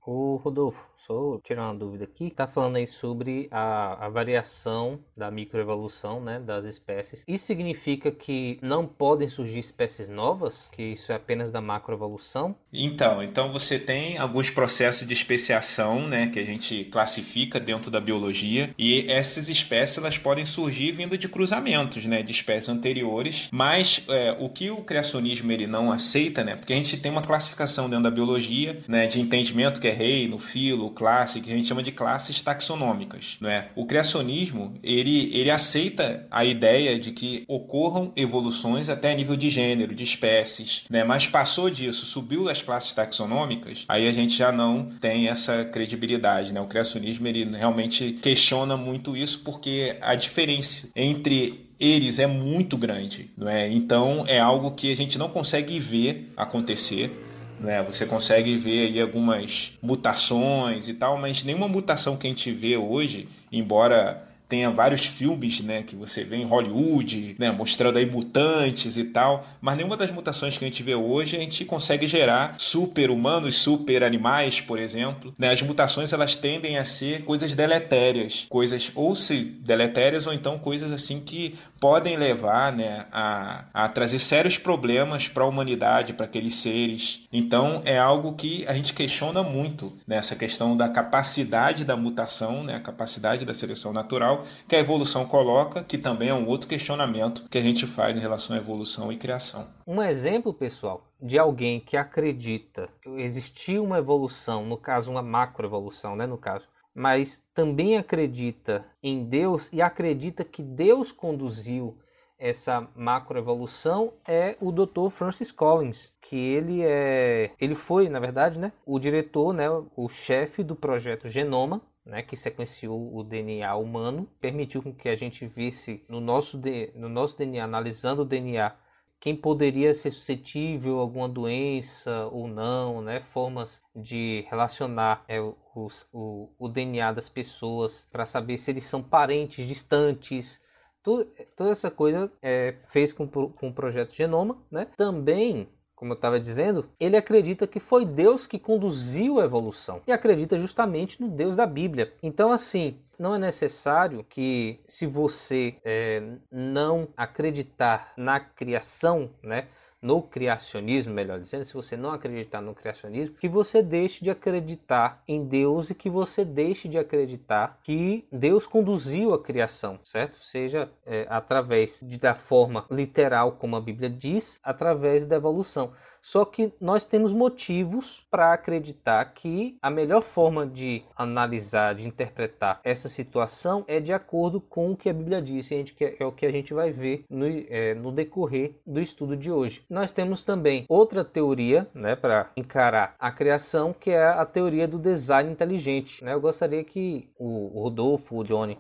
O 0.06 0.38
Rodolfo, 0.38 0.87
só 1.08 1.40
tirar 1.42 1.64
uma 1.64 1.76
dúvida 1.76 2.04
aqui, 2.04 2.30
tá 2.30 2.46
falando 2.46 2.76
aí 2.76 2.86
sobre 2.86 3.48
a, 3.50 4.06
a 4.06 4.10
variação 4.10 5.00
da 5.16 5.32
microevolução, 5.32 6.22
né, 6.22 6.40
das 6.40 6.66
espécies. 6.66 7.24
Isso 7.26 7.46
significa 7.46 8.12
que 8.12 8.60
não 8.62 8.86
podem 8.86 9.30
surgir 9.30 9.60
espécies 9.60 10.10
novas? 10.10 10.68
Que 10.72 10.84
isso 10.84 11.12
é 11.12 11.16
apenas 11.16 11.52
da 11.52 11.62
macroevolução? 11.62 12.56
Então, 12.74 13.24
então 13.24 13.52
você 13.52 13.80
tem 13.80 14.18
alguns 14.18 14.50
processos 14.50 15.08
de 15.08 15.14
especiação, 15.14 16.08
né, 16.08 16.28
que 16.28 16.40
a 16.40 16.46
gente 16.46 16.84
classifica 16.86 17.60
dentro 17.60 17.90
da 17.90 18.02
biologia, 18.02 18.74
e 18.78 19.10
essas 19.10 19.48
espécies 19.48 19.98
elas 19.98 20.18
podem 20.18 20.44
surgir 20.44 20.92
vindo 20.92 21.18
de 21.18 21.30
cruzamentos, 21.30 22.06
né, 22.06 22.22
de 22.22 22.32
espécies 22.32 22.68
anteriores. 22.68 23.48
Mas 23.52 24.04
é, 24.10 24.36
o 24.40 24.50
que 24.50 24.70
o 24.70 24.84
criacionismo 24.84 25.52
ele 25.52 25.68
não 25.68 25.90
aceita, 25.92 26.44
né, 26.44 26.56
porque 26.56 26.74
a 26.74 26.76
gente 26.76 26.98
tem 26.98 27.12
uma 27.12 27.22
classificação 27.22 27.90
dentro 27.90 28.04
da 28.04 28.12
biologia, 28.12 28.78
né, 28.88 29.08
de 29.08 29.22
entendimento 29.22 29.80
que 29.80 29.88
é 29.88 29.92
reino, 29.92 30.38
filo, 30.38 30.97
classe, 30.98 31.42
que 31.42 31.52
a 31.52 31.56
gente 31.56 31.68
chama 31.68 31.84
de 31.84 31.92
classes 31.92 32.42
taxonômicas. 32.42 33.38
Não 33.40 33.48
é? 33.48 33.70
O 33.76 33.86
criacionismo 33.86 34.74
ele, 34.82 35.30
ele 35.38 35.52
aceita 35.52 36.26
a 36.32 36.44
ideia 36.44 37.00
de 37.00 37.12
que 37.12 37.46
ocorram 37.48 38.12
evoluções 38.16 38.90
até 38.90 39.14
nível 39.16 39.36
de 39.36 39.50
gênero, 39.50 39.94
de 39.94 40.04
espécies, 40.04 40.84
né? 40.90 41.04
mas 41.04 41.28
passou 41.28 41.70
disso, 41.70 42.06
subiu 42.06 42.50
as 42.50 42.64
classes 42.64 42.94
taxonômicas, 42.94 43.86
aí 43.88 44.08
a 44.08 44.12
gente 44.12 44.36
já 44.36 44.52
não 44.52 44.86
tem 44.86 45.28
essa 45.28 45.64
credibilidade. 45.66 46.52
Né? 46.52 46.60
O 46.60 46.66
criacionismo 46.66 47.28
ele 47.28 47.46
realmente 47.56 48.14
questiona 48.14 48.76
muito 48.76 49.16
isso 49.16 49.42
porque 49.44 49.98
a 50.02 50.16
diferença 50.16 50.90
entre 50.96 51.68
eles 51.80 52.18
é 52.18 52.26
muito 52.26 52.76
grande, 52.76 53.30
não 53.38 53.48
é? 53.48 53.72
Então 53.72 54.26
é 54.28 54.40
algo 54.40 54.72
que 54.72 54.92
a 54.92 54.96
gente 54.96 55.18
não 55.20 55.30
consegue 55.30 55.78
ver 55.80 56.32
acontecer 56.36 57.12
né? 57.60 57.84
Você 57.84 58.06
consegue 58.06 58.58
ver 58.58 58.88
aí 58.88 59.02
algumas 59.02 59.74
mutações 59.82 60.88
e 60.88 60.94
tal, 60.94 61.18
mas 61.18 61.44
nenhuma 61.44 61.68
mutação 61.68 62.18
que 62.18 62.28
a 62.28 62.30
gente 62.30 62.52
vê 62.52 62.78
hoje, 62.78 63.28
embora 63.52 64.27
tenha 64.48 64.70
vários 64.70 65.06
filmes, 65.06 65.62
né, 65.62 65.84
que 65.84 65.96
você 65.96 66.24
vê 66.24 66.38
em 66.38 66.46
Hollywood, 66.46 67.36
né, 67.38 67.52
mostrando 67.52 67.98
aí 67.98 68.06
mutantes 68.06 68.98
e 68.98 69.06
tal, 69.06 69.46
mas 69.60 69.76
nenhuma 69.76 69.98
das 69.98 70.12
mutações 70.12 70.58
que 70.58 70.64
a 70.64 70.68
gente 70.68 70.82
vê 70.84 70.96
hoje 70.96 71.36
a 71.36 71.40
gente 71.40 71.66
consegue 71.66 72.08
gerar 72.08 72.56
super-humanos, 72.58 73.56
super-animais, 73.58 74.62
por 74.62 74.80
exemplo. 74.80 75.34
Né? 75.38 75.52
As 75.52 75.62
mutações 75.62 76.14
elas 76.14 76.36
tendem 76.36 76.78
a 76.78 76.86
ser 76.86 77.24
coisas 77.24 77.54
deletérias, 77.54 78.46
coisas 78.50 78.92
ou 78.96 79.16
se 79.16 79.44
deletérias 79.44 80.26
ou 80.26 80.34
então 80.34 80.58
coisas 80.58 80.92
assim 80.92 81.20
que 81.20 81.56
podem 81.80 82.18
levar 82.18 82.72
né, 82.74 83.06
a, 83.12 83.66
a 83.74 83.90
trazer 83.90 84.20
sérios 84.20 84.58
problemas 84.58 85.28
para 85.28 85.44
a 85.44 85.48
humanidade, 85.48 86.14
para 86.14 86.26
aqueles 86.26 86.56
seres. 86.56 87.22
Então 87.32 87.82
é 87.86 87.98
algo 87.98 88.34
que 88.34 88.66
a 88.68 88.74
gente 88.74 88.94
questiona 88.94 89.44
muito 89.44 89.96
nessa 90.08 90.36
questão 90.36 90.76
da 90.76 90.90
capacidade 90.90 91.86
da 91.86 91.96
mutação, 91.96 92.64
né, 92.64 92.76
a 92.76 92.80
capacidade 92.80 93.46
da 93.46 93.54
seleção 93.54 93.94
natural 93.94 94.37
que 94.68 94.76
a 94.76 94.80
evolução 94.80 95.26
coloca, 95.26 95.84
que 95.84 95.98
também 95.98 96.30
é 96.30 96.34
um 96.34 96.48
outro 96.48 96.68
questionamento 96.68 97.48
que 97.50 97.58
a 97.58 97.62
gente 97.62 97.86
faz 97.86 98.16
em 98.16 98.20
relação 98.20 98.56
à 98.56 98.60
evolução 98.60 99.12
e 99.12 99.18
criação. 99.18 99.68
Um 99.86 100.02
exemplo, 100.02 100.54
pessoal, 100.54 101.08
de 101.22 101.38
alguém 101.38 101.80
que 101.80 101.98
acredita 101.98 102.90
que 103.02 103.10
existiu 103.22 103.84
uma 103.84 103.98
evolução, 103.98 104.66
no 104.66 104.78
caso 104.78 105.12
uma 105.12 105.22
macroevolução, 105.22 106.16
né, 106.16 106.26
no 106.26 106.38
caso, 106.38 106.66
mas 106.94 107.44
também 107.54 107.98
acredita 107.98 108.86
em 109.04 109.24
Deus 109.24 109.70
e 109.72 109.82
acredita 109.82 110.44
que 110.44 110.64
Deus 110.64 111.12
conduziu 111.12 111.98
essa 112.40 112.88
macroevolução 112.96 114.14
é 114.28 114.56
o 114.62 114.72
Dr. 114.72 115.10
Francis 115.10 115.52
Collins, 115.52 116.14
que 116.22 116.36
ele 116.36 116.84
é, 116.84 117.52
ele 117.60 117.76
foi, 117.76 118.10
na 118.10 118.20
verdade, 118.20 118.60
né, 118.60 118.72
o 118.86 119.00
diretor, 119.00 119.54
né, 119.54 119.68
o 119.96 120.08
chefe 120.08 120.64
do 120.64 120.76
projeto 120.76 121.28
Genoma, 121.28 121.82
né, 122.08 122.24
que 122.24 122.36
sequenciou 122.36 123.16
o 123.16 123.24
DNA 123.24 123.76
humano, 123.76 124.28
permitiu 124.40 124.82
que 124.94 125.10
a 125.10 125.16
gente 125.16 125.46
visse 125.46 126.04
no 126.08 126.20
nosso, 126.20 126.60
no 126.96 127.10
nosso 127.10 127.38
DNA, 127.38 127.64
analisando 127.64 128.22
o 128.22 128.26
DNA, 128.26 128.74
quem 129.20 129.36
poderia 129.36 129.94
ser 129.94 130.12
suscetível 130.12 131.00
a 131.00 131.02
alguma 131.02 131.28
doença 131.28 132.28
ou 132.28 132.48
não, 132.48 133.02
né? 133.02 133.22
formas 133.34 133.82
de 133.96 134.46
relacionar 134.50 135.26
é, 135.28 135.40
os, 135.76 136.08
o, 136.14 136.50
o 136.58 136.70
DNA 136.70 137.12
das 137.12 137.28
pessoas 137.28 138.08
para 138.12 138.26
saber 138.26 138.58
se 138.58 138.72
eles 138.72 138.86
são 138.86 139.02
parentes 139.02 139.68
distantes. 139.68 140.62
Toda 141.04 141.72
essa 141.72 141.90
coisa 141.90 142.32
é, 142.42 142.76
fez 142.90 143.12
com, 143.12 143.28
com 143.28 143.70
o 143.70 143.74
projeto 143.74 144.14
Genoma. 144.14 144.62
Né? 144.70 144.88
Também 144.96 145.68
como 145.98 146.14
eu 146.14 146.16
estava 146.16 146.40
dizendo, 146.40 146.86
ele 147.00 147.18
acredita 147.18 147.66
que 147.66 147.80
foi 147.80 148.06
Deus 148.06 148.46
que 148.46 148.60
conduziu 148.60 149.42
a 149.42 149.44
evolução 149.44 150.00
e 150.06 150.12
acredita 150.12 150.56
justamente 150.58 151.20
no 151.20 151.28
Deus 151.28 151.56
da 151.56 151.66
Bíblia. 151.66 152.14
Então, 152.22 152.52
assim, 152.52 153.00
não 153.18 153.34
é 153.34 153.40
necessário 153.40 154.24
que, 154.30 154.80
se 154.88 155.08
você 155.08 155.76
é, 155.84 156.22
não 156.52 157.08
acreditar 157.18 158.14
na 158.16 158.40
criação, 158.40 159.32
né, 159.42 159.68
no 160.02 160.22
criacionismo, 160.22 161.14
melhor 161.14 161.40
dizendo, 161.40 161.66
se 161.66 161.74
você 161.74 161.98
não 161.98 162.12
acreditar 162.12 162.62
no 162.62 162.76
criacionismo, 162.76 163.36
que 163.36 163.48
você 163.48 163.82
deixe 163.82 164.24
de 164.24 164.30
acreditar 164.30 165.24
em 165.28 165.44
Deus 165.44 165.90
e 165.90 165.96
que 165.96 166.10
você 166.10 166.46
deixe 166.46 166.88
de 166.88 166.98
acreditar 166.98 167.80
que 167.84 168.26
Deus 168.32 168.68
conduziu 168.68 169.34
a 169.34 169.42
criação, 169.42 170.00
certo? 170.04 170.44
Seja 170.44 170.90
é, 171.06 171.26
através 171.30 172.00
de, 172.02 172.18
da 172.18 172.36
forma 172.36 172.86
literal, 172.92 173.54
como 173.54 173.76
a 173.76 173.82
Bíblia 173.82 174.10
diz, 174.10 174.60
através 174.64 175.26
da 175.26 175.36
evolução. 175.36 175.94
Só 176.28 176.44
que 176.44 176.74
nós 176.82 177.06
temos 177.06 177.32
motivos 177.32 178.28
para 178.30 178.52
acreditar 178.52 179.24
que 179.34 179.78
a 179.82 179.90
melhor 179.90 180.22
forma 180.22 180.68
de 180.68 181.02
analisar, 181.16 181.96
de 181.96 182.06
interpretar 182.06 182.82
essa 182.84 183.08
situação 183.08 183.86
é 183.88 184.02
de 184.02 184.12
acordo 184.12 184.60
com 184.60 184.92
o 184.92 184.98
que 184.98 185.10
a 185.10 185.14
Bíblia 185.14 185.42
diz, 185.42 185.72
e 185.72 185.86
é 186.20 186.26
o 186.26 186.34
que 186.34 186.46
a 186.46 186.52
gente 186.52 186.74
vai 186.74 186.92
ver 186.92 187.24
no, 187.30 187.46
é, 187.48 187.94
no 187.94 188.12
decorrer 188.12 188.76
do 188.86 189.00
estudo 189.00 189.38
de 189.38 189.50
hoje. 189.50 189.86
Nós 189.90 190.12
temos 190.12 190.44
também 190.44 190.84
outra 190.90 191.24
teoria 191.24 191.88
né, 191.94 192.14
para 192.14 192.52
encarar 192.58 193.16
a 193.18 193.32
criação, 193.32 193.96
que 193.98 194.12
é 194.12 194.26
a 194.26 194.46
teoria 194.46 194.86
do 194.86 195.00
design 195.00 195.50
inteligente. 195.50 196.26
Né? 196.26 196.34
Eu 196.34 196.42
gostaria 196.42 196.84
que 196.84 197.30
o 197.40 197.68
Rodolfo, 197.82 198.36
o 198.36 198.44
Johnny, 198.44 198.78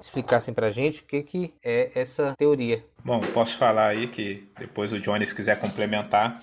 explicassem 0.00 0.54
para 0.54 0.68
a 0.68 0.70
gente 0.70 1.02
o 1.02 1.04
que, 1.04 1.22
que 1.22 1.54
é 1.62 1.90
essa 1.94 2.34
teoria. 2.38 2.82
Bom, 3.04 3.20
posso 3.20 3.58
falar 3.58 3.88
aí 3.88 4.08
que 4.08 4.48
depois 4.58 4.90
o 4.90 4.98
Johnny, 4.98 5.26
se 5.26 5.34
quiser 5.34 5.60
complementar, 5.60 6.38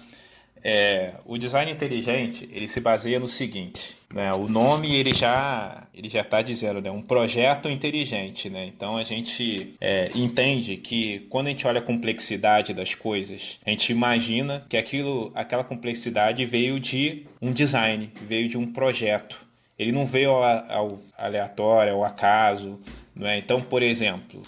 é, 0.67 1.11
o 1.25 1.37
design 1.37 1.71
inteligente 1.71 2.49
ele 2.51 2.67
se 2.67 2.81
baseia 2.81 3.19
no 3.19 3.27
seguinte, 3.27 3.95
né? 4.11 4.33
O 4.33 4.47
nome 4.47 4.95
ele 4.95 5.13
já 5.13 5.83
ele 5.93 6.09
já 6.09 6.21
está 6.21 6.41
dizendo, 6.41 6.81
né? 6.81 6.89
Um 6.89 7.03
projeto 7.03 7.69
inteligente, 7.69 8.49
né? 8.49 8.65
Então 8.65 8.97
a 8.97 9.03
gente 9.03 9.73
é, 9.79 10.09
entende 10.15 10.75
que 10.77 11.19
quando 11.29 11.47
a 11.47 11.49
gente 11.51 11.67
olha 11.67 11.77
a 11.77 11.83
complexidade 11.83 12.73
das 12.73 12.95
coisas, 12.95 13.59
a 13.63 13.69
gente 13.69 13.91
imagina 13.91 14.65
que 14.67 14.75
aquilo, 14.75 15.31
aquela 15.35 15.63
complexidade 15.63 16.43
veio 16.45 16.79
de 16.79 17.27
um 17.39 17.51
design, 17.51 18.11
veio 18.27 18.49
de 18.49 18.57
um 18.57 18.65
projeto. 18.65 19.45
Ele 19.77 19.91
não 19.91 20.07
veio 20.07 20.31
ao, 20.31 20.71
ao 20.71 20.99
aleatório, 21.15 21.93
ao 21.93 22.03
acaso, 22.03 22.79
não 23.15 23.27
é? 23.27 23.37
Então, 23.37 23.61
por 23.61 23.83
exemplo, 23.83 24.41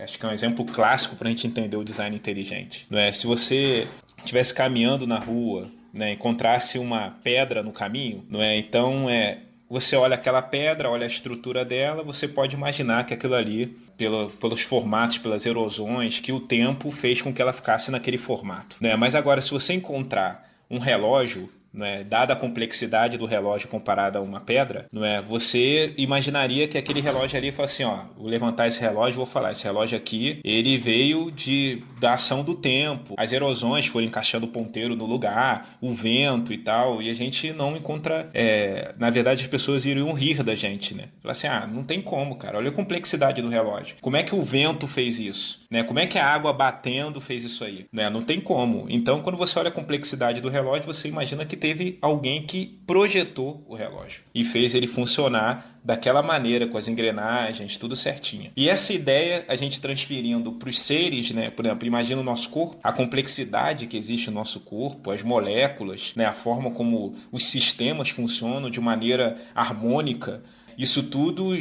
acho 0.00 0.16
que 0.16 0.24
é 0.24 0.28
um 0.28 0.32
exemplo 0.32 0.64
clássico 0.64 1.16
para 1.16 1.26
a 1.26 1.30
gente 1.32 1.48
entender 1.48 1.76
o 1.76 1.82
design 1.82 2.14
inteligente. 2.14 2.86
Não 2.88 2.98
é? 2.98 3.10
Se 3.10 3.26
você 3.26 3.88
estivesse 4.24 4.54
caminhando 4.54 5.06
na 5.06 5.18
rua, 5.18 5.70
né, 5.92 6.12
encontrasse 6.12 6.78
uma 6.78 7.16
pedra 7.22 7.62
no 7.62 7.72
caminho, 7.72 8.24
não 8.28 8.40
é? 8.40 8.56
Então 8.56 9.08
é 9.08 9.38
você 9.72 9.96
olha 9.96 10.16
aquela 10.16 10.42
pedra, 10.42 10.90
olha 10.90 11.04
a 11.04 11.06
estrutura 11.06 11.64
dela, 11.64 12.02
você 12.02 12.28
pode 12.28 12.54
imaginar 12.54 13.06
que 13.06 13.14
aquilo 13.14 13.34
ali, 13.34 13.68
pelo, 13.96 14.28
pelos 14.28 14.60
formatos, 14.60 15.16
pelas 15.16 15.46
erosões, 15.46 16.20
que 16.20 16.30
o 16.30 16.38
tempo 16.38 16.90
fez 16.90 17.22
com 17.22 17.32
que 17.32 17.40
ela 17.40 17.54
ficasse 17.54 17.90
naquele 17.90 18.18
formato. 18.18 18.76
Né? 18.82 18.94
Mas 18.96 19.14
agora, 19.14 19.40
se 19.40 19.50
você 19.50 19.72
encontrar 19.72 20.46
um 20.70 20.78
relógio 20.78 21.48
não 21.72 21.86
é? 21.86 22.04
Dada 22.04 22.32
a 22.32 22.36
complexidade 22.36 23.16
do 23.16 23.26
relógio 23.26 23.68
comparada 23.68 24.18
a 24.18 24.22
uma 24.22 24.40
pedra, 24.40 24.86
não 24.92 25.04
é? 25.04 25.20
Você 25.22 25.92
imaginaria 25.96 26.68
que 26.68 26.78
aquele 26.78 27.00
relógio 27.00 27.38
ali 27.38 27.52
fosse 27.52 27.82
assim, 27.82 27.84
ó, 27.84 28.04
vou 28.16 28.28
levantar 28.28 28.66
esse 28.66 28.80
relógio, 28.80 29.16
vou 29.16 29.26
falar, 29.26 29.52
esse 29.52 29.64
relógio 29.64 29.96
aqui, 29.96 30.40
ele 30.44 30.76
veio 30.76 31.30
de 31.30 31.82
da 31.98 32.14
ação 32.14 32.42
do 32.42 32.54
tempo, 32.54 33.14
as 33.16 33.32
erosões 33.32 33.86
foram 33.86 34.06
encaixando 34.06 34.46
o 34.46 34.48
ponteiro 34.48 34.96
no 34.96 35.06
lugar, 35.06 35.76
o 35.80 35.92
vento 35.92 36.52
e 36.52 36.58
tal, 36.58 37.00
e 37.00 37.08
a 37.08 37.14
gente 37.14 37.52
não 37.52 37.76
encontra, 37.76 38.28
é, 38.34 38.92
na 38.98 39.08
verdade 39.08 39.42
as 39.42 39.48
pessoas 39.48 39.84
iriam 39.84 40.12
rir 40.12 40.42
da 40.42 40.54
gente, 40.54 40.94
né? 40.94 41.04
Falar 41.20 41.32
assim, 41.32 41.46
ah, 41.46 41.66
não 41.66 41.84
tem 41.84 42.02
como, 42.02 42.36
cara, 42.36 42.58
olha 42.58 42.70
a 42.70 42.74
complexidade 42.74 43.40
do 43.40 43.48
relógio. 43.48 43.96
Como 44.00 44.16
é 44.16 44.22
que 44.22 44.34
o 44.34 44.42
vento 44.42 44.86
fez 44.86 45.18
isso? 45.18 45.62
Né? 45.70 45.82
Como 45.82 45.98
é 45.98 46.06
que 46.06 46.18
a 46.18 46.26
água 46.26 46.52
batendo 46.52 47.20
fez 47.20 47.44
isso 47.44 47.64
aí? 47.64 47.86
Né? 47.92 48.10
Não 48.10 48.22
tem 48.22 48.40
como. 48.40 48.86
Então, 48.90 49.20
quando 49.20 49.38
você 49.38 49.58
olha 49.58 49.68
a 49.68 49.72
complexidade 49.72 50.40
do 50.40 50.48
relógio, 50.48 50.84
você 50.84 51.08
imagina 51.08 51.46
que 51.46 51.56
teve 51.62 51.96
alguém 52.02 52.42
que 52.42 52.80
projetou 52.84 53.64
o 53.68 53.76
relógio 53.76 54.24
e 54.34 54.42
fez 54.42 54.74
ele 54.74 54.88
funcionar 54.88 55.78
daquela 55.84 56.20
maneira, 56.20 56.66
com 56.66 56.76
as 56.76 56.88
engrenagens, 56.88 57.76
tudo 57.76 57.94
certinho. 57.94 58.50
E 58.56 58.68
essa 58.68 58.92
ideia 58.92 59.44
a 59.46 59.54
gente 59.54 59.80
transferindo 59.80 60.50
para 60.50 60.68
os 60.68 60.80
seres, 60.80 61.30
né? 61.30 61.50
Por 61.50 61.64
exemplo, 61.64 61.86
imagina 61.86 62.20
o 62.20 62.24
nosso 62.24 62.50
corpo, 62.50 62.80
a 62.82 62.92
complexidade 62.92 63.86
que 63.86 63.96
existe 63.96 64.28
no 64.28 64.34
nosso 64.34 64.58
corpo, 64.58 65.12
as 65.12 65.22
moléculas, 65.22 66.12
né? 66.16 66.26
A 66.26 66.32
forma 66.32 66.72
como 66.72 67.14
os 67.30 67.46
sistemas 67.46 68.10
funcionam 68.10 68.68
de 68.68 68.80
maneira 68.80 69.36
harmônica. 69.54 70.42
Isso 70.76 71.04
tudo 71.04 71.54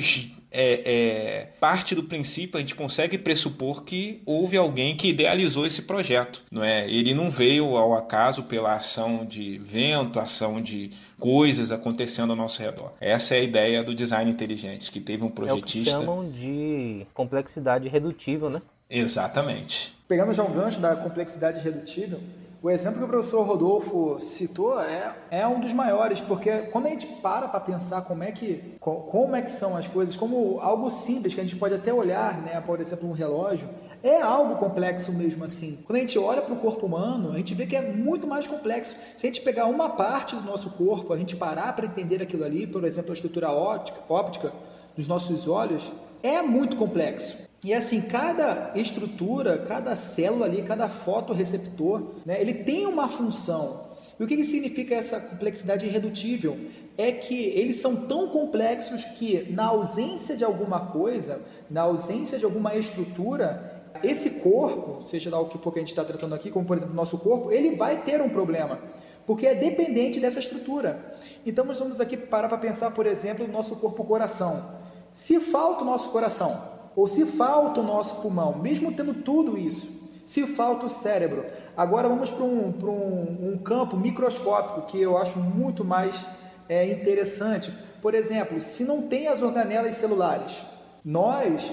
é, 0.52 0.82
é, 0.86 1.48
parte 1.60 1.96
do 1.96 2.04
princípio, 2.04 2.58
a 2.58 2.60
gente 2.60 2.76
consegue 2.76 3.18
pressupor 3.18 3.84
que 3.84 4.22
houve 4.26 4.58
alguém 4.58 4.98
que 4.98 5.08
idealizou 5.08 5.66
esse 5.66 5.84
projeto. 5.84 6.44
Não 6.52 6.64
é? 6.64 6.90
Ele 6.90 7.14
não 7.14 7.32
veio 7.32 7.78
ao 7.78 7.94
acaso 7.94 8.44
pela 8.44 8.76
ação 8.76 9.26
de 9.26 9.58
vento, 9.58 10.20
ação 10.20 10.62
de 10.62 10.92
coisas 11.18 11.72
acontecendo 11.72 12.32
ao 12.32 12.36
nosso 12.36 12.62
redor. 12.62 12.92
Essa 13.00 13.36
é 13.36 13.40
a 13.40 13.44
ideia 13.44 13.84
do 13.84 13.96
design 13.96 14.30
inteligente, 14.30 14.92
que 14.92 15.00
teve 15.00 15.24
um 15.24 15.30
projetista. 15.30 15.92
É 15.92 15.94
o 15.94 16.00
que 16.00 16.06
chamam 16.06 16.30
de 16.30 17.08
complexidade 17.14 17.88
redutível, 17.88 18.50
né? 18.50 18.62
Exatamente. 18.90 19.94
Pegando 20.08 20.34
já 20.34 20.44
um 20.44 20.52
gancho 20.52 20.80
da 20.82 20.96
complexidade 20.96 21.62
redutível, 21.62 22.20
o 22.64 22.70
exemplo 22.70 23.00
que 23.00 23.06
o 23.06 23.08
professor 23.08 23.42
Rodolfo 23.42 24.20
citou 24.20 24.80
é, 24.80 25.16
é 25.32 25.48
um 25.48 25.60
dos 25.60 25.74
maiores, 25.74 26.22
porque 26.22 26.60
quando 26.72 26.86
a 26.86 26.90
gente 26.90 27.08
para 27.08 27.48
para 27.48 27.60
pensar 27.60 28.04
como 28.04 28.24
é, 28.24 28.32
que, 28.32 28.76
como 28.80 29.36
é 29.36 29.42
que 29.42 29.50
são 29.50 29.76
as 29.76 29.88
coisas, 29.88 30.16
como 30.16 30.60
algo 30.60 30.92
simples, 30.92 31.34
que 31.34 31.42
a 31.42 31.44
gente 31.44 31.56
pode 31.56 31.74
até 31.74 31.92
olhar, 31.92 32.40
né, 32.44 32.62
por 32.62 32.80
exemplo, 32.80 33.10
um 33.10 33.14
relógio, 33.14 33.68
é 34.04 34.22
algo 34.22 34.58
complexo 34.58 35.12
mesmo 35.12 35.44
assim. 35.44 35.80
Quando 35.88 35.98
a 35.98 36.02
gente 36.02 36.20
olha 36.20 36.42
para 36.44 36.54
o 36.54 36.58
corpo 36.58 36.86
humano, 36.86 37.32
a 37.32 37.38
gente 37.38 37.56
vê 37.56 37.66
que 37.66 37.76
é 37.76 37.82
muito 37.82 38.28
mais 38.28 38.46
complexo. 38.46 38.96
Se 39.18 39.26
a 39.26 39.30
gente 39.30 39.42
pegar 39.42 39.66
uma 39.66 39.90
parte 39.90 40.36
do 40.36 40.44
nosso 40.44 40.70
corpo, 40.70 41.14
a 41.14 41.18
gente 41.18 41.36
parar 41.36 41.76
para 41.76 41.88
entender 41.88 42.22
aquilo 42.22 42.44
ali, 42.44 42.68
por 42.68 42.84
exemplo, 42.84 43.10
a 43.10 43.14
estrutura 43.14 43.50
óptica, 43.50 44.00
óptica 44.08 44.54
dos 44.96 45.08
nossos 45.08 45.48
olhos, 45.48 45.92
é 46.22 46.44
muito 46.44 46.76
complexo. 46.76 47.51
E 47.64 47.74
assim, 47.74 48.02
cada 48.02 48.72
estrutura, 48.76 49.60
cada 49.60 49.96
célula 49.96 50.48
ali, 50.48 50.64
cada 50.64 50.90
fotoreceptor, 50.90 52.16
né, 52.26 52.42
ele 52.42 52.56
tem 52.56 52.88
uma 52.88 53.08
função. 53.08 53.92
E 54.20 54.24
o 54.24 54.28
que, 54.28 54.36
que 54.36 54.44
significa 54.44 54.96
essa 54.96 55.20
complexidade 55.20 55.86
irredutível? 55.86 56.58
É 56.98 57.12
que 57.12 57.36
eles 57.36 57.78
são 57.78 58.08
tão 58.08 58.30
complexos 58.30 59.06
que, 59.06 59.52
na 59.52 59.66
ausência 59.66 60.36
de 60.36 60.44
alguma 60.44 60.88
coisa, 60.88 61.42
na 61.70 61.82
ausência 61.82 62.38
de 62.38 62.46
alguma 62.46 62.76
estrutura, 62.76 63.84
esse 64.04 64.42
corpo, 64.42 65.02
seja 65.02 65.30
lá 65.30 65.40
o 65.40 65.48
que 65.48 65.58
for 65.60 65.72
que 65.72 65.80
a 65.80 65.82
gente 65.82 65.90
está 65.90 66.04
tratando 66.04 66.34
aqui, 66.34 66.50
como 66.50 66.66
por 66.66 66.78
exemplo 66.78 66.94
o 66.94 66.98
nosso 66.98 67.18
corpo, 67.20 67.52
ele 67.52 67.76
vai 67.76 68.02
ter 68.02 68.22
um 68.22 68.30
problema, 68.30 68.80
porque 69.26 69.46
é 69.46 69.54
dependente 69.54 70.20
dessa 70.20 70.40
estrutura. 70.40 71.16
Então 71.46 71.64
nós 71.64 71.78
vamos 71.78 72.02
aqui 72.02 72.18
parar 72.18 72.48
para 72.48 72.58
pensar, 72.58 72.92
por 72.92 73.06
exemplo, 73.06 73.46
no 73.46 73.54
nosso 73.54 73.76
corpo-coração. 73.76 74.80
Se 75.12 75.40
falta 75.40 75.84
o 75.84 75.86
nosso 75.86 76.10
coração, 76.10 76.71
ou 76.96 77.08
se 77.08 77.26
falta 77.26 77.80
o 77.80 77.84
nosso 77.84 78.16
pulmão, 78.22 78.58
mesmo 78.58 78.92
tendo 78.94 79.14
tudo 79.14 79.58
isso, 79.58 79.88
se 80.26 80.46
falta 80.48 80.86
o 80.86 80.90
cérebro. 80.90 81.46
Agora 81.76 82.08
vamos 82.08 82.30
para 82.30 82.44
um, 82.44 82.74
um, 82.84 83.52
um 83.54 83.58
campo 83.58 83.98
microscópico 83.98 84.88
que 84.88 85.02
eu 85.02 85.18
acho 85.18 85.40
muito 85.40 85.84
mais 85.84 86.26
é, 86.70 86.86
interessante. 86.92 87.72
Por 88.02 88.14
exemplo, 88.14 88.60
se 88.62 88.84
não 88.84 89.04
tem 89.04 89.28
as 89.28 89.42
organelas 89.42 89.96
celulares, 89.96 90.64
nós 91.04 91.72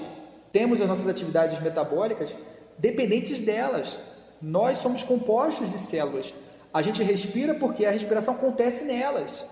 temos 0.51 0.81
as 0.81 0.87
nossas 0.87 1.07
atividades 1.07 1.59
metabólicas 1.59 2.35
dependentes 2.77 3.41
delas. 3.41 3.99
Nós 4.41 4.77
somos 4.77 5.03
compostos 5.03 5.69
de 5.69 5.77
células. 5.77 6.33
A 6.73 6.81
gente 6.81 7.03
respira 7.03 7.53
porque 7.53 7.85
a 7.85 7.91
respiração 7.91 8.35
acontece 8.35 8.85
nelas. 8.85 9.43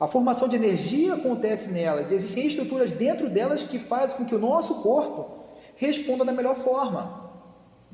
A 0.00 0.06
formação 0.06 0.46
de 0.46 0.54
energia 0.54 1.14
acontece 1.14 1.72
nelas 1.72 2.10
e 2.10 2.14
existem 2.14 2.46
estruturas 2.46 2.92
dentro 2.92 3.28
delas 3.28 3.64
que 3.64 3.78
fazem 3.78 4.16
com 4.16 4.24
que 4.24 4.34
o 4.34 4.38
nosso 4.38 4.76
corpo 4.76 5.38
responda 5.74 6.24
da 6.24 6.32
melhor 6.32 6.54
forma. 6.54 7.28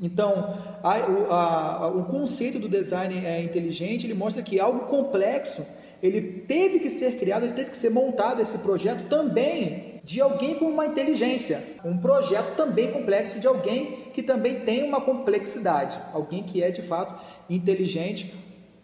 Então, 0.01 0.59
a, 0.83 0.93
a, 0.93 1.77
a, 1.85 1.89
o 1.89 2.05
conceito 2.05 2.59
do 2.59 2.69
design 2.69 3.25
é 3.25 3.41
inteligente, 3.41 4.07
ele 4.07 4.15
mostra 4.15 4.43
que 4.43 4.61
algo 4.61 4.81
complexo, 4.81 5.65
ele 6.03 6.21
teve 6.47 6.79
que 6.81 6.91
ser 6.91 7.19
criado, 7.19 7.45
ele 7.45 7.55
teve 7.55 7.71
que 7.71 7.77
ser 7.77 7.91
montado 7.91 8.43
esse 8.43 8.59
projeto 8.59 9.09
também 9.09 9.95
de 10.05 10.21
alguém 10.21 10.57
com 10.57 10.67
uma 10.67 10.85
inteligência, 10.85 11.63
um 11.83 11.97
projeto 11.97 12.57
também 12.57 12.91
complexo 12.91 13.41
de 13.41 13.47
alguém 13.47 14.11
que 14.13 14.23
também 14.23 14.61
tem 14.61 14.83
uma 14.83 15.01
complexidade, 15.01 15.99
alguém 16.13 16.43
que 16.43 16.63
é 16.63 16.71
de 16.71 16.83
fato 16.83 17.19
inteligente, 17.49 18.35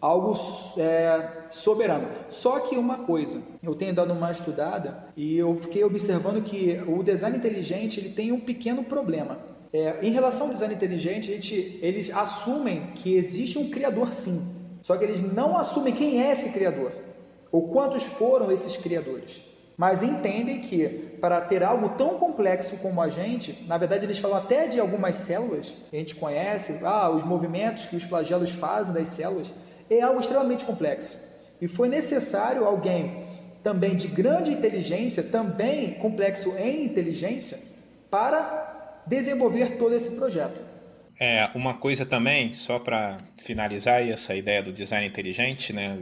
algo 0.01 0.33
é, 0.77 1.45
soberano. 1.49 2.07
Só 2.27 2.59
que 2.59 2.75
uma 2.75 2.97
coisa, 2.99 3.39
eu 3.61 3.75
tenho 3.75 3.93
dado 3.93 4.11
uma 4.11 4.31
estudada 4.31 5.05
e 5.15 5.37
eu 5.37 5.55
fiquei 5.57 5.83
observando 5.83 6.43
que 6.43 6.81
o 6.87 7.03
design 7.03 7.37
inteligente 7.37 7.99
ele 7.99 8.09
tem 8.09 8.31
um 8.31 8.39
pequeno 8.39 8.83
problema. 8.83 9.37
É, 9.71 9.99
em 10.01 10.11
relação 10.11 10.47
ao 10.47 10.53
design 10.53 10.73
inteligente, 10.73 11.27
gente, 11.27 11.79
eles 11.81 12.09
assumem 12.09 12.87
que 12.95 13.15
existe 13.15 13.57
um 13.57 13.69
criador 13.69 14.11
sim, 14.11 14.41
só 14.81 14.97
que 14.97 15.05
eles 15.05 15.21
não 15.21 15.57
assumem 15.57 15.93
quem 15.93 16.21
é 16.21 16.31
esse 16.31 16.49
criador 16.49 16.91
ou 17.51 17.67
quantos 17.69 18.03
foram 18.03 18.51
esses 18.51 18.75
criadores. 18.75 19.41
Mas 19.77 20.03
entendem 20.03 20.61
que 20.61 20.87
para 21.19 21.41
ter 21.41 21.63
algo 21.63 21.89
tão 21.89 22.19
complexo 22.19 22.75
como 22.77 23.01
a 23.01 23.07
gente, 23.07 23.65
na 23.67 23.77
verdade 23.77 24.05
eles 24.05 24.19
falam 24.19 24.37
até 24.37 24.67
de 24.67 24.79
algumas 24.79 25.15
células 25.15 25.73
a 25.91 25.95
gente 25.95 26.15
conhece, 26.15 26.79
ah, 26.83 27.09
os 27.09 27.23
movimentos 27.23 27.85
que 27.85 27.95
os 27.95 28.03
flagelos 28.03 28.51
fazem 28.51 28.93
das 28.93 29.07
células, 29.07 29.53
é 29.97 30.01
algo 30.01 30.19
extremamente 30.19 30.65
complexo. 30.65 31.17
E 31.61 31.67
foi 31.67 31.89
necessário 31.89 32.65
alguém 32.65 33.23
também 33.61 33.95
de 33.95 34.07
grande 34.07 34.51
inteligência, 34.51 35.21
também 35.21 35.93
complexo 35.95 36.55
em 36.57 36.85
inteligência, 36.85 37.59
para 38.09 39.03
desenvolver 39.05 39.77
todo 39.77 39.93
esse 39.93 40.11
projeto. 40.11 40.61
É, 41.19 41.49
uma 41.53 41.75
coisa 41.75 42.03
também, 42.03 42.51
só 42.53 42.79
para 42.79 43.19
finalizar 43.37 44.01
essa 44.01 44.33
ideia 44.33 44.63
do 44.63 44.73
design 44.73 45.05
inteligente, 45.05 45.71
né? 45.71 45.99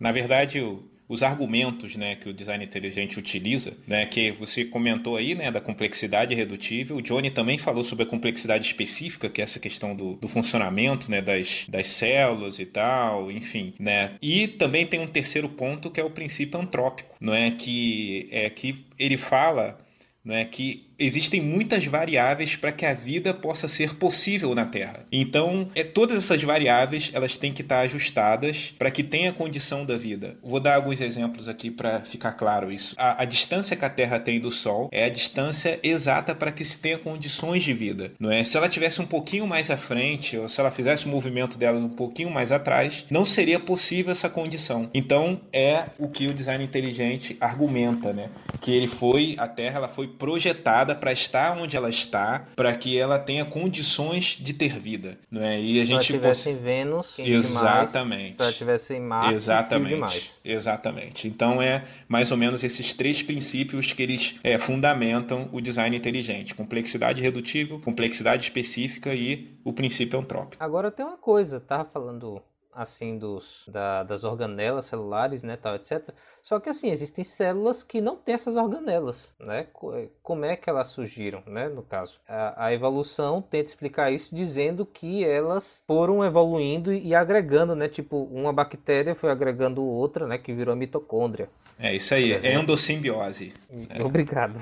Na 0.00 0.10
verdade, 0.10 0.60
os 1.08 1.22
argumentos 1.22 1.96
né, 1.96 2.16
que 2.16 2.28
o 2.28 2.34
design 2.34 2.64
inteligente 2.64 3.18
utiliza, 3.18 3.72
né, 3.86 4.04
que 4.06 4.30
você 4.32 4.64
comentou 4.64 5.16
aí 5.16 5.34
né, 5.34 5.50
da 5.50 5.60
complexidade 5.60 6.34
redutível. 6.34 6.96
O 6.96 7.02
Johnny 7.02 7.30
também 7.30 7.56
falou 7.56 7.82
sobre 7.82 8.04
a 8.04 8.06
complexidade 8.06 8.66
específica, 8.66 9.28
que 9.28 9.40
é 9.40 9.44
essa 9.44 9.58
questão 9.58 9.96
do, 9.96 10.16
do 10.16 10.28
funcionamento 10.28 11.10
né, 11.10 11.22
das, 11.22 11.64
das 11.68 11.86
células 11.86 12.58
e 12.58 12.66
tal, 12.66 13.30
enfim. 13.30 13.72
Né? 13.78 14.12
E 14.20 14.46
também 14.46 14.86
tem 14.86 15.00
um 15.00 15.06
terceiro 15.06 15.48
ponto 15.48 15.90
que 15.90 16.00
é 16.00 16.04
o 16.04 16.10
princípio 16.10 16.60
antrópico, 16.60 17.16
não 17.20 17.34
é 17.34 17.50
que 17.50 18.28
é 18.30 18.50
que 18.50 18.84
ele 18.98 19.16
fala 19.16 19.78
é 20.30 20.44
que 20.44 20.87
existem 20.98 21.40
muitas 21.40 21.84
variáveis 21.86 22.56
para 22.56 22.72
que 22.72 22.84
a 22.84 22.92
vida 22.92 23.32
possa 23.32 23.68
ser 23.68 23.94
possível 23.94 24.54
na 24.54 24.66
Terra. 24.66 25.00
Então, 25.12 25.68
é, 25.74 25.84
todas 25.84 26.24
essas 26.24 26.42
variáveis 26.42 27.10
elas 27.14 27.36
têm 27.36 27.52
que 27.52 27.62
estar 27.62 27.80
ajustadas 27.80 28.74
para 28.78 28.90
que 28.90 29.02
tenha 29.02 29.32
condição 29.32 29.84
da 29.84 29.96
vida. 29.96 30.36
Vou 30.42 30.60
dar 30.60 30.74
alguns 30.74 31.00
exemplos 31.00 31.48
aqui 31.48 31.70
para 31.70 32.00
ficar 32.00 32.32
claro 32.32 32.72
isso. 32.72 32.94
A, 32.98 33.22
a, 33.22 33.24
distância 33.24 33.76
que 33.76 33.84
a 33.84 33.90
Terra 33.90 34.18
tem 34.18 34.40
do 34.40 34.50
Sol 34.50 34.88
é 34.90 35.04
a 35.04 35.08
distância 35.08 35.78
exata 35.82 36.34
para 36.34 36.50
que 36.50 36.64
se 36.64 36.78
tenha 36.78 36.98
condições 36.98 37.62
de 37.62 37.72
vida. 37.72 38.12
Não 38.18 38.30
é? 38.30 38.42
Se 38.42 38.56
ela 38.56 38.68
tivesse 38.68 39.00
um 39.00 39.06
pouquinho 39.06 39.46
mais 39.46 39.70
à 39.70 39.76
frente 39.76 40.36
ou 40.36 40.48
se 40.48 40.60
ela 40.60 40.70
fizesse 40.70 41.06
o 41.06 41.08
movimento 41.08 41.56
dela 41.56 41.78
um 41.78 41.88
pouquinho 41.88 42.30
mais 42.30 42.50
atrás, 42.50 43.06
não 43.10 43.24
seria 43.24 43.60
possível 43.60 44.12
essa 44.12 44.28
condição. 44.28 44.90
Então, 44.92 45.40
é 45.52 45.84
o 45.98 46.08
que 46.08 46.26
o 46.26 46.34
design 46.34 46.64
inteligente 46.64 47.36
argumenta, 47.40 48.12
né? 48.12 48.30
Que 48.60 48.72
ele 48.72 48.88
foi 48.88 49.34
a 49.38 49.46
Terra, 49.46 49.78
ela 49.78 49.88
foi 49.88 50.08
projetada 50.08 50.87
para 50.94 51.12
estar 51.12 51.56
onde 51.56 51.76
ela 51.76 51.88
está, 51.88 52.46
para 52.54 52.74
que 52.76 52.98
ela 52.98 53.18
tenha 53.18 53.44
condições 53.44 54.36
de 54.40 54.52
ter 54.52 54.78
vida, 54.78 55.18
não 55.30 55.42
é? 55.42 55.60
E 55.60 55.80
a 55.80 55.84
gente 55.84 56.04
se 56.04 56.12
ela 56.12 56.20
tivesse 56.20 56.44
possa... 56.44 56.50
em 56.50 56.62
Vênus, 56.62 57.06
exatamente. 57.18 58.32
Demais. 58.32 58.36
Se 58.36 58.42
ela 58.42 58.52
tivesse 58.52 58.94
em 58.94 59.00
Marte, 59.00 59.34
exatamente, 59.34 59.94
demais. 59.94 60.32
exatamente. 60.44 61.28
Então 61.28 61.62
é 61.62 61.84
mais 62.08 62.30
ou 62.30 62.36
menos 62.36 62.62
esses 62.62 62.92
três 62.92 63.22
princípios 63.22 63.92
que 63.92 64.02
eles 64.02 64.38
é, 64.42 64.58
fundamentam 64.58 65.48
o 65.52 65.60
design 65.60 65.96
inteligente: 65.96 66.54
complexidade 66.54 67.20
redutível, 67.20 67.80
complexidade 67.80 68.44
específica 68.44 69.14
e 69.14 69.58
o 69.64 69.72
princípio 69.72 70.18
antrópico. 70.18 70.62
Agora 70.62 70.90
tem 70.90 71.04
uma 71.04 71.18
coisa, 71.18 71.60
tava 71.60 71.84
falando 71.84 72.42
assim 72.72 73.18
dos 73.18 73.64
da, 73.66 74.04
das 74.04 74.22
organelas 74.22 74.86
celulares, 74.86 75.42
né, 75.42 75.56
tal, 75.56 75.74
etc. 75.74 76.10
Só 76.48 76.58
que 76.58 76.70
assim 76.70 76.90
existem 76.90 77.24
células 77.24 77.82
que 77.82 78.00
não 78.00 78.16
têm 78.16 78.34
essas 78.34 78.56
organelas, 78.56 79.34
né? 79.38 79.66
Eh, 79.92 80.08
como 80.22 80.46
é 80.46 80.56
que 80.56 80.70
elas 80.70 80.88
surgiram, 80.88 81.42
né? 81.46 81.68
No 81.68 81.82
caso, 81.82 82.18
a, 82.26 82.64
a 82.68 82.72
evolução 82.72 83.42
tenta 83.42 83.68
explicar 83.68 84.10
isso 84.10 84.34
dizendo 84.34 84.86
que 84.86 85.22
elas 85.22 85.82
foram 85.86 86.24
evoluindo 86.24 86.90
e 86.90 87.14
agregando, 87.14 87.76
né? 87.76 87.86
Tipo 87.86 88.24
uma 88.32 88.50
bactéria 88.50 89.14
foi 89.14 89.30
agregando 89.30 89.84
outra, 89.84 90.26
né? 90.26 90.38
Que 90.38 90.54
virou 90.54 90.72
a 90.72 90.76
mitocôndria. 90.76 91.50
É 91.78 91.94
isso 91.94 92.14
aí, 92.14 92.32
é 92.32 92.54
endossimbiose. 92.54 93.52
Obrigado. 94.02 94.58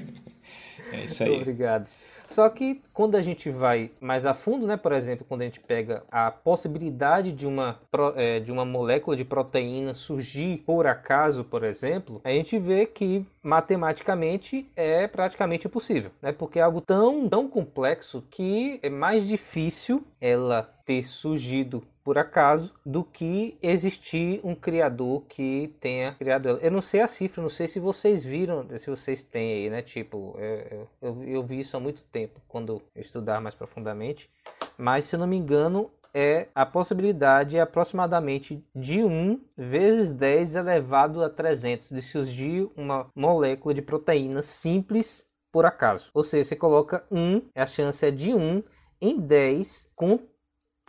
é 0.92 1.04
isso 1.04 1.24
aí. 1.24 1.36
Obrigado. 1.36 1.90
Só 2.32 2.48
que 2.48 2.80
quando 2.94 3.14
a 3.14 3.20
gente 3.20 3.50
vai 3.50 3.90
mais 4.00 4.24
a 4.24 4.32
fundo, 4.32 4.66
né, 4.66 4.76
por 4.76 4.92
exemplo, 4.92 5.26
quando 5.28 5.42
a 5.42 5.44
gente 5.44 5.60
pega 5.60 6.02
a 6.10 6.30
possibilidade 6.30 7.30
de 7.30 7.46
uma, 7.46 7.78
é, 8.16 8.40
de 8.40 8.50
uma 8.50 8.64
molécula 8.64 9.14
de 9.14 9.24
proteína 9.24 9.92
surgir 9.92 10.62
por 10.64 10.86
acaso, 10.86 11.44
por 11.44 11.62
exemplo, 11.62 12.22
a 12.24 12.30
gente 12.30 12.58
vê 12.58 12.86
que 12.86 13.26
matematicamente 13.42 14.66
é 14.74 15.06
praticamente 15.06 15.66
impossível, 15.66 16.10
né? 16.22 16.32
Porque 16.32 16.58
é 16.58 16.62
algo 16.62 16.80
tão, 16.80 17.28
tão 17.28 17.46
complexo 17.46 18.24
que 18.30 18.80
é 18.82 18.88
mais 18.88 19.28
difícil 19.28 20.02
ela 20.18 20.72
ter 20.86 21.02
surgido 21.02 21.82
por 22.04 22.18
acaso 22.18 22.72
do 22.84 23.04
que 23.04 23.56
existir 23.62 24.40
um 24.42 24.54
criador 24.54 25.22
que 25.28 25.74
tenha 25.80 26.14
criado 26.14 26.48
ela. 26.48 26.58
Eu 26.60 26.70
não 26.70 26.80
sei 26.80 27.00
a 27.00 27.08
cifra, 27.08 27.42
não 27.42 27.48
sei 27.48 27.68
se 27.68 27.78
vocês 27.78 28.24
viram, 28.24 28.66
se 28.78 28.90
vocês 28.90 29.22
têm 29.22 29.52
aí, 29.52 29.70
né? 29.70 29.82
Tipo, 29.82 30.36
eu, 30.38 30.88
eu, 31.00 31.24
eu 31.24 31.42
vi 31.42 31.60
isso 31.60 31.76
há 31.76 31.80
muito 31.80 32.02
tempo, 32.04 32.40
quando 32.48 32.82
eu 32.94 33.00
estudar 33.00 33.40
mais 33.40 33.54
profundamente. 33.54 34.30
Mas, 34.76 35.04
se 35.04 35.16
eu 35.16 35.20
não 35.20 35.26
me 35.26 35.36
engano, 35.36 35.90
é 36.14 36.48
a 36.54 36.66
possibilidade 36.66 37.58
aproximadamente 37.58 38.62
de 38.74 39.02
1 39.02 39.40
vezes 39.56 40.12
10 40.12 40.56
elevado 40.56 41.22
a 41.22 41.30
300 41.30 41.90
de 41.90 42.02
surgir 42.02 42.70
uma 42.76 43.10
molécula 43.14 43.74
de 43.74 43.80
proteína 43.80 44.42
simples 44.42 45.26
por 45.50 45.64
acaso. 45.64 46.10
Ou 46.12 46.22
seja, 46.22 46.48
você 46.48 46.56
coloca 46.56 47.04
1, 47.10 47.42
a 47.54 47.66
chance 47.66 48.04
é 48.04 48.10
de 48.10 48.34
1 48.34 48.62
em 49.00 49.18
10 49.18 49.90
com 49.94 50.18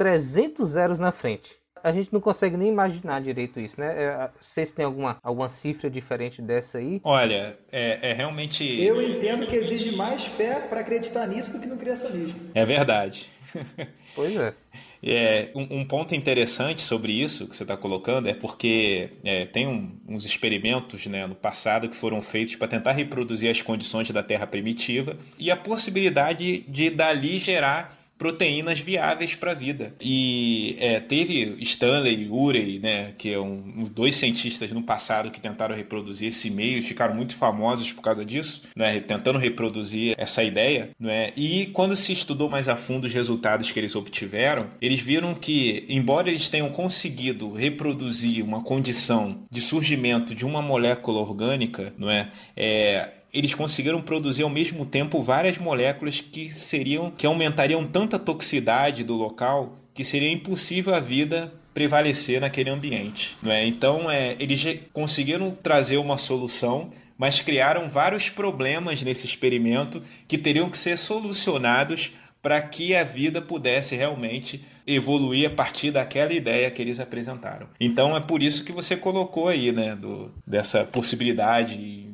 300 0.04 0.70
zeros 0.70 1.00
na 1.00 1.14
frente. 1.14 1.54
A 1.82 1.90
gente 1.94 2.12
não 2.12 2.20
consegue 2.20 2.58
nem 2.58 2.68
imaginar 2.68 3.22
direito 3.22 3.58
isso, 3.58 3.80
né? 3.80 4.04
É, 4.04 4.30
vocês 4.42 4.74
têm 4.74 4.84
alguma, 4.84 5.18
alguma 5.24 5.48
cifra 5.48 5.90
diferente 5.90 6.42
dessa 6.42 6.78
aí? 6.78 7.00
Olha, 7.06 7.58
é, 7.72 8.10
é 8.10 8.14
realmente. 8.14 8.66
Eu 8.82 9.02
entendo 9.02 9.48
que 9.48 9.56
exige 9.56 9.96
mais 9.96 10.26
fé 10.26 10.60
para 10.60 10.82
acreditar 10.82 11.26
nisso 11.26 11.54
do 11.54 11.60
que 11.62 11.68
no 11.68 11.78
criacionismo. 11.78 12.52
É 12.54 12.66
verdade. 12.66 13.30
Pois 14.16 14.36
é. 14.36 14.54
É, 15.02 15.50
um, 15.56 15.80
um, 15.80 15.86
ponto 15.86 16.14
interessante 16.14 16.82
sobre 16.84 17.12
isso 17.12 17.48
que 17.48 17.56
você 17.56 17.64
está 17.64 17.76
colocando 17.76 18.30
é 18.30 18.34
porque 18.34 19.10
é, 19.24 19.46
tem 19.46 19.66
um, 19.66 19.92
uns 20.08 20.24
experimentos 20.24 21.08
né, 21.08 21.26
no 21.26 21.34
passado 21.34 21.90
que 21.90 21.96
foram 21.96 22.22
feitos 22.22 22.56
para 22.56 22.68
tentar 22.68 22.92
reproduzir 22.92 23.50
as 23.50 23.60
condições 23.60 24.10
da 24.12 24.22
Terra 24.22 24.46
primitiva 24.46 25.18
e 25.40 25.50
a 25.50 25.58
possibilidade 25.58 26.60
de 26.68 26.92
dali 26.92 27.40
gerar 27.40 28.03
proteínas 28.18 28.80
viáveis 28.80 29.36
para 29.36 29.52
a 29.52 29.56
vida. 29.56 29.94
E 30.00 30.76
é, 30.80 31.00
teve 31.00 31.58
Stanley 31.60 32.24
e 32.24 32.30
Urey, 32.30 32.80
né, 32.80 33.14
que 33.18 33.34
é 33.34 33.40
um, 33.40 33.88
dois 33.94 34.16
cientistas 34.16 34.72
no 34.72 34.84
passado 34.84 35.32
que 35.32 35.42
tentaram 35.42 35.76
reproduzir 35.76 36.30
esse 36.30 36.50
meio 36.50 36.78
e 36.78 36.82
ficaram 36.82 37.14
muito 37.14 37.36
famosos 37.36 37.92
por 37.92 38.02
causa 38.02 38.24
disso, 38.24 38.64
né, 38.76 39.00
tentando 39.00 39.40
reproduzir 39.40 40.16
essa 40.18 40.44
ideia. 40.44 40.92
Né, 41.00 41.32
e 41.36 41.68
quando 41.68 41.96
se 41.96 42.14
estudou 42.14 42.50
mais 42.50 42.70
a 42.70 42.76
fundo 42.76 43.06
os 43.06 43.14
resultados 43.14 43.72
que 43.72 43.80
eles 43.80 43.96
obtiveram, 43.96 44.70
eles 44.82 45.02
viram 45.02 45.34
que, 45.34 45.86
embora 45.90 46.30
eles 46.30 46.48
tenham 46.50 46.70
conseguido 46.70 47.52
reproduzir 47.52 48.44
uma 48.44 48.64
condição 48.64 49.44
de 49.52 49.60
surgimento 49.60 50.34
de 50.34 50.46
uma 50.46 50.62
molécula 50.62 51.20
orgânica, 51.20 51.94
não 51.98 52.10
é, 52.10 52.30
é 52.56 53.23
eles 53.34 53.56
conseguiram 53.56 54.02
produzir 54.02 54.44
ao 54.44 54.50
mesmo 54.50 54.86
tempo 54.86 55.22
várias 55.22 55.58
moléculas 55.58 56.22
que 56.22 56.50
seriam 56.50 57.12
que 57.12 57.26
aumentariam 57.26 57.86
tanta 57.86 58.20
toxicidade 58.20 59.04
do 59.04 59.16
local 59.16 59.76
que 59.94 60.04
seria 60.04 60.32
impossível 60.32 60.94
a 60.94 61.00
vida 61.00 61.52
prevalecer 61.74 62.40
naquele 62.40 62.70
ambiente, 62.70 63.36
não 63.42 63.52
é? 63.52 63.66
Então, 63.66 64.10
é, 64.10 64.36
eles 64.40 64.80
conseguiram 64.92 65.52
trazer 65.52 65.98
uma 65.98 66.18
solução, 66.18 66.92
mas 67.18 67.42
criaram 67.42 67.90
vários 67.90 68.30
problemas 68.30 69.02
nesse 69.02 69.26
experimento 69.26 70.02
que 70.28 70.38
teriam 70.38 70.70
que 70.70 70.78
ser 70.78 70.98
solucionados 70.98 72.12
para 72.42 72.62
que 72.62 72.96
a 72.96 73.04
vida 73.04 73.42
pudesse 73.42 73.96
realmente 73.96 74.64
evoluir 74.86 75.50
a 75.50 75.54
partir 75.54 75.92
daquela 75.92 76.34
ideia 76.34 76.70
que 76.70 76.82
eles 76.82 77.00
apresentaram. 77.00 77.68
Então 77.80 78.16
é 78.16 78.20
por 78.20 78.44
isso 78.44 78.66
que 78.66 78.72
você 78.72 78.98
colocou 78.98 79.48
aí, 79.48 79.72
né, 79.72 79.96
do, 79.96 80.30
dessa 80.46 80.84
possibilidade 80.84 82.13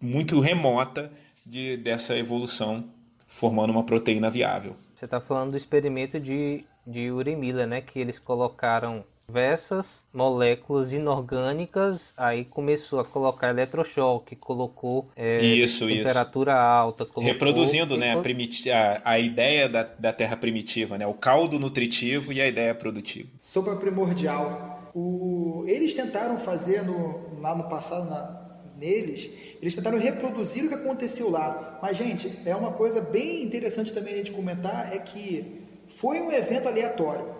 muito 0.00 0.40
remota 0.40 1.10
de, 1.44 1.76
dessa 1.76 2.16
evolução 2.16 2.84
formando 3.26 3.70
uma 3.70 3.84
proteína 3.84 4.30
viável. 4.30 4.74
Você 4.94 5.04
está 5.04 5.20
falando 5.20 5.52
do 5.52 5.56
experimento 5.56 6.18
de, 6.18 6.64
de 6.86 7.10
Uri 7.10 7.36
Miller, 7.36 7.66
né? 7.66 7.80
Que 7.80 8.00
eles 8.00 8.18
colocaram 8.18 9.04
diversas 9.28 10.02
moléculas 10.12 10.90
inorgânicas, 10.90 12.14
aí 12.16 12.46
começou 12.46 12.98
a 12.98 13.04
colocar 13.04 13.50
eletrochoque, 13.50 14.34
colocou 14.34 15.10
é, 15.14 15.44
isso, 15.44 15.86
temperatura 15.86 16.52
isso. 16.52 16.60
alta. 16.60 17.04
Colocou, 17.04 17.22
Reproduzindo 17.22 17.96
né, 17.98 18.14
a, 18.14 19.02
a, 19.02 19.12
a, 19.12 19.18
ideia 19.18 19.68
da, 19.68 19.82
da 19.82 20.14
terra 20.14 20.34
primitiva, 20.34 20.96
né, 20.96 21.06
o 21.06 21.12
caldo 21.12 21.58
nutritivo 21.58 22.32
e 22.32 22.40
a 22.40 22.48
ideia 22.48 22.74
produtiva. 22.74 23.28
Sopa 23.38 23.76
primordial. 23.76 24.90
O, 24.94 25.62
eles 25.66 25.92
tentaram 25.92 26.38
fazer 26.38 26.82
no, 26.82 27.38
lá 27.38 27.54
no 27.54 27.68
passado, 27.68 28.08
na, 28.08 28.47
neles, 28.78 29.28
eles 29.60 29.74
tentaram 29.74 29.98
reproduzir 29.98 30.64
o 30.64 30.68
que 30.68 30.74
aconteceu 30.74 31.28
lá. 31.28 31.78
Mas, 31.82 31.96
gente, 31.96 32.32
é 32.46 32.54
uma 32.54 32.72
coisa 32.72 33.00
bem 33.00 33.42
interessante 33.42 33.92
também 33.92 34.14
a 34.14 34.16
gente 34.18 34.32
comentar, 34.32 34.94
é 34.94 34.98
que 34.98 35.66
foi 35.88 36.20
um 36.20 36.30
evento 36.30 36.68
aleatório. 36.68 37.34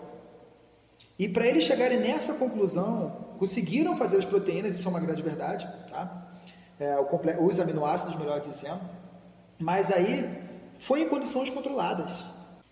E 1.17 1.27
para 1.27 1.47
eles 1.47 1.63
chegarem 1.63 1.99
nessa 1.99 2.33
conclusão, 2.33 3.29
conseguiram 3.37 3.95
fazer 3.95 4.17
as 4.17 4.25
proteínas, 4.25 4.75
isso 4.75 4.87
é 4.87 4.91
uma 4.91 4.99
grande 4.99 5.23
verdade, 5.23 5.67
tá? 5.89 6.27
É, 6.79 6.95
os 7.41 7.59
aminoácidos, 7.59 8.15
melhor 8.15 8.39
dizendo, 8.39 8.79
mas 9.57 9.91
aí 9.91 10.29
foi 10.77 11.01
em 11.01 11.09
condições 11.09 11.49
controladas. 11.49 12.23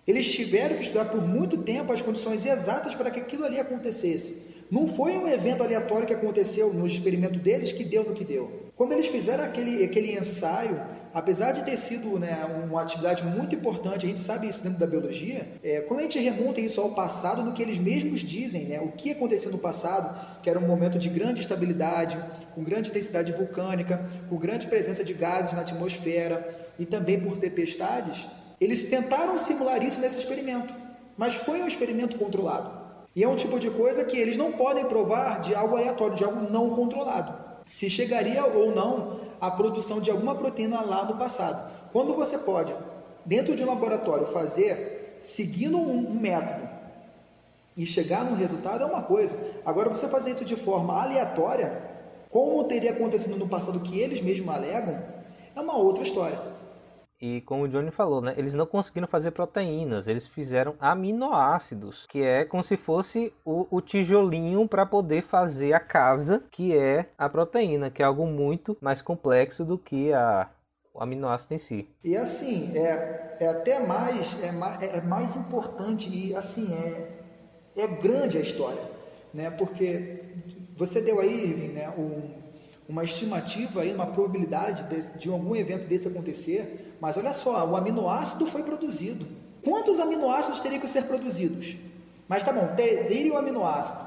Eles 0.05 0.34
tiveram 0.34 0.78
que 0.78 0.84
estudar 0.84 1.05
por 1.05 1.22
muito 1.22 1.57
tempo 1.63 1.91
as 1.91 2.01
condições 2.01 2.45
exatas 2.45 2.95
para 2.95 3.11
que 3.11 3.20
aquilo 3.20 3.43
ali 3.43 3.59
acontecesse. 3.59 4.55
Não 4.70 4.86
foi 4.86 5.18
um 5.18 5.28
evento 5.28 5.63
aleatório 5.63 6.05
que 6.05 6.13
aconteceu 6.13 6.74
no 6.74 6.86
experimento 6.86 7.39
deles 7.39 7.72
que 7.72 7.86
deu 7.86 8.03
no 8.03 8.13
que 8.13 8.26
deu. 8.26 8.68
Quando 8.76 8.91
eles 8.91 9.07
fizeram 9.07 9.43
aquele, 9.43 9.84
aquele 9.84 10.11
ensaio, 10.18 10.80
apesar 11.13 11.53
de 11.53 11.63
ter 11.63 11.78
sido 11.78 12.20
né, 12.20 12.45
uma 12.70 12.82
atividade 12.82 13.24
muito 13.24 13.55
importante, 13.55 14.05
a 14.05 14.09
gente 14.09 14.20
sabe 14.20 14.47
isso 14.47 14.61
dentro 14.61 14.78
da 14.78 14.86
biologia, 14.86 15.47
é, 15.63 15.80
quando 15.82 16.01
a 16.01 16.03
gente 16.03 16.20
remonta 16.20 16.59
isso 16.59 16.82
ao 16.82 16.89
passado, 16.89 17.41
no 17.43 17.53
que 17.53 17.61
eles 17.63 17.80
mesmos 17.80 18.20
dizem, 18.20 18.65
né, 18.65 18.80
o 18.82 18.91
que 18.91 19.11
aconteceu 19.11 19.51
no 19.51 19.57
passado, 19.57 20.41
que 20.43 20.49
era 20.49 20.59
um 20.59 20.68
momento 20.68 20.99
de 20.99 21.09
grande 21.09 21.39
estabilidade, 21.39 22.18
com 22.53 22.61
grande 22.61 22.89
intensidade 22.89 23.32
vulcânica, 23.32 24.05
com 24.30 24.36
grande 24.36 24.68
presença 24.68 25.03
de 25.03 25.13
gases 25.13 25.53
na 25.53 25.61
atmosfera 25.61 26.53
e 26.78 26.86
também 26.86 27.20
por 27.20 27.38
tempestades, 27.38 28.28
eles 28.59 28.84
tentaram 28.84 29.38
simular 29.38 29.82
isso 29.82 30.01
nesse 30.01 30.20
experimento, 30.20 30.74
mas 31.18 31.36
foi 31.36 31.61
um 31.61 31.68
experimento 31.68 32.18
controlado. 32.18 32.76
E 33.18 33.24
é 33.24 33.28
um 33.28 33.36
tipo 33.36 33.59
de 33.59 33.72
coisa 33.72 34.03
que 34.03 34.15
eles 34.15 34.38
não 34.38 34.51
podem 34.51 34.86
provar 34.86 35.39
de 35.39 35.55
algo 35.55 35.76
aleatório, 35.76 36.15
de 36.15 36.24
algo 36.24 36.51
não 36.51 36.70
controlado. 36.70 37.34
Se 37.65 37.89
chegaria 37.89 38.45
ou 38.45 38.76
não 38.76 39.22
a 39.41 39.49
produção 39.49 39.99
de 39.99 40.11
alguma 40.11 40.36
proteína 40.36 40.82
lá 40.82 41.03
no 41.03 41.18
passado. 41.18 41.68
Quando 41.91 42.13
você 42.13 42.38
pode, 42.38 42.76
dentro 43.26 43.55
de 43.55 43.63
um 43.63 43.65
laboratório, 43.65 44.28
fazer 44.28 45.18
seguindo 45.20 45.80
um, 45.80 46.11
um 46.11 46.13
método 46.13 46.70
e 47.76 47.88
chegar 47.88 48.24
no 48.24 48.36
resultado 48.36 48.84
é 48.84 48.86
uma 48.86 49.01
coisa. 49.01 49.36
Agora, 49.65 49.89
você 49.89 50.07
fazer 50.07 50.30
isso 50.30 50.45
de 50.45 50.55
forma 50.55 51.01
aleatória, 51.01 51.82
como 52.30 52.63
teria 52.65 52.91
acontecido 52.91 53.36
no 53.36 53.47
passado 53.47 53.80
que 53.80 53.99
eles 53.99 54.22
mesmos 54.22 54.53
alegam, 54.53 55.03
é 55.55 55.59
uma 55.59 55.76
outra 55.76 56.03
história. 56.03 56.39
E 57.20 57.41
como 57.41 57.63
o 57.63 57.68
Johnny 57.68 57.89
falou, 57.89 58.22
né, 58.22 58.36
eles 58.38 58.53
não 58.53 58.68
conseguiram 58.68 59.07
fazer 59.07 59.32
proteínas, 59.32 60.07
eles 60.07 60.28
fizeram 60.28 60.76
aminoácidos, 60.80 62.05
que 62.07 62.22
é 62.22 62.45
como 62.45 62.63
se 62.63 62.78
fosse 62.78 63.34
o, 63.43 63.65
o 63.72 63.82
tijolinho 63.82 64.68
para 64.68 64.86
poder 64.86 65.24
fazer 65.24 65.74
a 65.74 65.80
casa, 65.80 66.43
que 66.51 66.78
é 66.78 67.09
a 67.18 67.28
proteína, 67.28 67.89
que 67.89 68.03
é 68.03 68.05
algo 68.05 68.28
muito 68.28 68.78
mais 68.80 69.01
complexo 69.01 69.65
do 69.65 69.80
que 69.80 70.13
a, 70.13 70.47
o 70.93 71.01
aminoácido 71.01 71.55
em 71.55 71.59
si. 71.59 71.89
E 72.03 72.15
assim, 72.15 72.78
é, 72.78 73.38
é 73.39 73.47
até 73.47 73.80
mais, 73.80 74.43
é 74.43 74.51
mais, 74.51 74.82
é 74.82 75.01
mais 75.01 75.36
importante 75.36 76.09
e 76.09 76.36
assim, 76.36 76.72
é, 76.74 77.18
é 77.76 77.88
grande 77.88 78.38
a 78.38 78.41
história, 78.41 78.82
né? 79.34 79.49
Porque 79.49 80.22
você 80.76 81.01
deu 81.01 81.20
aí, 81.20 81.72
né, 81.74 81.89
um, 81.97 82.32
uma 82.88 83.03
estimativa 83.03 83.82
aí, 83.82 83.93
uma 83.93 84.07
probabilidade 84.07 84.84
de, 84.84 85.18
de 85.18 85.30
algum 85.30 85.55
evento 85.55 85.88
desse 85.88 86.07
acontecer, 86.07 86.87
mas 87.00 87.18
olha 87.18 87.34
só, 87.34 87.66
o 87.68 87.76
aminoácido 87.76 88.45
foi 88.45 88.64
produzido. 88.64 89.26
Quantos 89.64 90.00
aminoácidos 90.00 90.60
teriam 90.60 90.82
que 90.82 90.88
ser 90.88 91.04
produzidos? 91.04 91.76
Mas 92.28 92.43
tá 92.43 92.52
bom, 92.52 92.68
teria 92.76 93.34
o 93.34 93.38
aminoácido. 93.38 94.00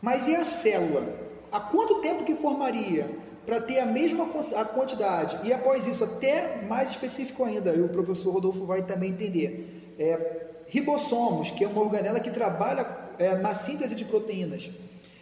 Mas 0.00 0.26
e 0.26 0.34
a 0.34 0.44
célula? 0.44 1.06
Há 1.52 1.60
quanto 1.60 1.96
tempo 1.96 2.24
que 2.24 2.34
formaria 2.34 3.10
para 3.44 3.60
ter 3.60 3.80
a 3.80 3.86
mesma 3.86 4.28
a 4.56 4.64
quantidade? 4.64 5.38
E 5.44 5.52
após 5.52 5.86
isso, 5.86 6.04
até 6.04 6.62
mais 6.62 6.90
específico 6.90 7.44
ainda, 7.44 7.74
e 7.74 7.80
o 7.80 7.88
professor 7.88 8.32
Rodolfo 8.32 8.64
vai 8.64 8.82
também 8.82 9.10
entender. 9.10 9.94
É, 9.98 10.46
ribossomos, 10.68 11.50
que 11.50 11.64
é 11.64 11.68
uma 11.68 11.82
organela 11.82 12.20
que 12.20 12.30
trabalha 12.30 12.86
é, 13.18 13.34
na 13.34 13.52
síntese 13.52 13.94
de 13.94 14.04
proteínas. 14.04 14.70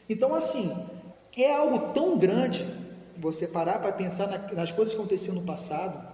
Então, 0.09 0.35
assim, 0.35 0.77
é 1.37 1.55
algo 1.55 1.93
tão 1.93 2.19
grande 2.19 2.67
você 3.17 3.49
parar 3.49 3.79
para 3.81 3.93
pensar 3.93 4.29
nas 4.53 4.71
coisas 4.71 4.95
que 4.95 5.01
aconteciam 5.01 5.35
no 5.35 5.43
passado 5.43 6.08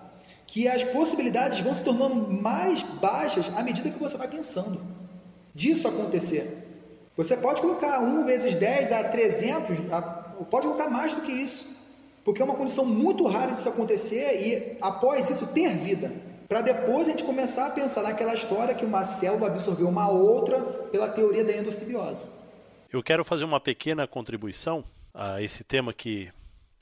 que 0.47 0.69
as 0.69 0.85
possibilidades 0.85 1.61
vão 1.61 1.75
se 1.75 1.83
tornando 1.83 2.31
mais 2.31 2.83
baixas 2.83 3.51
à 3.57 3.63
medida 3.63 3.91
que 3.91 3.99
você 3.99 4.17
vai 4.17 4.29
pensando 4.29 4.81
disso 5.55 5.87
acontecer. 5.87 6.65
Você 7.17 7.37
pode 7.37 7.61
colocar 7.61 8.01
1 8.01 8.25
vezes 8.25 8.57
10 8.57 8.93
a 8.93 9.05
300, 9.05 9.93
a, 9.93 10.03
pode 10.03 10.67
colocar 10.67 10.91
mais 10.91 11.15
do 11.15 11.21
que 11.21 11.31
isso, 11.31 11.71
porque 12.25 12.43
é 12.43 12.45
uma 12.45 12.57
condição 12.57 12.85
muito 12.85 13.25
rara 13.27 13.53
disso 13.53 13.69
acontecer 13.69 14.41
e 14.41 14.77
após 14.81 15.31
isso 15.31 15.47
ter 15.49 15.77
vida. 15.77 16.13
Para 16.49 16.61
depois 16.61 17.07
a 17.07 17.11
gente 17.11 17.25
começar 17.25 17.67
a 17.67 17.71
pensar 17.71 18.03
naquela 18.03 18.35
história 18.35 18.75
que 18.75 18.85
uma 18.85 19.05
célula 19.05 19.47
absorveu 19.47 19.89
uma 19.89 20.09
outra 20.09 20.61
pela 20.91 21.09
teoria 21.09 21.45
da 21.45 21.57
endossimbiose. 21.57 22.27
Eu 22.93 23.03
quero 23.03 23.25
fazer 23.25 23.45
uma 23.45 23.61
pequena 23.61 24.07
contribuição 24.07 24.85
a 25.13 25.41
esse 25.41 25.65
tema 25.65 25.93
que 25.93 26.31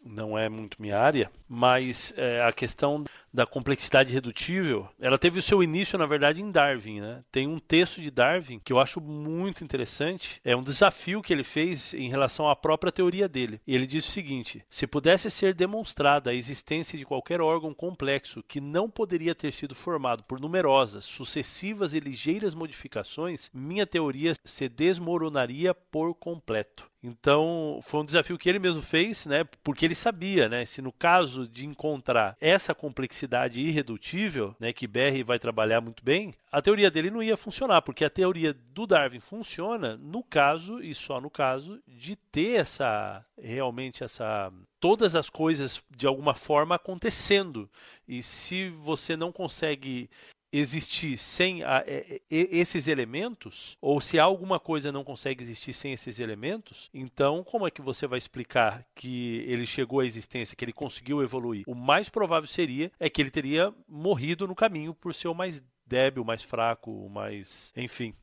não 0.05 0.37
é 0.37 0.49
muito 0.49 0.81
minha 0.81 0.99
área, 0.99 1.31
mas 1.49 2.13
é, 2.17 2.43
a 2.43 2.53
questão 2.53 3.05
da 3.33 3.47
complexidade 3.47 4.13
redutível, 4.13 4.89
ela 5.01 5.19
teve 5.19 5.39
o 5.39 5.43
seu 5.43 5.63
início, 5.63 5.99
na 5.99 6.07
verdade, 6.07 6.43
em 6.43 6.51
Darwin. 6.51 7.01
Né? 7.01 7.25
Tem 7.31 7.49
um 7.49 7.59
texto 7.59 8.01
de 8.01 8.11
Darwin 8.11 8.61
que 8.63 8.73
eu 8.73 8.79
acho 8.79 9.01
muito 9.01 9.65
interessante. 9.65 10.41
É 10.45 10.55
um 10.55 10.63
desafio 10.63 11.23
que 11.23 11.33
ele 11.33 11.45
fez 11.45 11.95
em 11.95 12.09
relação 12.09 12.49
à 12.49 12.55
própria 12.55 12.93
teoria 12.93 13.29
dele. 13.29 13.61
Ele 13.67 13.87
diz 13.87 14.07
o 14.07 14.11
seguinte: 14.11 14.65
se 14.69 14.87
pudesse 14.87 15.31
ser 15.31 15.55
demonstrada 15.55 16.31
a 16.31 16.35
existência 16.35 16.99
de 16.99 17.05
qualquer 17.05 17.41
órgão 17.41 17.73
complexo 17.73 18.43
que 18.47 18.61
não 18.61 18.91
poderia 18.91 19.35
ter 19.35 19.53
sido 19.53 19.75
formado 19.75 20.23
por 20.25 20.41
numerosas, 20.41 21.05
sucessivas 21.05 21.95
e 21.95 22.01
ligeiras 22.01 22.55
modificações, 22.55 23.51
minha 23.55 23.87
teoria 23.87 24.33
se 24.45 24.69
desmoronaria 24.69 25.75
por 25.75 26.15
completo. 26.15 26.92
Então, 27.03 27.81
foi 27.83 28.01
um 28.01 28.05
desafio 28.05 28.39
que 28.39 28.49
ele 28.49 28.61
mesmo 28.61 28.81
fez, 28.81 29.27
né? 29.27 29.45
Porque 29.65 29.85
ele 29.85 29.95
sabia, 29.95 30.49
né? 30.49 30.65
Se 30.65 30.81
no 30.81 30.93
caso 30.93 31.49
de 31.49 31.67
encontrar 31.67 32.37
essa 32.41 32.75
complexidade 32.75 33.61
irredutível, 33.61 34.55
né, 34.61 34.73
que 34.73 34.87
Berry 34.87 35.25
vai 35.25 35.39
trabalhar 35.39 35.81
muito 35.81 36.05
bem, 36.05 36.33
a 36.51 36.63
teoria 36.63 36.91
dele 36.91 37.11
não 37.11 37.23
ia 37.23 37.37
funcionar, 37.37 37.83
porque 37.83 38.05
a 38.05 38.11
teoria 38.11 38.55
do 38.55 38.87
Darwin 38.87 39.19
funciona 39.19 39.97
no 39.97 40.23
caso 40.23 40.81
e 40.81 40.95
só 40.95 41.21
no 41.21 41.31
caso 41.31 41.83
de 41.89 42.15
ter 42.15 42.61
essa 42.61 43.25
realmente 43.41 44.05
essa 44.05 44.53
todas 44.79 45.17
as 45.17 45.29
coisas 45.31 45.83
de 45.91 46.07
alguma 46.07 46.35
forma 46.35 46.75
acontecendo. 46.75 47.69
E 48.07 48.23
se 48.23 48.69
você 48.69 49.17
não 49.17 49.33
consegue 49.33 50.09
existir 50.53 51.17
sem 51.17 51.63
a, 51.63 51.83
é, 51.87 52.21
é, 52.21 52.21
esses 52.31 52.87
elementos, 52.87 53.77
ou 53.81 54.01
se 54.01 54.19
alguma 54.19 54.61
coisa 54.61 54.93
não 54.93 55.03
consegue 55.03 55.43
existir 55.43 55.73
sem 55.73 55.93
esses 55.93 56.21
elementos, 56.21 56.91
então 56.93 57.43
como 57.43 57.67
é 57.67 57.71
que 57.71 57.81
você 57.81 58.07
vai 58.07 58.19
explicar 58.19 58.85
que 58.95 59.45
ele 59.49 59.67
chegou 59.67 60.01
à 60.01 60.07
existência, 60.07 60.55
que 60.55 60.65
ele 60.65 60.73
conseguiu 60.73 61.23
evoluir? 61.23 61.65
O 61.67 61.75
mais 61.75 62.09
provável 62.09 62.47
seria 62.47 62.93
é 63.01 63.09
que 63.09 63.23
ele 63.23 63.31
teria 63.31 63.73
morrido 63.89 64.47
no 64.47 64.55
caminho 64.55 64.95
por 64.95 65.15
ser 65.15 65.29
o 65.29 65.35
mais 65.35 65.63
débil, 65.87 66.23
o 66.23 66.27
mais 66.27 66.43
fraco, 66.43 66.91
o 66.91 67.09
mais, 67.09 67.73
enfim. 67.77 68.15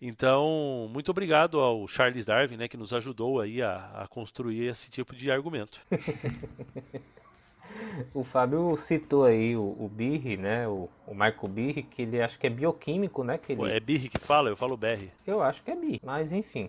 Então, 0.00 0.88
muito 0.92 1.10
obrigado 1.10 1.58
ao 1.58 1.88
Charles 1.88 2.26
Darwin, 2.26 2.56
né, 2.56 2.68
que 2.68 2.76
nos 2.76 2.92
ajudou 2.92 3.40
aí 3.40 3.62
a, 3.62 4.02
a 4.02 4.08
construir 4.08 4.66
esse 4.66 4.90
tipo 4.90 5.14
de 5.14 5.30
argumento. 5.30 5.80
O 8.12 8.22
Fábio 8.24 8.76
citou 8.76 9.24
aí 9.24 9.56
o, 9.56 9.62
o 9.62 9.88
Birri, 9.88 10.36
né? 10.36 10.68
O, 10.68 10.88
o 11.06 11.12
Michael 11.12 11.48
Birri, 11.48 11.82
que 11.82 12.02
ele 12.02 12.20
acho 12.20 12.38
que 12.38 12.46
é 12.46 12.50
bioquímico, 12.50 13.24
né? 13.24 13.38
Que 13.38 13.52
ele... 13.52 13.70
É 13.70 13.80
Birri 13.80 14.08
que 14.08 14.20
fala? 14.20 14.48
Eu 14.50 14.56
falo 14.56 14.76
Berri. 14.76 15.10
Eu 15.26 15.42
acho 15.42 15.62
que 15.62 15.70
é 15.70 15.76
Birri, 15.76 16.00
mas 16.04 16.32
enfim. 16.32 16.68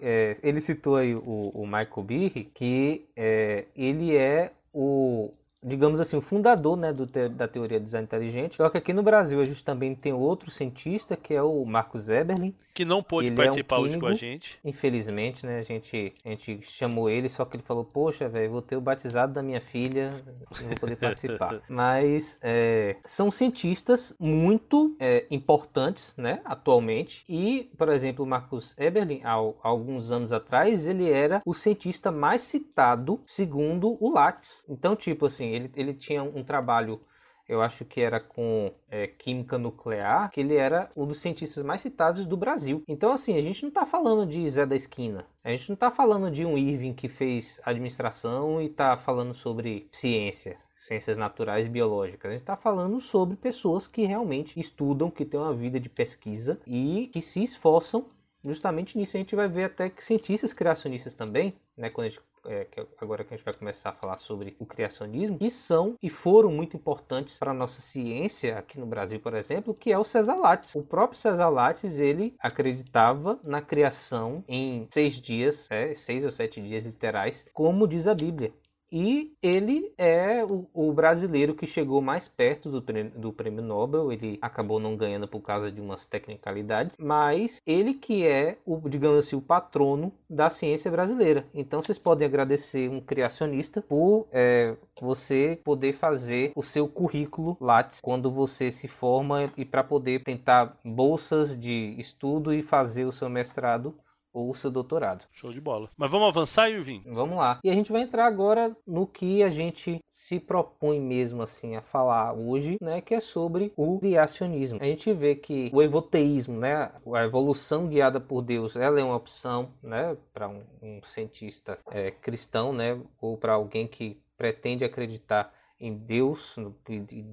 É, 0.00 0.36
ele 0.42 0.60
citou 0.60 0.96
aí 0.96 1.14
o, 1.14 1.50
o 1.54 1.64
Michael 1.64 2.02
Birri, 2.04 2.44
que 2.54 3.06
é, 3.16 3.66
ele 3.74 4.16
é 4.16 4.52
o, 4.72 5.32
digamos 5.62 6.00
assim, 6.00 6.16
o 6.16 6.20
fundador 6.20 6.76
né, 6.76 6.92
do 6.92 7.06
te 7.06 7.28
da 7.28 7.48
teoria 7.48 7.80
do 7.80 7.84
design 7.84 8.04
inteligente. 8.04 8.56
Só 8.56 8.68
que 8.68 8.78
aqui 8.78 8.92
no 8.92 9.02
Brasil 9.02 9.40
a 9.40 9.44
gente 9.44 9.64
também 9.64 9.94
tem 9.94 10.12
outro 10.12 10.50
cientista, 10.50 11.16
que 11.16 11.34
é 11.34 11.42
o 11.42 11.64
Marcos 11.64 12.08
Eberlin. 12.08 12.54
Que 12.72 12.84
não 12.84 13.02
pôde 13.02 13.30
participar 13.32 13.76
é 13.76 13.78
um 13.78 13.82
hoje 13.82 13.98
com 13.98 14.06
a 14.06 14.14
gente. 14.14 14.58
Infelizmente, 14.64 15.44
né? 15.44 15.58
A 15.58 15.62
gente, 15.62 16.14
a 16.24 16.28
gente 16.28 16.62
chamou 16.62 17.10
ele, 17.10 17.28
só 17.28 17.44
que 17.44 17.56
ele 17.56 17.64
falou, 17.64 17.84
poxa, 17.84 18.28
velho, 18.28 18.52
vou 18.52 18.62
ter 18.62 18.76
o 18.76 18.80
batizado 18.80 19.32
da 19.32 19.42
minha 19.42 19.60
filha, 19.60 20.22
não 20.60 20.68
vou 20.68 20.78
poder 20.78 20.96
participar. 20.96 21.60
Mas 21.68 22.38
é, 22.40 22.96
são 23.04 23.32
cientistas 23.32 24.14
muito 24.18 24.96
é, 25.00 25.26
importantes, 25.28 26.14
né, 26.16 26.40
atualmente. 26.44 27.24
E, 27.28 27.68
por 27.76 27.88
exemplo, 27.88 28.24
o 28.24 28.28
Marcos 28.28 28.74
Eberlin, 28.78 29.22
há, 29.24 29.32
há 29.32 29.68
alguns 29.68 30.12
anos 30.12 30.32
atrás, 30.32 30.86
ele 30.86 31.10
era 31.10 31.42
o 31.44 31.52
cientista 31.52 32.12
mais 32.12 32.42
citado 32.42 33.20
segundo 33.26 33.96
o 34.00 34.08
Lattes. 34.08 34.64
Então, 34.68 34.94
tipo 34.94 35.26
assim, 35.26 35.48
ele, 35.58 35.70
ele 35.76 35.94
tinha 35.94 36.22
um 36.22 36.42
trabalho 36.42 37.00
eu 37.48 37.62
acho 37.62 37.84
que 37.84 38.00
era 38.00 38.20
com 38.20 38.70
é, 38.90 39.06
química 39.06 39.56
nuclear, 39.56 40.30
que 40.30 40.40
ele 40.40 40.54
era 40.54 40.90
um 40.94 41.06
dos 41.06 41.18
cientistas 41.18 41.64
mais 41.64 41.80
citados 41.80 42.26
do 42.26 42.36
Brasil. 42.36 42.82
Então, 42.86 43.10
assim, 43.10 43.38
a 43.38 43.42
gente 43.42 43.62
não 43.62 43.70
está 43.70 43.86
falando 43.86 44.28
de 44.28 44.48
Zé 44.50 44.66
da 44.66 44.76
Esquina. 44.76 45.24
A 45.42 45.50
gente 45.50 45.70
não 45.70 45.74
está 45.74 45.90
falando 45.90 46.30
de 46.30 46.44
um 46.44 46.58
Irving 46.58 46.92
que 46.92 47.08
fez 47.08 47.58
administração 47.64 48.60
e 48.60 48.66
está 48.66 48.98
falando 48.98 49.32
sobre 49.32 49.88
ciência, 49.90 50.58
ciências 50.86 51.16
naturais 51.16 51.66
e 51.66 51.70
biológicas. 51.70 52.28
A 52.28 52.34
gente 52.34 52.42
está 52.42 52.56
falando 52.56 53.00
sobre 53.00 53.34
pessoas 53.34 53.88
que 53.88 54.04
realmente 54.04 54.60
estudam, 54.60 55.10
que 55.10 55.24
têm 55.24 55.40
uma 55.40 55.54
vida 55.54 55.80
de 55.80 55.88
pesquisa 55.88 56.60
e 56.66 57.08
que 57.10 57.22
se 57.22 57.42
esforçam 57.42 58.10
justamente 58.44 58.98
nisso. 58.98 59.16
A 59.16 59.20
gente 59.20 59.34
vai 59.34 59.48
ver 59.48 59.64
até 59.64 59.88
que 59.88 60.04
cientistas 60.04 60.52
criacionistas 60.52 61.14
também, 61.14 61.54
né, 61.74 61.88
quando 61.88 62.08
a 62.08 62.10
gente 62.10 62.20
é, 62.48 62.64
que 62.64 62.84
agora 63.00 63.22
que 63.22 63.34
a 63.34 63.36
gente 63.36 63.44
vai 63.44 63.54
começar 63.54 63.90
a 63.90 63.92
falar 63.92 64.18
sobre 64.18 64.56
o 64.58 64.66
criacionismo, 64.66 65.38
que 65.38 65.50
são 65.50 65.94
e 66.02 66.08
foram 66.08 66.50
muito 66.50 66.76
importantes 66.76 67.36
para 67.36 67.50
a 67.50 67.54
nossa 67.54 67.80
ciência 67.80 68.58
aqui 68.58 68.78
no 68.80 68.86
Brasil, 68.86 69.20
por 69.20 69.34
exemplo, 69.34 69.74
que 69.74 69.92
é 69.92 69.98
o 69.98 70.04
César 70.04 70.34
Lattes. 70.34 70.74
O 70.74 70.82
próprio 70.82 71.18
César 71.18 71.48
Lattes, 71.48 71.98
ele 71.98 72.34
acreditava 72.40 73.38
na 73.44 73.60
criação 73.60 74.42
em 74.48 74.88
seis 74.90 75.14
dias, 75.14 75.70
é, 75.70 75.94
seis 75.94 76.24
ou 76.24 76.30
sete 76.30 76.60
dias 76.60 76.84
literais, 76.84 77.46
como 77.52 77.86
diz 77.86 78.06
a 78.06 78.14
Bíblia. 78.14 78.52
E 78.90 79.32
ele 79.42 79.92
é 79.98 80.44
o, 80.44 80.66
o, 80.72 80.92
brasileiro 80.92 81.54
que 81.54 81.66
chegou 81.66 82.00
mais 82.00 82.28
perto 82.28 82.70
do 82.70 82.80
prêmio, 82.80 83.12
do 83.16 83.32
prêmio 83.32 83.62
Nobel. 83.62 84.12
Ele 84.12 84.38
acabou 84.40 84.80
não 84.80 84.96
ganhando 84.96 85.28
por 85.28 85.40
causa 85.40 85.70
de 85.70 85.80
umas 85.80 86.06
tecnicalidades, 86.06 86.96
mas 86.98 87.60
ele 87.66 87.94
que 87.94 88.26
é 88.26 88.56
o, 88.64 88.88
digamos 88.88 89.26
assim, 89.26 89.36
o 89.36 89.42
patrono 89.42 90.12
da 90.28 90.48
ciência 90.50 90.90
brasileira. 90.90 91.46
Então 91.54 91.82
vocês 91.82 91.98
podem 91.98 92.26
agradecer 92.26 92.88
um 92.88 93.00
criacionista 93.00 93.82
por 93.82 94.26
é, 94.32 94.74
você 95.00 95.58
poder 95.62 95.94
fazer 95.94 96.52
o 96.54 96.62
seu 96.62 96.88
currículo 96.88 97.56
Lattes 97.60 98.00
quando 98.00 98.30
você 98.30 98.70
se 98.70 98.88
forma 98.88 99.46
e 99.56 99.64
para 99.64 99.84
poder 99.84 100.22
tentar 100.22 100.76
bolsas 100.84 101.58
de 101.58 101.94
estudo 101.98 102.52
e 102.52 102.62
fazer 102.62 103.04
o 103.04 103.12
seu 103.12 103.28
mestrado 103.28 103.94
ou 104.32 104.50
o 104.50 104.54
seu 104.54 104.70
doutorado. 104.70 105.24
Show 105.32 105.52
de 105.52 105.60
bola. 105.60 105.90
Mas 105.96 106.10
vamos 106.10 106.28
avançar, 106.28 106.70
Irving? 106.70 107.02
Vamos 107.06 107.36
lá. 107.36 107.58
E 107.64 107.70
a 107.70 107.74
gente 107.74 107.92
vai 107.92 108.02
entrar 108.02 108.26
agora 108.26 108.76
no 108.86 109.06
que 109.06 109.42
a 109.42 109.48
gente 109.48 109.98
se 110.10 110.40
propõe 110.40 111.00
mesmo 111.00 111.42
assim 111.42 111.76
a 111.76 111.80
falar 111.80 112.32
hoje, 112.32 112.76
né, 112.80 113.00
que 113.00 113.14
é 113.14 113.20
sobre 113.20 113.72
o 113.76 113.98
criacionismo. 114.00 114.78
A 114.82 114.84
gente 114.84 115.12
vê 115.12 115.34
que 115.34 115.70
o 115.72 115.82
evoteísmo, 115.82 116.58
né, 116.58 116.90
a 117.14 117.24
evolução 117.24 117.86
guiada 117.86 118.20
por 118.20 118.42
Deus, 118.42 118.74
ela 118.74 119.00
é 119.00 119.04
uma 119.04 119.16
opção, 119.16 119.70
né, 119.82 120.16
para 120.32 120.48
um, 120.48 120.62
um, 120.82 121.00
cientista 121.04 121.78
é, 121.90 122.10
cristão, 122.10 122.72
né, 122.72 123.00
ou 123.20 123.36
para 123.36 123.52
alguém 123.52 123.86
que 123.86 124.20
pretende 124.36 124.84
acreditar 124.84 125.52
em 125.80 125.94
Deus, 125.94 126.56
no, 126.56 126.74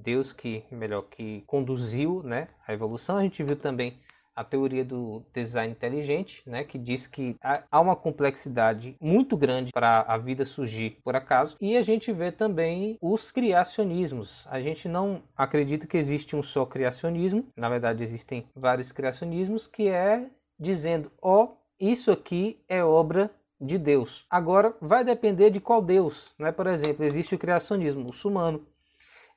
Deus 0.04 0.32
que 0.32 0.64
melhor 0.72 1.04
que 1.04 1.43
conduziu, 1.48 2.22
né, 2.24 2.50
a 2.68 2.74
evolução. 2.74 3.18
A 3.18 3.24
gente 3.24 3.43
viu 3.43 3.56
também 3.56 3.98
a 4.36 4.44
teoria 4.44 4.84
do 4.84 5.24
design 5.34 5.72
inteligente, 5.72 6.44
né, 6.46 6.64
que 6.64 6.78
diz 6.78 7.08
que 7.08 7.36
há 7.42 7.80
uma 7.80 7.96
complexidade 7.96 8.96
muito 9.00 9.38
grande 9.38 9.72
para 9.72 10.02
a 10.02 10.18
vida 10.18 10.46
surgir 10.46 10.98
por 11.04 11.16
acaso, 11.16 11.56
e 11.62 11.78
a 11.78 11.82
gente 11.82 12.12
vê 12.12 12.32
também 12.32 12.98
os 13.02 13.32
criacionismos. 13.32 14.46
A 14.50 14.60
gente 14.60 14.88
não 14.88 15.24
acredita 15.36 15.88
que 15.88 15.98
existe 15.98 16.36
um 16.36 16.44
só 16.44 16.66
criacionismo, 16.66 17.48
na 17.56 17.70
verdade 17.70 18.04
existem 18.04 18.46
vários 18.56 18.92
criacionismos, 18.92 19.68
que 19.68 19.88
é 19.88 20.28
dizendo, 20.60 21.12
ó, 21.22 21.44
oh, 21.44 21.58
isso 21.80 22.12
aqui 22.12 22.64
é 22.68 22.84
obra 22.84 23.30
de 23.60 23.78
Deus. 23.78 24.26
Agora 24.30 24.76
vai 24.82 25.04
depender 25.04 25.50
de 25.50 25.60
qual 25.60 25.82
Deus, 25.82 26.34
né? 26.38 26.52
Por 26.52 26.68
exemplo, 26.68 27.06
existe 27.06 27.36
o 27.36 27.40
criacionismo 27.40 28.04
muçulmano, 28.04 28.66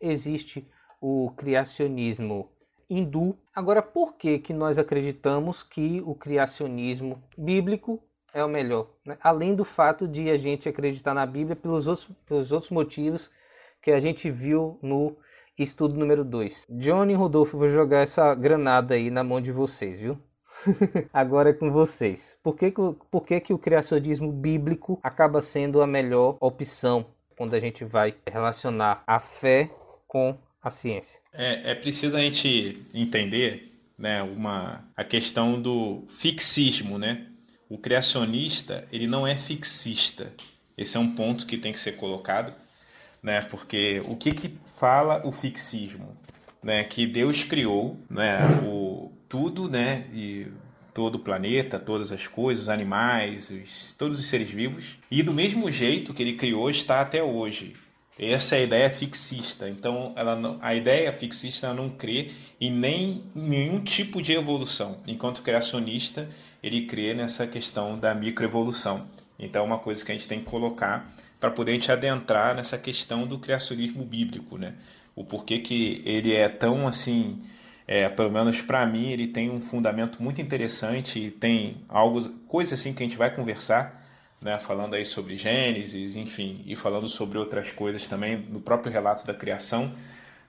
existe 0.00 0.68
o 1.00 1.30
criacionismo 1.36 2.50
hindu. 2.88 3.36
Agora, 3.54 3.82
por 3.82 4.14
que, 4.14 4.38
que 4.38 4.52
nós 4.52 4.78
acreditamos 4.78 5.62
que 5.62 6.02
o 6.04 6.14
criacionismo 6.14 7.22
bíblico 7.36 8.02
é 8.32 8.44
o 8.44 8.48
melhor? 8.48 8.88
Né? 9.04 9.16
Além 9.20 9.54
do 9.54 9.64
fato 9.64 10.06
de 10.06 10.30
a 10.30 10.36
gente 10.36 10.68
acreditar 10.68 11.14
na 11.14 11.26
Bíblia 11.26 11.56
pelos 11.56 11.86
outros, 11.86 12.08
pelos 12.26 12.52
outros 12.52 12.70
motivos 12.70 13.30
que 13.82 13.90
a 13.90 14.00
gente 14.00 14.30
viu 14.30 14.78
no 14.82 15.16
estudo 15.58 15.94
número 15.94 16.24
2. 16.24 16.66
Johnny 16.70 17.12
e 17.12 17.16
Rodolfo, 17.16 17.58
vou 17.58 17.68
jogar 17.68 18.00
essa 18.00 18.34
granada 18.34 18.94
aí 18.94 19.10
na 19.10 19.24
mão 19.24 19.40
de 19.40 19.50
vocês, 19.50 19.98
viu? 19.98 20.18
Agora 21.12 21.50
é 21.50 21.52
com 21.52 21.70
vocês. 21.70 22.36
Por 22.42 22.56
que, 22.56 22.70
que, 22.70 22.80
por 23.10 23.24
que, 23.24 23.40
que 23.40 23.52
o 23.52 23.58
criacionismo 23.58 24.32
bíblico 24.32 24.98
acaba 25.02 25.40
sendo 25.40 25.80
a 25.82 25.86
melhor 25.86 26.36
opção 26.40 27.06
quando 27.36 27.54
a 27.54 27.60
gente 27.60 27.84
vai 27.84 28.16
relacionar 28.26 29.02
a 29.06 29.20
fé 29.20 29.70
com 30.06 30.36
a 30.62 30.70
ciência. 30.70 31.20
É, 31.32 31.72
é 31.72 31.74
preciso 31.74 32.16
a 32.16 32.20
gente 32.20 32.82
entender 32.92 33.72
né, 33.96 34.22
uma, 34.22 34.84
a 34.96 35.04
questão 35.04 35.60
do 35.60 36.04
fixismo, 36.08 36.98
né? 36.98 37.26
O 37.68 37.76
criacionista, 37.76 38.86
ele 38.90 39.06
não 39.06 39.26
é 39.26 39.36
fixista. 39.36 40.32
Esse 40.76 40.96
é 40.96 41.00
um 41.00 41.14
ponto 41.14 41.46
que 41.46 41.58
tem 41.58 41.72
que 41.72 41.80
ser 41.80 41.92
colocado, 41.92 42.54
né? 43.22 43.42
Porque 43.42 44.00
o 44.06 44.16
que, 44.16 44.32
que 44.32 44.58
fala 44.78 45.26
o 45.26 45.32
fixismo? 45.32 46.16
Né? 46.62 46.84
Que 46.84 47.06
Deus 47.06 47.44
criou 47.44 47.98
né, 48.08 48.38
o, 48.64 49.12
tudo, 49.28 49.68
né? 49.68 50.06
E 50.12 50.46
todo 50.94 51.16
o 51.16 51.18
planeta, 51.18 51.78
todas 51.78 52.10
as 52.10 52.26
coisas, 52.26 52.64
os 52.64 52.68
animais, 52.68 53.50
os, 53.50 53.92
todos 53.92 54.18
os 54.18 54.26
seres 54.26 54.50
vivos. 54.50 54.98
E 55.10 55.22
do 55.22 55.32
mesmo 55.32 55.70
jeito 55.70 56.14
que 56.14 56.22
ele 56.22 56.34
criou, 56.34 56.70
está 56.70 57.00
até 57.00 57.22
hoje. 57.22 57.76
Essa 58.18 58.56
é 58.56 58.58
a 58.58 58.62
ideia 58.62 58.90
fixista. 58.90 59.68
Então, 59.68 60.12
ela 60.16 60.34
não, 60.34 60.58
a 60.60 60.74
ideia 60.74 61.12
fixista 61.12 61.72
não 61.72 61.88
crê 61.88 62.32
em 62.60 62.70
nem 62.70 63.22
em 63.34 63.48
nenhum 63.48 63.80
tipo 63.80 64.20
de 64.20 64.32
evolução, 64.32 64.98
enquanto 65.06 65.38
o 65.38 65.42
criacionista 65.42 66.28
ele 66.62 66.86
crê 66.86 67.14
nessa 67.14 67.46
questão 67.46 67.98
da 67.98 68.14
microevolução. 68.14 69.06
Então, 69.38 69.62
é 69.62 69.64
uma 69.64 69.78
coisa 69.78 70.04
que 70.04 70.10
a 70.10 70.14
gente 70.14 70.26
tem 70.26 70.40
que 70.40 70.46
colocar 70.46 71.08
para 71.38 71.50
poder 71.50 71.72
a 71.72 71.74
gente 71.74 71.92
adentrar 71.92 72.56
nessa 72.56 72.76
questão 72.76 73.22
do 73.22 73.38
criacionismo 73.38 74.04
bíblico, 74.04 74.58
né? 74.58 74.74
O 75.14 75.24
porquê 75.24 75.60
que 75.60 76.02
ele 76.04 76.34
é 76.34 76.48
tão 76.48 76.88
assim, 76.88 77.40
é, 77.86 78.08
pelo 78.08 78.30
menos 78.30 78.60
para 78.60 78.84
mim, 78.86 79.10
ele 79.12 79.28
tem 79.28 79.48
um 79.48 79.60
fundamento 79.60 80.22
muito 80.22 80.40
interessante 80.40 81.20
e 81.20 81.30
tem 81.30 81.78
algo, 81.88 82.28
coisa 82.48 82.74
assim 82.74 82.92
que 82.92 83.02
a 83.02 83.06
gente 83.06 83.16
vai 83.16 83.32
conversar 83.34 83.97
né, 84.42 84.58
falando 84.58 84.94
aí 84.94 85.04
sobre 85.04 85.36
Gênesis, 85.36 86.16
enfim, 86.16 86.62
e 86.66 86.76
falando 86.76 87.08
sobre 87.08 87.38
outras 87.38 87.70
coisas 87.70 88.06
também 88.06 88.36
no 88.36 88.60
próprio 88.60 88.92
relato 88.92 89.26
da 89.26 89.34
criação, 89.34 89.92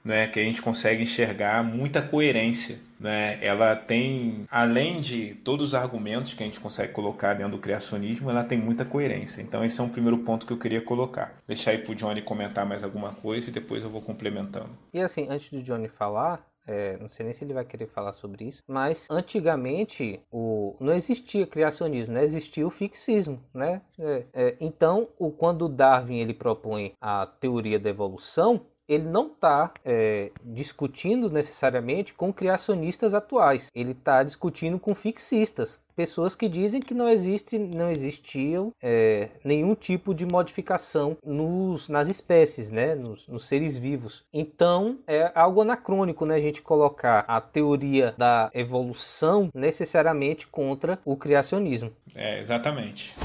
né, 0.04 0.28
que 0.28 0.40
a 0.40 0.44
gente 0.44 0.62
consegue 0.62 1.04
enxergar 1.04 1.64
muita 1.64 2.02
coerência. 2.02 2.80
Né? 3.00 3.40
Ela 3.42 3.76
tem, 3.76 4.46
além 4.52 5.00
de 5.00 5.34
todos 5.36 5.68
os 5.68 5.76
argumentos 5.76 6.34
que 6.34 6.44
a 6.44 6.46
gente 6.46 6.60
consegue 6.60 6.92
colocar 6.92 7.34
dentro 7.34 7.54
do 7.54 7.58
criacionismo, 7.60 8.30
ela 8.30 8.44
tem 8.44 8.58
muita 8.58 8.84
coerência. 8.84 9.42
Então 9.42 9.64
esse 9.64 9.80
é 9.80 9.84
um 9.84 9.90
primeiro 9.90 10.18
ponto 10.20 10.46
que 10.46 10.52
eu 10.52 10.58
queria 10.58 10.82
colocar. 10.82 11.34
Deixar 11.48 11.72
aí 11.72 11.78
para 11.78 11.92
o 11.92 11.96
Johnny 11.96 12.22
comentar 12.22 12.66
mais 12.66 12.84
alguma 12.84 13.14
coisa 13.14 13.50
e 13.50 13.54
depois 13.54 13.84
eu 13.84 13.90
vou 13.90 14.02
complementando. 14.02 14.70
E 14.94 15.00
assim, 15.00 15.28
antes 15.30 15.50
do 15.50 15.62
Johnny 15.64 15.88
falar, 15.88 16.46
é, 16.70 16.98
não 16.98 17.10
sei 17.10 17.26
nem 17.26 17.34
se 17.34 17.44
ele 17.44 17.54
vai 17.54 17.66
querer 17.66 17.88
falar 17.88 18.14
sobre 18.14 18.46
isso, 18.46 18.62
mas 18.68 19.08
antigamente 19.10 20.22
o, 20.32 20.76
não 20.80 20.94
existia 20.94 21.48
criacionismo, 21.48 22.14
né? 22.14 22.24
existia 22.24 22.66
o 22.66 22.70
fixismo, 22.70 23.42
né? 23.52 23.82
É, 23.98 24.24
é, 24.34 24.58
então, 24.62 25.08
o, 25.18 25.32
quando 25.32 25.68
Darwin 25.68 26.20
ele 26.20 26.34
propõe 26.34 26.94
a 27.02 27.26
teoria 27.26 27.80
da 27.80 27.90
evolução, 27.90 28.62
ele 28.90 29.06
não 29.06 29.28
está 29.28 29.72
é, 29.86 30.32
discutindo 30.44 31.30
necessariamente 31.30 32.14
com 32.14 32.34
criacionistas 32.34 33.14
atuais. 33.14 33.68
Ele 33.74 33.92
está 33.92 34.24
discutindo 34.24 34.80
com 34.80 34.96
fixistas, 34.96 35.80
pessoas 35.96 36.34
que 36.34 36.50
dizem 36.50 36.82
que 36.82 36.94
não 36.94 37.08
existe, 37.08 37.60
não 37.60 37.92
existiam 37.92 38.74
é, 38.82 39.30
nenhum 39.44 39.76
tipo 39.76 40.16
de 40.16 40.26
modificação 40.26 41.18
nos, 41.24 41.88
nas 41.88 42.10
espécies, 42.10 42.72
né, 42.72 42.96
nos, 42.96 43.28
nos, 43.28 43.46
seres 43.46 43.78
vivos. 43.78 44.24
Então 44.34 44.98
é 45.06 45.32
algo 45.36 45.62
anacrônico, 45.62 46.26
né, 46.26 46.36
a 46.36 46.40
gente 46.40 46.62
colocar 46.62 47.26
a 47.28 47.40
teoria 47.40 48.16
da 48.18 48.50
evolução 48.54 49.50
necessariamente 49.54 50.48
contra 50.48 50.98
o 51.06 51.16
criacionismo. 51.16 51.92
É 52.16 52.40
exatamente. 52.40 53.16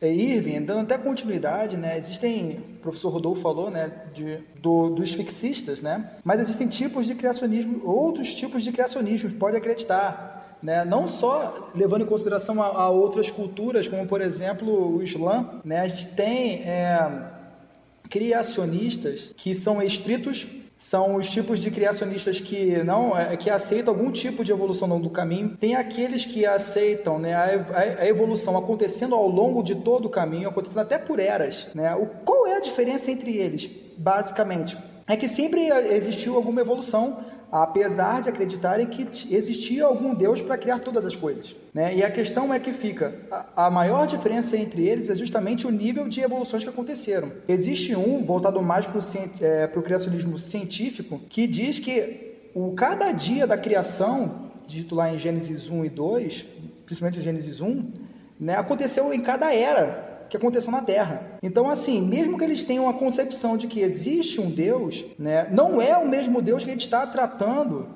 É, 0.00 0.12
Irving, 0.12 0.62
dando 0.62 0.82
até 0.82 0.96
continuidade, 0.96 1.76
né, 1.76 1.98
existem, 1.98 2.60
o 2.76 2.80
professor 2.80 3.08
Rodolfo 3.08 3.42
falou, 3.42 3.68
né, 3.68 3.90
de, 4.14 4.38
do, 4.62 4.90
dos 4.90 5.12
fixistas, 5.12 5.80
né, 5.80 6.12
mas 6.22 6.38
existem 6.38 6.68
tipos 6.68 7.04
de 7.04 7.16
criacionismo, 7.16 7.84
outros 7.84 8.32
tipos 8.32 8.62
de 8.62 8.70
criacionismo, 8.70 9.28
pode 9.32 9.56
acreditar, 9.56 10.56
né, 10.62 10.84
não 10.84 11.08
só 11.08 11.72
levando 11.74 12.02
em 12.02 12.06
consideração 12.06 12.62
a, 12.62 12.66
a 12.66 12.90
outras 12.90 13.28
culturas, 13.28 13.88
como 13.88 14.06
por 14.06 14.20
exemplo 14.20 14.96
o 14.96 15.02
Islã, 15.02 15.60
né, 15.64 15.80
a 15.80 15.88
gente 15.88 16.06
tem 16.14 16.62
é, 16.62 17.32
criacionistas 18.08 19.32
que 19.36 19.52
são 19.52 19.82
estritos 19.82 20.46
são 20.78 21.16
os 21.16 21.28
tipos 21.28 21.60
de 21.60 21.72
criacionistas 21.72 22.40
que 22.40 22.82
não 22.84 23.18
é, 23.18 23.36
que 23.36 23.50
aceitam 23.50 23.92
algum 23.92 24.12
tipo 24.12 24.44
de 24.44 24.52
evolução 24.52 24.88
do 25.00 25.10
caminho. 25.10 25.56
Tem 25.58 25.74
aqueles 25.74 26.24
que 26.24 26.46
aceitam 26.46 27.18
né, 27.18 27.34
a, 27.34 28.06
evolução 28.06 28.56
acontecendo 28.56 29.16
ao 29.16 29.26
longo 29.26 29.60
de 29.62 29.74
todo 29.74 30.06
o 30.06 30.08
caminho, 30.08 30.48
acontecendo 30.48 30.80
até 30.80 30.96
por 30.96 31.18
eras. 31.18 31.66
Né? 31.74 31.92
O, 31.96 32.06
qual 32.06 32.46
é 32.46 32.56
a 32.56 32.60
diferença 32.60 33.10
entre 33.10 33.36
eles, 33.36 33.68
basicamente? 33.96 34.78
É 35.08 35.16
que 35.16 35.26
sempre 35.26 35.66
existiu 35.66 36.36
alguma 36.36 36.60
evolução 36.60 37.18
apesar 37.50 38.22
de 38.22 38.28
acreditarem 38.28 38.86
que 38.86 39.08
existia 39.34 39.84
algum 39.84 40.14
Deus 40.14 40.40
para 40.40 40.58
criar 40.58 40.78
todas 40.80 41.04
as 41.04 41.16
coisas. 41.16 41.56
Né? 41.72 41.96
E 41.96 42.02
a 42.02 42.10
questão 42.10 42.52
é 42.52 42.58
que 42.58 42.72
fica, 42.72 43.14
a, 43.56 43.70
maior 43.70 44.06
diferença 44.06 44.56
entre 44.56 44.86
eles 44.86 45.08
é 45.08 45.14
justamente 45.14 45.66
o 45.66 45.70
nível 45.70 46.08
de 46.08 46.20
evoluções 46.20 46.62
que 46.62 46.70
aconteceram. 46.70 47.32
Existe 47.48 47.94
um, 47.96 48.24
voltado 48.24 48.60
mais 48.60 48.86
para 48.86 48.98
o 48.98 49.02
é, 49.40 49.66
criacionismo 49.82 50.38
científico, 50.38 51.20
que 51.28 51.46
diz 51.46 51.78
que 51.78 52.50
o 52.54 52.72
cada 52.72 53.12
dia 53.12 53.46
da 53.46 53.56
criação, 53.56 54.50
dito 54.66 54.94
lá 54.94 55.12
em 55.12 55.18
Gênesis 55.18 55.70
1 55.70 55.84
e 55.84 55.88
2, 55.88 56.46
principalmente 56.84 57.20
Gênesis 57.20 57.60
1, 57.60 57.92
né, 58.40 58.56
aconteceu 58.56 59.12
em 59.12 59.20
cada 59.20 59.52
era 59.54 60.07
que 60.28 60.36
aconteceu 60.36 60.70
na 60.70 60.82
Terra. 60.82 61.38
Então, 61.42 61.68
assim, 61.68 62.00
mesmo 62.00 62.38
que 62.38 62.44
eles 62.44 62.62
tenham 62.62 62.88
a 62.88 62.94
concepção 62.94 63.56
de 63.56 63.66
que 63.66 63.80
existe 63.80 64.40
um 64.40 64.50
Deus, 64.50 65.04
né, 65.18 65.48
não 65.50 65.80
é 65.80 65.96
o 65.96 66.06
mesmo 66.06 66.42
Deus 66.42 66.64
que 66.64 66.70
a 66.70 66.72
gente 66.72 66.82
está 66.82 67.06
tratando 67.06 67.88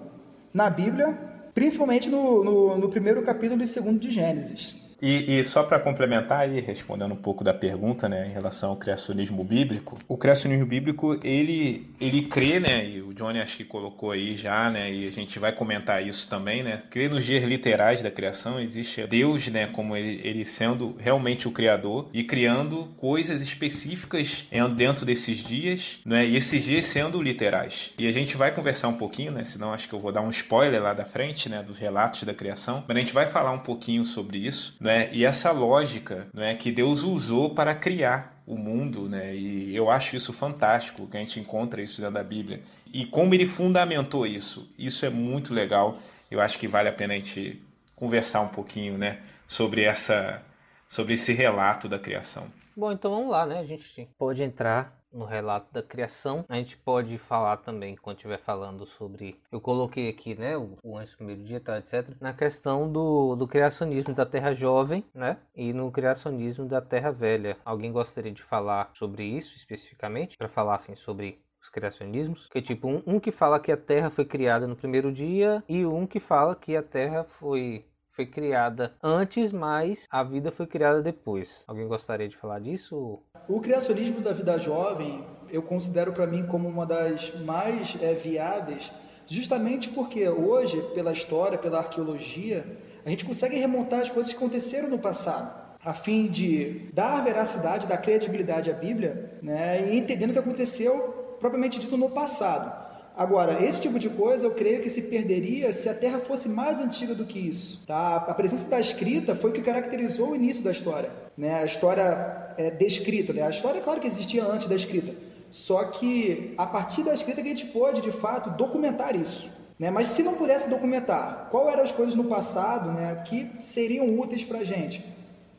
na 0.52 0.68
Bíblia, 0.68 1.18
principalmente 1.54 2.08
no, 2.08 2.42
no, 2.42 2.78
no 2.78 2.88
primeiro 2.88 3.22
capítulo 3.22 3.62
e 3.62 3.66
segundo 3.66 3.98
de 3.98 4.10
Gênesis. 4.10 4.81
E, 5.02 5.40
e 5.40 5.44
só 5.44 5.64
para 5.64 5.80
complementar 5.80 6.42
aí, 6.42 6.60
respondendo 6.60 7.10
um 7.10 7.16
pouco 7.16 7.42
da 7.42 7.52
pergunta, 7.52 8.08
né, 8.08 8.28
em 8.28 8.32
relação 8.32 8.70
ao 8.70 8.76
criacionismo 8.76 9.42
bíblico, 9.42 9.98
o 10.06 10.16
criacionismo 10.16 10.64
bíblico, 10.64 11.18
ele, 11.24 11.90
ele 12.00 12.22
crê, 12.22 12.60
né, 12.60 12.88
e 12.88 13.02
o 13.02 13.12
Johnny 13.12 13.40
acho 13.40 13.56
que 13.56 13.64
colocou 13.64 14.12
aí 14.12 14.36
já, 14.36 14.70
né, 14.70 14.92
e 14.92 15.08
a 15.08 15.10
gente 15.10 15.40
vai 15.40 15.50
comentar 15.50 16.06
isso 16.06 16.28
também, 16.28 16.62
né, 16.62 16.78
crê 16.88 17.08
nos 17.08 17.24
dias 17.24 17.42
literais 17.42 18.00
da 18.00 18.12
criação, 18.12 18.60
existe 18.60 19.04
Deus, 19.08 19.48
né, 19.48 19.66
como 19.66 19.96
ele, 19.96 20.20
ele 20.22 20.44
sendo 20.44 20.94
realmente 21.00 21.48
o 21.48 21.50
criador 21.50 22.08
e 22.12 22.22
criando 22.22 22.94
coisas 22.96 23.42
específicas 23.42 24.46
dentro 24.76 25.04
desses 25.04 25.38
dias, 25.38 25.98
né, 26.04 26.24
e 26.24 26.36
esses 26.36 26.62
dias 26.62 26.86
sendo 26.86 27.20
literais. 27.20 27.92
E 27.98 28.06
a 28.06 28.12
gente 28.12 28.36
vai 28.36 28.52
conversar 28.52 28.86
um 28.86 28.96
pouquinho, 28.96 29.32
né, 29.32 29.42
senão 29.42 29.72
acho 29.72 29.88
que 29.88 29.94
eu 29.96 29.98
vou 29.98 30.12
dar 30.12 30.20
um 30.20 30.30
spoiler 30.30 30.80
lá 30.80 30.94
da 30.94 31.04
frente, 31.04 31.48
né, 31.48 31.60
dos 31.60 31.76
relatos 31.76 32.22
da 32.22 32.32
criação, 32.32 32.84
mas 32.86 32.96
a 32.96 33.00
gente 33.00 33.12
vai 33.12 33.26
falar 33.26 33.50
um 33.50 33.58
pouquinho 33.58 34.04
sobre 34.04 34.38
isso, 34.38 34.76
né, 34.80 34.91
e 35.12 35.24
essa 35.24 35.50
lógica, 35.52 36.28
né, 36.32 36.54
que 36.54 36.72
Deus 36.72 37.02
usou 37.02 37.54
para 37.54 37.74
criar 37.74 38.42
o 38.46 38.56
mundo, 38.56 39.08
né? 39.08 39.34
E 39.34 39.74
eu 39.74 39.90
acho 39.90 40.16
isso 40.16 40.32
fantástico 40.32 41.06
que 41.06 41.16
a 41.16 41.20
gente 41.20 41.38
encontra 41.38 41.80
isso 41.80 42.00
dentro 42.00 42.14
da 42.14 42.24
Bíblia. 42.24 42.60
E 42.92 43.06
como 43.06 43.34
ele 43.34 43.46
fundamentou 43.46 44.26
isso, 44.26 44.68
isso 44.78 45.06
é 45.06 45.10
muito 45.10 45.54
legal. 45.54 45.96
Eu 46.30 46.40
acho 46.40 46.58
que 46.58 46.66
vale 46.66 46.88
a 46.88 46.92
pena 46.92 47.14
a 47.14 47.16
gente 47.16 47.62
conversar 47.94 48.40
um 48.40 48.48
pouquinho, 48.48 48.98
né, 48.98 49.20
sobre 49.46 49.84
essa 49.84 50.42
sobre 50.88 51.14
esse 51.14 51.32
relato 51.32 51.88
da 51.88 51.98
criação. 51.98 52.44
Bom, 52.76 52.92
então 52.92 53.10
vamos 53.10 53.30
lá, 53.30 53.46
né? 53.46 53.60
A 53.60 53.64
gente 53.64 54.06
pode 54.18 54.42
entrar 54.42 55.01
no 55.12 55.24
relato 55.24 55.72
da 55.72 55.82
criação. 55.82 56.44
A 56.48 56.56
gente 56.56 56.76
pode 56.76 57.16
falar 57.18 57.58
também, 57.58 57.96
quando 57.96 58.16
estiver 58.16 58.38
falando 58.38 58.86
sobre. 58.86 59.38
Eu 59.50 59.60
coloquei 59.60 60.08
aqui, 60.08 60.34
né? 60.34 60.56
O, 60.56 60.76
o 60.82 60.96
antes 60.96 61.12
do 61.12 61.18
primeiro 61.18 61.42
dia, 61.42 61.60
tá, 61.60 61.78
etc. 61.78 62.08
Na 62.20 62.32
questão 62.32 62.90
do, 62.90 63.36
do 63.36 63.46
criacionismo 63.46 64.14
da 64.14 64.26
Terra 64.26 64.54
Jovem, 64.54 65.04
né? 65.14 65.38
E 65.54 65.72
no 65.72 65.90
criacionismo 65.90 66.66
da 66.66 66.80
Terra 66.80 67.10
Velha. 67.10 67.56
Alguém 67.64 67.92
gostaria 67.92 68.32
de 68.32 68.42
falar 68.42 68.90
sobre 68.94 69.24
isso 69.24 69.54
especificamente? 69.56 70.36
Para 70.36 70.48
falar 70.48 70.76
assim 70.76 70.96
sobre 70.96 71.38
os 71.62 71.68
criacionismos, 71.68 72.48
que 72.48 72.60
tipo 72.60 72.88
um, 72.88 73.02
um 73.06 73.20
que 73.20 73.30
fala 73.30 73.60
que 73.60 73.70
a 73.70 73.76
Terra 73.76 74.10
foi 74.10 74.24
criada 74.24 74.66
no 74.66 74.74
primeiro 74.74 75.12
dia 75.12 75.62
e 75.68 75.86
um 75.86 76.06
que 76.06 76.18
fala 76.18 76.56
que 76.56 76.76
a 76.76 76.82
Terra 76.82 77.24
foi 77.38 77.84
foi 78.12 78.26
criada 78.26 78.94
antes, 79.02 79.52
mas 79.52 80.06
a 80.10 80.22
vida 80.22 80.52
foi 80.52 80.66
criada 80.66 81.02
depois. 81.02 81.64
Alguém 81.66 81.88
gostaria 81.88 82.28
de 82.28 82.36
falar 82.36 82.60
disso? 82.60 83.20
O 83.48 83.60
criacionismo 83.60 84.20
da 84.20 84.32
vida 84.32 84.58
jovem 84.58 85.24
eu 85.50 85.62
considero 85.62 86.12
para 86.12 86.26
mim 86.26 86.46
como 86.46 86.68
uma 86.68 86.86
das 86.86 87.34
mais 87.40 87.96
é, 88.00 88.14
viáveis, 88.14 88.90
justamente 89.26 89.90
porque 89.90 90.28
hoje, 90.28 90.80
pela 90.94 91.12
história, 91.12 91.58
pela 91.58 91.78
arqueologia, 91.78 92.64
a 93.04 93.10
gente 93.10 93.24
consegue 93.24 93.56
remontar 93.56 94.00
as 94.00 94.10
coisas 94.10 94.32
que 94.32 94.38
aconteceram 94.38 94.88
no 94.88 94.98
passado 94.98 95.62
a 95.84 95.92
fim 95.92 96.28
de 96.28 96.88
dar 96.92 97.22
veracidade, 97.24 97.86
dar 97.86 97.96
credibilidade 97.98 98.70
à 98.70 98.74
Bíblia, 98.74 99.38
né, 99.42 99.90
e 99.90 99.98
entendendo 99.98 100.30
o 100.30 100.32
que 100.32 100.38
aconteceu 100.38 101.36
propriamente 101.40 101.80
dito 101.80 101.96
no 101.96 102.08
passado. 102.08 102.81
Agora, 103.16 103.62
esse 103.62 103.80
tipo 103.80 103.98
de 103.98 104.08
coisa 104.08 104.46
eu 104.46 104.52
creio 104.52 104.80
que 104.80 104.88
se 104.88 105.02
perderia 105.02 105.72
se 105.72 105.88
a 105.88 105.94
Terra 105.94 106.18
fosse 106.18 106.48
mais 106.48 106.80
antiga 106.80 107.14
do 107.14 107.26
que 107.26 107.38
isso. 107.38 107.84
Tá? 107.86 108.16
A 108.16 108.34
presença 108.34 108.68
da 108.68 108.80
escrita 108.80 109.34
foi 109.34 109.50
o 109.50 109.52
que 109.52 109.60
caracterizou 109.60 110.30
o 110.30 110.36
início 110.36 110.62
da 110.62 110.70
história. 110.70 111.10
Né? 111.36 111.54
A 111.54 111.64
história 111.64 112.54
é 112.56 112.70
descrita. 112.70 113.32
Né? 113.32 113.42
A 113.42 113.50
história, 113.50 113.78
é 113.78 113.82
claro 113.82 114.00
que 114.00 114.06
existia 114.06 114.44
antes 114.44 114.66
da 114.66 114.74
escrita. 114.74 115.14
Só 115.50 115.84
que 115.84 116.54
a 116.56 116.66
partir 116.66 117.02
da 117.02 117.12
escrita 117.12 117.42
que 117.42 117.48
a 117.48 117.50
gente 117.50 117.66
pode, 117.66 118.00
de 118.00 118.10
fato, 118.10 118.48
documentar 118.50 119.14
isso. 119.14 119.50
Né? 119.78 119.90
Mas 119.90 120.06
se 120.06 120.22
não 120.22 120.34
pudesse 120.34 120.70
documentar, 120.70 121.48
qual 121.50 121.68
eram 121.68 121.82
as 121.82 121.92
coisas 121.92 122.14
no 122.14 122.24
passado 122.24 122.92
né, 122.92 123.22
que 123.26 123.50
seriam 123.60 124.18
úteis 124.18 124.42
para 124.42 124.60
a 124.60 124.64
gente? 124.64 125.04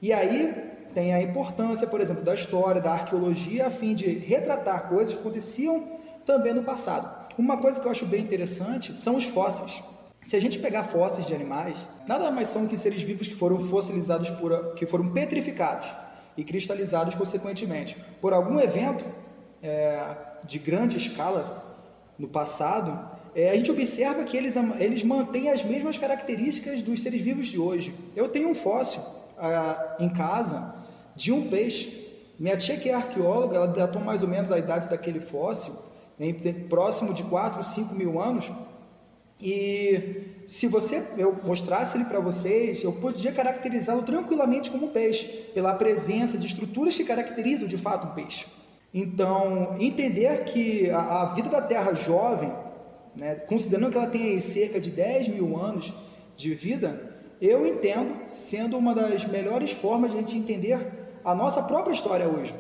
E 0.02 0.12
aí 0.12 0.52
tem 0.96 1.14
a 1.14 1.22
importância, 1.22 1.86
por 1.86 2.02
exemplo, 2.02 2.24
da 2.24 2.34
história, 2.34 2.82
da 2.82 2.94
arqueologia, 2.94 3.68
a 3.68 3.70
fim 3.70 3.94
de 3.94 4.10
retratar 4.10 4.90
coisas 4.90 5.14
que 5.14 5.20
aconteciam 5.20 6.00
também 6.26 6.54
no 6.54 6.64
passado. 6.64 7.23
Uma 7.38 7.58
coisa 7.58 7.80
que 7.80 7.88
eu 7.88 7.92
acho 7.92 8.06
bem 8.06 8.22
interessante 8.22 8.96
são 8.96 9.16
os 9.16 9.24
fósseis. 9.24 9.82
Se 10.22 10.36
a 10.36 10.42
gente 10.42 10.60
pegar 10.60 10.84
fósseis 10.86 11.26
de 11.26 11.34
animais, 11.34 11.88
nada 12.08 12.30
mais 12.32 12.48
são 12.48 12.68
que 12.68 12.78
seres 12.78 13.02
vivos 13.02 13.28
que 13.28 13.36
foram 13.36 13.58
fossilizados 13.58 14.30
por, 14.30 14.74
que 14.76 14.86
foram 14.86 15.08
petrificados 15.08 15.88
e 16.38 16.44
cristalizados 16.44 17.16
consequentemente 17.16 17.98
por 18.22 18.34
algum 18.34 18.60
evento 18.60 19.04
é, 19.62 20.16
de 20.44 20.60
grande 20.60 20.98
escala 20.98 21.78
no 22.18 22.28
passado. 22.28 23.12
É, 23.36 23.50
a 23.50 23.56
gente 23.56 23.72
observa 23.72 24.24
que 24.24 24.38
eles, 24.38 24.56
eles 24.80 25.04
mantêm 25.04 25.50
as 25.50 25.64
mesmas 25.64 25.98
características 25.98 26.84
dos 26.84 27.02
seres 27.02 27.20
vivos 27.20 27.48
de 27.48 27.60
hoje. 27.60 27.94
Eu 28.16 28.30
tenho 28.30 28.48
um 28.48 28.56
fóssil 28.56 29.02
em 30.00 30.10
casa 30.10 30.76
de 31.16 31.32
um 31.32 31.50
peixe. 31.50 32.02
Minha 32.40 32.56
tia, 32.58 32.78
que 32.78 32.90
é 32.90 32.94
arqueóloga, 32.94 33.58
ela 33.58 33.68
datou 33.68 34.02
mais 34.02 34.22
ou 34.22 34.30
menos 34.30 34.52
a 34.52 34.60
idade 34.60 34.88
daquele 34.88 35.20
fóssil 35.20 35.74
próximo 36.70 37.14
de 37.14 37.24
4, 37.24 37.62
5 37.62 37.96
mil 37.96 38.22
anos. 38.22 38.52
E 39.42 40.44
se 40.48 40.68
você 40.68 41.06
eu 41.18 41.38
mostrasse 41.44 41.98
ele 41.98 42.06
para 42.06 42.20
vocês, 42.20 42.84
eu 42.84 42.94
podia 42.94 43.32
caracterizá-lo 43.32 44.04
tranquilamente 44.04 44.72
como 44.72 44.86
um 44.86 44.90
peixe, 44.90 45.26
pela 45.54 45.74
presença 45.74 46.38
de 46.38 46.48
estruturas 46.48 46.96
que 46.96 47.04
caracterizam 47.04 47.68
de 47.68 47.78
fato 47.78 48.08
um 48.08 48.12
peixe. 48.12 48.46
Então, 48.94 49.76
entender 49.80 50.44
que 50.46 50.90
a, 50.92 51.24
a 51.24 51.26
vida 51.34 51.50
da 51.50 51.62
Terra 51.62 51.94
jovem, 51.94 52.54
né, 53.16 53.36
considerando 53.36 53.92
que 53.92 53.98
ela 53.98 54.08
tem 54.08 54.40
cerca 54.40 54.80
de 54.80 54.92
10 54.92 55.30
mil 55.30 55.58
anos 55.58 55.94
de 56.38 56.54
vida, 56.54 57.12
eu 57.42 57.66
entendo 57.68 58.16
sendo 58.30 58.78
uma 58.78 58.94
das 58.94 59.26
melhores 59.26 59.72
formas 59.72 60.12
de 60.12 60.18
a 60.18 60.20
gente 60.22 60.38
entender 60.38 60.80
a 61.26 61.34
nossa 61.34 61.64
própria 61.64 61.94
história 61.94 62.28
hoje 62.28 62.54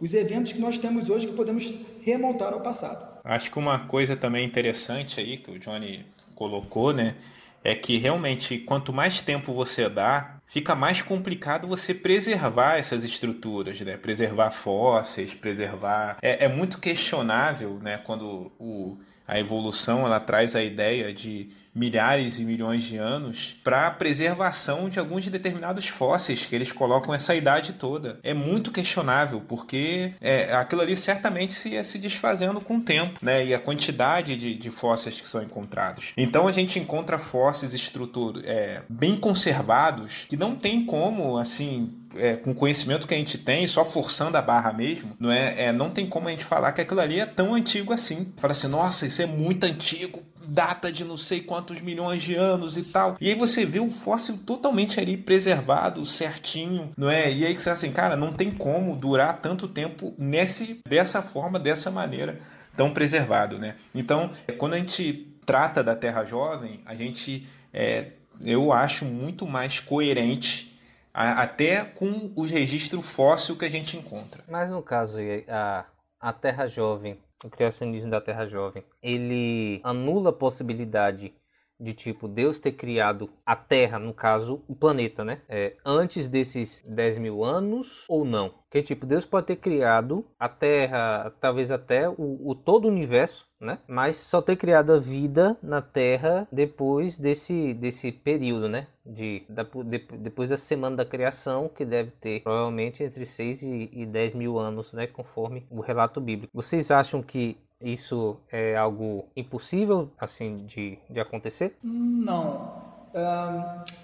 os 0.00 0.14
eventos 0.14 0.52
que 0.52 0.60
nós 0.60 0.78
temos 0.78 1.08
hoje 1.08 1.26
que 1.26 1.32
podemos 1.32 1.72
remontar 2.02 2.52
ao 2.52 2.60
passado. 2.60 3.20
Acho 3.24 3.50
que 3.50 3.58
uma 3.58 3.86
coisa 3.86 4.16
também 4.16 4.44
interessante 4.44 5.20
aí 5.20 5.38
que 5.38 5.50
o 5.50 5.58
Johnny 5.58 6.04
colocou, 6.34 6.92
né, 6.92 7.16
é 7.62 7.74
que 7.74 7.96
realmente 7.96 8.58
quanto 8.58 8.92
mais 8.92 9.22
tempo 9.22 9.52
você 9.52 9.88
dá, 9.88 10.38
fica 10.46 10.74
mais 10.74 11.00
complicado 11.00 11.66
você 11.66 11.94
preservar 11.94 12.76
essas 12.76 13.02
estruturas, 13.02 13.80
né? 13.80 13.96
Preservar 13.96 14.50
fósseis, 14.50 15.34
preservar. 15.34 16.18
É, 16.20 16.44
é 16.44 16.48
muito 16.48 16.78
questionável, 16.78 17.80
né? 17.82 17.98
Quando 18.04 18.52
o, 18.58 18.98
a 19.26 19.38
evolução 19.38 20.04
ela 20.04 20.20
traz 20.20 20.54
a 20.54 20.62
ideia 20.62 21.12
de 21.12 21.48
milhares 21.74 22.38
e 22.38 22.44
milhões 22.44 22.82
de 22.82 22.96
anos 22.96 23.56
para 23.64 23.86
a 23.86 23.90
preservação 23.90 24.88
de 24.88 24.98
alguns 24.98 25.26
determinados 25.26 25.88
fósseis 25.88 26.46
que 26.46 26.54
eles 26.54 26.70
colocam 26.72 27.14
essa 27.14 27.34
idade 27.34 27.72
toda. 27.74 28.18
É 28.22 28.32
muito 28.32 28.70
questionável, 28.70 29.42
porque 29.46 30.12
é, 30.20 30.54
aquilo 30.54 30.82
ali 30.82 30.96
certamente 30.96 31.52
se 31.52 31.70
ia 31.70 31.84
se 31.84 31.98
desfazendo 31.98 32.60
com 32.60 32.76
o 32.76 32.80
tempo, 32.80 33.18
né? 33.22 33.44
E 33.44 33.54
a 33.54 33.58
quantidade 33.58 34.36
de, 34.36 34.54
de 34.54 34.70
fósseis 34.70 35.20
que 35.20 35.26
são 35.26 35.42
encontrados. 35.42 36.12
Então 36.16 36.46
a 36.46 36.52
gente 36.52 36.78
encontra 36.78 37.18
fósseis 37.18 37.74
estrutura, 37.74 38.40
é, 38.44 38.82
bem 38.88 39.16
conservados 39.16 40.26
que 40.28 40.36
não 40.36 40.54
tem 40.54 40.84
como, 40.84 41.36
assim, 41.38 41.92
é, 42.16 42.36
com 42.36 42.52
o 42.52 42.54
conhecimento 42.54 43.06
que 43.06 43.14
a 43.14 43.16
gente 43.16 43.38
tem, 43.38 43.66
só 43.66 43.84
forçando 43.84 44.36
a 44.36 44.42
barra 44.42 44.72
mesmo, 44.72 45.16
não 45.18 45.30
é, 45.30 45.66
é, 45.66 45.72
não 45.72 45.90
tem 45.90 46.06
como 46.06 46.28
a 46.28 46.30
gente 46.30 46.44
falar 46.44 46.72
que 46.72 46.80
aquilo 46.80 47.00
ali 47.00 47.20
é 47.20 47.26
tão 47.26 47.54
antigo 47.54 47.92
assim. 47.92 48.32
Fala 48.36 48.52
assim, 48.52 48.68
nossa, 48.68 49.06
isso 49.06 49.22
é 49.22 49.26
muito 49.26 49.64
antigo, 49.64 50.22
data 50.46 50.92
de 50.92 51.04
não 51.04 51.16
sei 51.16 51.40
quantos 51.40 51.80
milhões 51.80 52.22
de 52.22 52.34
anos 52.34 52.76
e 52.76 52.82
tal. 52.82 53.16
E 53.20 53.28
aí 53.28 53.34
você 53.34 53.64
vê 53.64 53.80
o 53.80 53.90
fóssil 53.90 54.38
totalmente 54.38 55.00
ali 55.00 55.16
preservado, 55.16 56.04
certinho, 56.04 56.92
não 56.96 57.10
é? 57.10 57.32
E 57.32 57.46
aí 57.46 57.54
você 57.54 57.70
assim, 57.70 57.92
cara, 57.92 58.16
não 58.16 58.32
tem 58.32 58.50
como 58.50 58.96
durar 58.96 59.40
tanto 59.40 59.68
tempo 59.68 60.14
nesse 60.18 60.80
dessa 60.86 61.22
forma, 61.22 61.58
dessa 61.58 61.90
maneira 61.90 62.38
tão 62.76 62.92
preservado, 62.92 63.58
né? 63.58 63.76
Então, 63.94 64.30
quando 64.58 64.74
a 64.74 64.78
gente 64.78 65.32
trata 65.46 65.82
da 65.82 65.94
Terra 65.94 66.24
jovem, 66.24 66.80
a 66.84 66.94
gente 66.94 67.46
é, 67.72 68.12
eu 68.42 68.72
acho 68.72 69.04
muito 69.04 69.46
mais 69.46 69.78
coerente 69.80 70.72
até 71.12 71.84
com 71.84 72.32
o 72.34 72.42
registro 72.42 73.00
fóssil 73.00 73.56
que 73.56 73.64
a 73.64 73.70
gente 73.70 73.96
encontra. 73.96 74.42
Mas 74.48 74.68
no 74.68 74.82
caso, 74.82 75.16
a, 75.48 75.84
a 76.20 76.32
Terra 76.32 76.66
Jovem 76.66 77.16
o 77.44 77.50
criacionismo 77.50 78.10
da 78.10 78.20
Terra 78.20 78.46
Jovem, 78.46 78.82
ele 79.02 79.80
anula 79.84 80.30
a 80.30 80.32
possibilidade 80.32 81.34
de 81.78 81.92
tipo 81.92 82.28
Deus 82.28 82.58
ter 82.58 82.72
criado 82.72 83.30
a 83.44 83.56
Terra, 83.56 83.98
no 83.98 84.14
caso, 84.14 84.62
o 84.68 84.74
planeta, 84.74 85.24
né? 85.24 85.40
É, 85.48 85.74
antes 85.84 86.28
desses 86.28 86.82
10 86.86 87.18
mil 87.18 87.44
anos 87.44 88.04
ou 88.08 88.24
não? 88.24 88.54
Que 88.70 88.82
tipo, 88.82 89.06
Deus 89.06 89.24
pode 89.24 89.46
ter 89.46 89.56
criado 89.56 90.24
a 90.38 90.48
Terra, 90.48 91.32
talvez 91.40 91.70
até 91.70 92.08
o, 92.08 92.40
o 92.44 92.54
todo 92.54 92.86
o 92.86 92.88
universo, 92.88 93.46
né? 93.60 93.78
Mas 93.86 94.16
só 94.16 94.42
ter 94.42 94.56
criado 94.56 94.92
a 94.92 94.98
vida 94.98 95.56
na 95.62 95.80
Terra 95.80 96.46
depois 96.50 97.18
desse, 97.18 97.74
desse 97.74 98.10
período, 98.10 98.68
né? 98.68 98.86
De, 99.04 99.44
da, 99.48 99.62
de, 99.62 99.98
depois 100.18 100.50
da 100.50 100.56
semana 100.56 100.96
da 100.96 101.04
criação, 101.04 101.68
que 101.68 101.84
deve 101.84 102.10
ter 102.12 102.42
provavelmente 102.42 103.02
entre 103.02 103.24
6 103.24 103.62
e, 103.62 103.90
e 103.92 104.06
10 104.06 104.34
mil 104.34 104.58
anos, 104.58 104.92
né? 104.92 105.06
Conforme 105.06 105.66
o 105.70 105.80
relato 105.80 106.20
bíblico. 106.20 106.52
Vocês 106.54 106.90
acham 106.90 107.22
que 107.22 107.56
isso 107.84 108.36
é 108.50 108.74
algo 108.76 109.26
impossível 109.36 110.10
assim 110.18 110.64
de, 110.66 110.98
de 111.10 111.20
acontecer? 111.20 111.76
Não. 111.82 112.82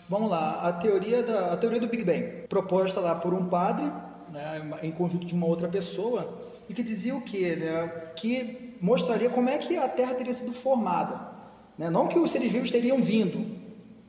vamos 0.08 0.30
lá, 0.30 0.68
a 0.68 0.72
teoria, 0.74 1.22
da, 1.22 1.54
a 1.54 1.56
teoria 1.56 1.80
do 1.80 1.88
Big 1.88 2.04
Bang, 2.04 2.46
proposta 2.48 3.00
lá 3.00 3.14
por 3.14 3.32
um 3.32 3.46
padre, 3.46 3.86
né, 4.28 4.62
em 4.82 4.92
conjunto 4.92 5.26
de 5.26 5.34
uma 5.34 5.46
outra 5.46 5.68
pessoa, 5.68 6.38
e 6.68 6.74
que 6.74 6.82
dizia 6.82 7.16
o 7.16 7.22
quê? 7.22 7.56
Né? 7.56 7.88
Que 8.14 8.76
mostraria 8.80 9.30
como 9.30 9.48
é 9.48 9.58
que 9.58 9.76
a 9.76 9.88
Terra 9.88 10.14
teria 10.14 10.34
sido 10.34 10.52
formada. 10.52 11.28
Né? 11.76 11.88
Não 11.90 12.06
que 12.06 12.18
os 12.18 12.30
seres 12.30 12.52
vivos 12.52 12.70
teriam 12.70 12.98
vindo, 12.98 13.58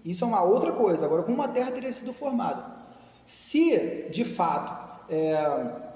isso 0.04 0.24
é 0.24 0.28
uma 0.28 0.44
outra 0.44 0.72
coisa. 0.72 1.06
Agora, 1.06 1.24
como 1.24 1.42
a 1.42 1.48
Terra 1.48 1.72
teria 1.72 1.92
sido 1.92 2.14
formada? 2.14 2.66
Se, 3.24 4.08
de 4.12 4.26
fato, 4.26 5.06
é, 5.10 5.91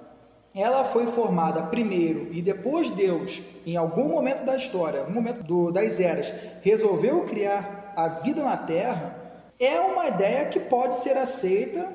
ela 0.55 0.85
foi 0.85 1.05
formada 1.07 1.63
primeiro 1.63 2.29
e 2.31 2.41
depois 2.41 2.89
Deus, 2.89 3.41
em 3.65 3.75
algum 3.75 4.07
momento 4.07 4.45
da 4.45 4.55
história, 4.55 5.03
no 5.03 5.13
momento 5.13 5.43
do, 5.43 5.69
das 5.69 5.99
eras, 5.99 6.31
resolveu 6.61 7.23
criar 7.23 7.93
a 7.97 8.07
vida 8.07 8.41
na 8.41 8.55
Terra, 8.55 9.17
é 9.59 9.79
uma 9.81 10.07
ideia 10.07 10.45
que 10.45 10.59
pode 10.59 10.97
ser 10.97 11.17
aceita 11.17 11.91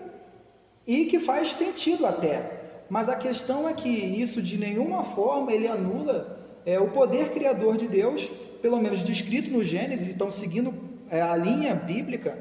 e 0.87 1.07
que 1.07 1.19
faz 1.19 1.53
sentido 1.53 2.05
até. 2.05 2.61
Mas 2.91 3.09
a 3.09 3.17
questão 3.17 3.67
é 3.67 3.73
que 3.73 3.89
isso 3.89 4.43
de 4.43 4.59
nenhuma 4.59 5.05
forma 5.05 5.53
ele 5.53 5.67
anula 5.67 6.39
é, 6.67 6.79
o 6.79 6.89
poder 6.89 7.31
criador 7.31 7.79
de 7.79 7.89
Deus, 7.89 8.29
pelo 8.61 8.79
menos 8.79 9.03
descrito 9.03 9.51
no 9.51 9.65
Gênesis, 9.65 10.09
estão 10.09 10.31
seguindo 10.31 10.75
é, 11.09 11.23
a 11.23 11.35
linha 11.35 11.75
bíblica 11.75 12.39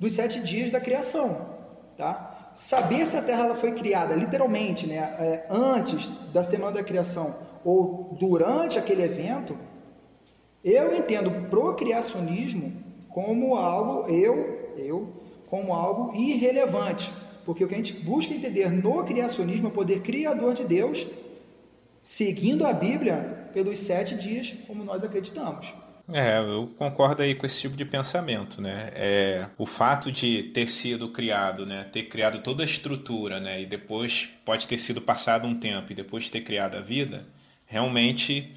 dos 0.00 0.12
sete 0.12 0.40
dias 0.40 0.72
da 0.72 0.80
criação. 0.80 1.52
Tá? 1.96 2.31
Saber 2.54 3.06
se 3.06 3.16
a 3.16 3.22
Terra 3.22 3.44
ela 3.44 3.54
foi 3.54 3.72
criada 3.72 4.14
literalmente 4.14 4.86
né, 4.86 4.96
é, 4.96 5.46
antes 5.50 6.08
da 6.32 6.42
semana 6.42 6.72
da 6.72 6.82
criação 6.82 7.34
ou 7.64 8.16
durante 8.18 8.78
aquele 8.78 9.02
evento, 9.02 9.56
eu 10.64 10.94
entendo 10.94 11.48
procriacionismo 11.48 12.72
como 13.08 13.56
algo, 13.56 14.08
eu, 14.08 14.74
eu, 14.76 15.12
como 15.46 15.72
algo 15.72 16.14
irrelevante. 16.14 17.12
Porque 17.44 17.64
o 17.64 17.68
que 17.68 17.74
a 17.74 17.76
gente 17.76 17.94
busca 17.94 18.32
entender 18.32 18.70
no 18.70 19.02
criacionismo 19.04 19.68
é 19.68 19.70
o 19.70 19.74
poder 19.74 20.00
criador 20.00 20.54
de 20.54 20.64
Deus, 20.64 21.06
seguindo 22.02 22.64
a 22.66 22.72
Bíblia 22.72 23.48
pelos 23.52 23.78
sete 23.78 24.14
dias, 24.14 24.54
como 24.66 24.84
nós 24.84 25.02
acreditamos. 25.02 25.74
É, 26.10 26.38
eu 26.38 26.66
concordo 26.76 27.22
aí 27.22 27.34
com 27.34 27.46
esse 27.46 27.60
tipo 27.60 27.76
de 27.76 27.84
pensamento, 27.84 28.60
né? 28.60 28.90
É, 28.94 29.48
o 29.56 29.64
fato 29.64 30.10
de 30.10 30.42
ter 30.44 30.66
sido 30.68 31.08
criado, 31.10 31.64
né? 31.64 31.84
Ter 31.84 32.04
criado 32.04 32.42
toda 32.42 32.62
a 32.62 32.66
estrutura, 32.66 33.38
né? 33.40 33.62
E 33.62 33.66
depois 33.66 34.28
pode 34.44 34.66
ter 34.66 34.78
sido 34.78 35.00
passado 35.00 35.46
um 35.46 35.58
tempo 35.58 35.92
e 35.92 35.94
depois 35.94 36.28
ter 36.28 36.40
criado 36.42 36.76
a 36.76 36.80
vida, 36.80 37.26
realmente 37.66 38.52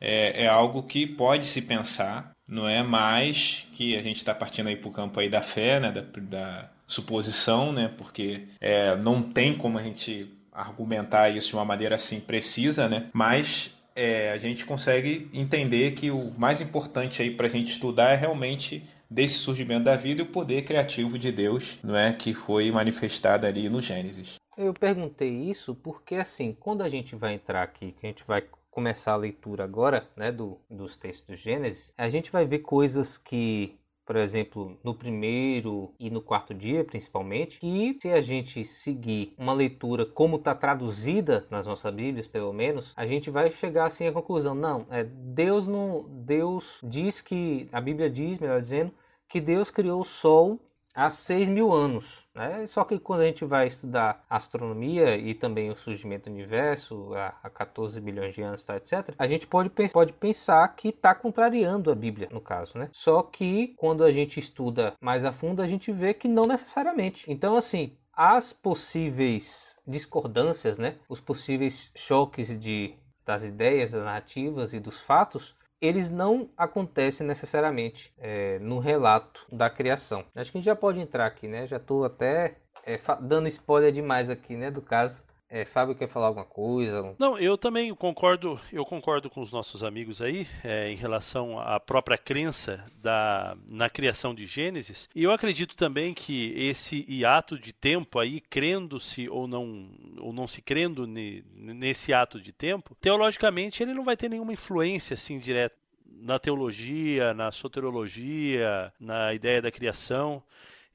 é, 0.00 0.44
é 0.44 0.48
algo 0.48 0.82
que 0.82 1.06
pode 1.06 1.46
se 1.46 1.62
pensar, 1.62 2.32
não 2.48 2.68
é 2.68 2.82
mais 2.82 3.66
que 3.72 3.96
a 3.96 4.02
gente 4.02 4.16
está 4.18 4.34
partindo 4.34 4.68
aí 4.68 4.76
para 4.76 4.88
o 4.88 4.92
campo 4.92 5.18
aí 5.20 5.28
da 5.30 5.42
fé, 5.42 5.80
né? 5.80 5.90
Da, 5.92 6.02
da 6.20 6.70
suposição, 6.86 7.72
né? 7.72 7.88
Porque 7.96 8.48
é, 8.60 8.94
não 8.96 9.22
tem 9.22 9.56
como 9.56 9.78
a 9.78 9.82
gente 9.82 10.30
argumentar 10.52 11.30
isso 11.30 11.48
de 11.48 11.54
uma 11.56 11.64
maneira 11.64 11.96
assim 11.96 12.20
precisa, 12.20 12.88
né? 12.88 13.08
Mas 13.14 13.72
é, 13.94 14.30
a 14.30 14.38
gente 14.38 14.64
consegue 14.64 15.28
entender 15.32 15.92
que 15.92 16.10
o 16.10 16.30
mais 16.38 16.60
importante 16.60 17.22
aí 17.22 17.30
para 17.30 17.46
a 17.46 17.50
gente 17.50 17.70
estudar 17.70 18.10
é 18.10 18.16
realmente 18.16 18.82
desse 19.10 19.34
surgimento 19.34 19.84
da 19.84 19.96
vida 19.96 20.22
e 20.22 20.24
o 20.24 20.28
poder 20.28 20.62
criativo 20.62 21.18
de 21.18 21.30
Deus, 21.30 21.78
não 21.82 21.96
é, 21.96 22.12
que 22.12 22.32
foi 22.32 22.70
manifestado 22.70 23.46
ali 23.46 23.68
no 23.68 23.80
Gênesis. 23.80 24.36
Eu 24.56 24.72
perguntei 24.72 25.30
isso 25.50 25.74
porque 25.74 26.16
assim, 26.16 26.56
quando 26.58 26.82
a 26.82 26.88
gente 26.88 27.14
vai 27.14 27.34
entrar 27.34 27.62
aqui, 27.62 27.92
que 27.92 28.06
a 28.06 28.08
gente 28.08 28.24
vai 28.26 28.44
começar 28.70 29.12
a 29.12 29.16
leitura 29.16 29.64
agora, 29.64 30.08
né, 30.16 30.32
do, 30.32 30.58
dos 30.68 30.96
textos 30.96 31.26
do 31.26 31.36
Gênesis, 31.36 31.92
a 31.96 32.08
gente 32.08 32.32
vai 32.32 32.46
ver 32.46 32.60
coisas 32.60 33.18
que 33.18 33.76
por 34.04 34.16
exemplo, 34.16 34.78
no 34.82 34.94
primeiro 34.94 35.94
e 35.98 36.10
no 36.10 36.20
quarto 36.20 36.52
dia, 36.52 36.84
principalmente, 36.84 37.58
que 37.60 37.96
se 38.00 38.10
a 38.10 38.20
gente 38.20 38.64
seguir 38.64 39.34
uma 39.38 39.52
leitura 39.52 40.04
como 40.04 40.36
está 40.36 40.54
traduzida 40.54 41.46
nas 41.50 41.66
nossas 41.66 41.94
Bíblias, 41.94 42.26
pelo 42.26 42.52
menos, 42.52 42.92
a 42.96 43.06
gente 43.06 43.30
vai 43.30 43.50
chegar 43.50 43.86
assim 43.86 44.06
à 44.06 44.12
conclusão: 44.12 44.54
não, 44.54 44.86
é, 44.90 45.04
Deus 45.04 45.66
não, 45.66 46.04
Deus 46.08 46.78
diz 46.82 47.20
que 47.20 47.68
a 47.72 47.80
Bíblia 47.80 48.10
diz, 48.10 48.38
melhor 48.38 48.60
dizendo, 48.60 48.92
que 49.28 49.40
Deus 49.40 49.70
criou 49.70 50.00
o 50.00 50.04
Sol 50.04 50.60
há 50.94 51.10
6 51.10 51.48
mil 51.48 51.72
anos. 51.72 52.22
Né? 52.34 52.66
Só 52.68 52.84
que 52.84 52.98
quando 52.98 53.20
a 53.20 53.26
gente 53.26 53.44
vai 53.44 53.66
estudar 53.66 54.24
astronomia 54.28 55.16
e 55.16 55.34
também 55.34 55.70
o 55.70 55.76
surgimento 55.76 56.30
do 56.30 56.32
universo 56.34 57.12
há 57.14 57.50
14 57.50 58.00
bilhões 58.00 58.34
de 58.34 58.42
anos, 58.42 58.64
tá, 58.64 58.76
etc., 58.76 59.14
a 59.18 59.26
gente 59.26 59.46
pode, 59.46 59.70
pode 59.92 60.12
pensar 60.14 60.66
que 60.74 60.88
está 60.88 61.14
contrariando 61.14 61.90
a 61.90 61.94
Bíblia, 61.94 62.28
no 62.30 62.40
caso. 62.40 62.78
Né? 62.78 62.88
Só 62.92 63.22
que 63.22 63.74
quando 63.76 64.04
a 64.04 64.10
gente 64.10 64.40
estuda 64.40 64.94
mais 65.00 65.24
a 65.24 65.32
fundo, 65.32 65.60
a 65.60 65.66
gente 65.66 65.92
vê 65.92 66.14
que 66.14 66.28
não 66.28 66.46
necessariamente. 66.46 67.30
Então, 67.30 67.56
assim, 67.56 67.96
as 68.12 68.52
possíveis 68.52 69.76
discordâncias, 69.86 70.78
né? 70.78 70.96
os 71.08 71.20
possíveis 71.20 71.90
choques 71.94 72.58
de, 72.58 72.94
das 73.26 73.42
ideias, 73.42 73.90
das 73.90 74.04
narrativas 74.04 74.72
e 74.72 74.80
dos 74.80 75.00
fatos 75.00 75.54
eles 75.82 76.08
não 76.08 76.48
acontecem 76.56 77.26
necessariamente 77.26 78.14
é, 78.16 78.60
no 78.60 78.78
relato 78.78 79.44
da 79.50 79.68
criação. 79.68 80.24
Acho 80.32 80.52
que 80.52 80.58
a 80.58 80.60
gente 80.60 80.66
já 80.66 80.76
pode 80.76 81.00
entrar 81.00 81.26
aqui, 81.26 81.48
né? 81.48 81.66
Já 81.66 81.78
estou 81.78 82.04
até 82.04 82.54
é, 82.86 83.00
dando 83.20 83.48
spoiler 83.48 83.90
demais 83.90 84.30
aqui, 84.30 84.56
né? 84.56 84.70
Do 84.70 84.80
caso. 84.80 85.20
É, 85.54 85.66
Fábio 85.66 85.94
quer 85.94 86.08
falar 86.08 86.28
alguma 86.28 86.46
coisa? 86.46 87.14
Não, 87.18 87.38
eu 87.38 87.58
também 87.58 87.94
concordo. 87.94 88.58
Eu 88.72 88.86
concordo 88.86 89.28
com 89.28 89.42
os 89.42 89.52
nossos 89.52 89.84
amigos 89.84 90.22
aí 90.22 90.46
é, 90.64 90.90
em 90.90 90.96
relação 90.96 91.60
à 91.60 91.78
própria 91.78 92.16
crença 92.16 92.82
da, 92.96 93.54
na 93.68 93.90
criação 93.90 94.34
de 94.34 94.46
Gênesis. 94.46 95.10
E 95.14 95.22
eu 95.22 95.30
acredito 95.30 95.76
também 95.76 96.14
que 96.14 96.54
esse 96.56 97.04
hiato 97.06 97.58
de 97.58 97.70
tempo 97.70 98.18
aí, 98.18 98.40
crendo-se 98.40 99.28
ou 99.28 99.46
não 99.46 99.90
ou 100.16 100.32
não 100.32 100.46
se 100.46 100.62
crendo 100.62 101.06
ne, 101.06 101.44
nesse 101.54 102.14
ato 102.14 102.40
de 102.40 102.50
tempo, 102.50 102.96
teologicamente 102.98 103.82
ele 103.82 103.92
não 103.92 104.04
vai 104.04 104.16
ter 104.16 104.30
nenhuma 104.30 104.54
influência 104.54 105.12
assim 105.12 105.38
direta 105.38 105.76
na 106.06 106.38
teologia, 106.38 107.34
na 107.34 107.52
soteriologia, 107.52 108.90
na 108.98 109.34
ideia 109.34 109.60
da 109.60 109.70
criação. 109.70 110.42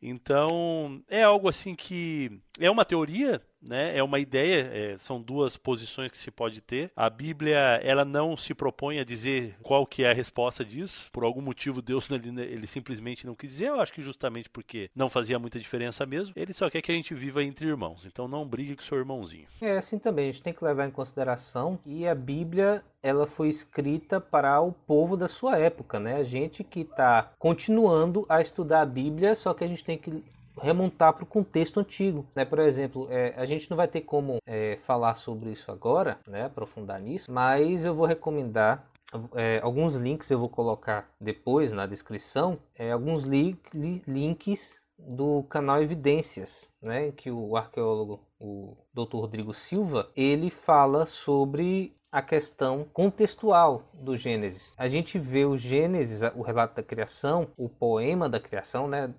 Então, 0.01 1.01
é 1.07 1.23
algo 1.23 1.49
assim 1.49 1.75
que 1.75 2.39
é 2.59 2.69
uma 2.69 2.85
teoria, 2.85 3.41
né? 3.67 3.97
É 3.97 4.03
uma 4.03 4.19
ideia, 4.19 4.69
é, 4.73 4.97
são 4.97 5.21
duas 5.21 5.57
posições 5.57 6.11
que 6.11 6.17
se 6.17 6.31
pode 6.31 6.61
ter. 6.61 6.91
A 6.95 7.09
Bíblia, 7.09 7.79
ela 7.83 8.05
não 8.05 8.35
se 8.37 8.53
propõe 8.53 8.99
a 8.99 9.03
dizer 9.03 9.55
qual 9.61 9.85
que 9.85 10.03
é 10.03 10.11
a 10.11 10.13
resposta 10.13 10.63
disso. 10.63 11.09
Por 11.11 11.23
algum 11.23 11.41
motivo, 11.41 11.81
Deus 11.81 12.09
ele, 12.11 12.41
ele 12.41 12.67
simplesmente 12.67 13.25
não 13.25 13.35
quis 13.35 13.51
dizer. 13.51 13.67
Eu 13.67 13.79
acho 13.79 13.93
que 13.93 14.01
justamente 14.01 14.49
porque 14.49 14.89
não 14.95 15.09
fazia 15.09 15.39
muita 15.39 15.59
diferença 15.59 16.05
mesmo. 16.05 16.33
Ele 16.35 16.53
só 16.53 16.69
quer 16.69 16.81
que 16.81 16.91
a 16.91 16.95
gente 16.95 17.13
viva 17.13 17.43
entre 17.43 17.67
irmãos. 17.67 18.05
Então, 18.05 18.27
não 18.27 18.47
brigue 18.47 18.75
com 18.75 18.83
seu 18.83 18.97
irmãozinho. 18.97 19.47
É 19.61 19.77
assim 19.77 19.99
também. 19.99 20.29
A 20.29 20.31
gente 20.31 20.43
tem 20.43 20.53
que 20.53 20.63
levar 20.63 20.87
em 20.87 20.91
consideração 20.91 21.77
que 21.83 22.07
a 22.07 22.15
Bíblia 22.15 22.83
ela 23.01 23.25
foi 23.25 23.47
escrita 23.49 24.19
para 24.19 24.59
o 24.59 24.71
povo 24.71 25.15
da 25.15 25.27
sua 25.27 25.57
época, 25.57 25.99
né? 25.99 26.15
A 26.17 26.23
gente 26.23 26.63
que 26.63 26.81
está 26.81 27.31
continuando 27.39 28.25
a 28.27 28.41
estudar 28.41 28.81
a 28.81 28.85
Bíblia, 28.85 29.35
só 29.35 29.53
que 29.53 29.63
a 29.63 29.67
gente 29.67 29.83
tem 29.83 29.97
que 29.97 30.23
remontar 30.61 31.13
para 31.13 31.23
o 31.23 31.27
contexto 31.27 31.79
antigo, 31.79 32.25
né? 32.35 32.45
Por 32.45 32.59
exemplo, 32.59 33.07
é, 33.09 33.33
a 33.37 33.45
gente 33.45 33.69
não 33.69 33.77
vai 33.77 33.87
ter 33.87 34.01
como 34.01 34.37
é, 34.45 34.77
falar 34.85 35.15
sobre 35.15 35.51
isso 35.51 35.71
agora, 35.71 36.19
né? 36.27 36.45
Aprofundar 36.45 36.99
nisso, 36.99 37.31
mas 37.31 37.85
eu 37.85 37.93
vou 37.93 38.05
recomendar 38.05 38.87
é, 39.35 39.59
alguns 39.63 39.95
links 39.95 40.29
eu 40.29 40.39
vou 40.39 40.49
colocar 40.49 41.09
depois 41.19 41.71
na 41.71 41.85
descrição, 41.85 42.59
é, 42.75 42.91
alguns 42.91 43.23
li 43.23 43.57
li 43.73 44.01
links 44.05 44.81
do 44.97 45.43
canal 45.43 45.81
Evidências, 45.81 46.71
né, 46.81 47.11
que 47.11 47.29
o 47.29 47.55
arqueólogo, 47.55 48.19
o 48.39 48.75
Dr. 48.93 49.17
Rodrigo 49.17 49.53
Silva, 49.53 50.09
ele 50.15 50.49
fala 50.49 51.05
sobre 51.05 51.95
a 52.11 52.21
questão 52.21 52.85
contextual 52.93 53.83
do 53.93 54.17
Gênesis. 54.17 54.73
A 54.77 54.87
gente 54.87 55.19
vê 55.19 55.45
o 55.45 55.57
Gênesis, 55.57 56.21
o 56.35 56.41
relato 56.41 56.75
da 56.75 56.83
criação, 56.83 57.47
o 57.55 57.69
poema 57.69 58.27
da 58.27 58.39
criação, 58.39 58.87
né? 58.87 59.13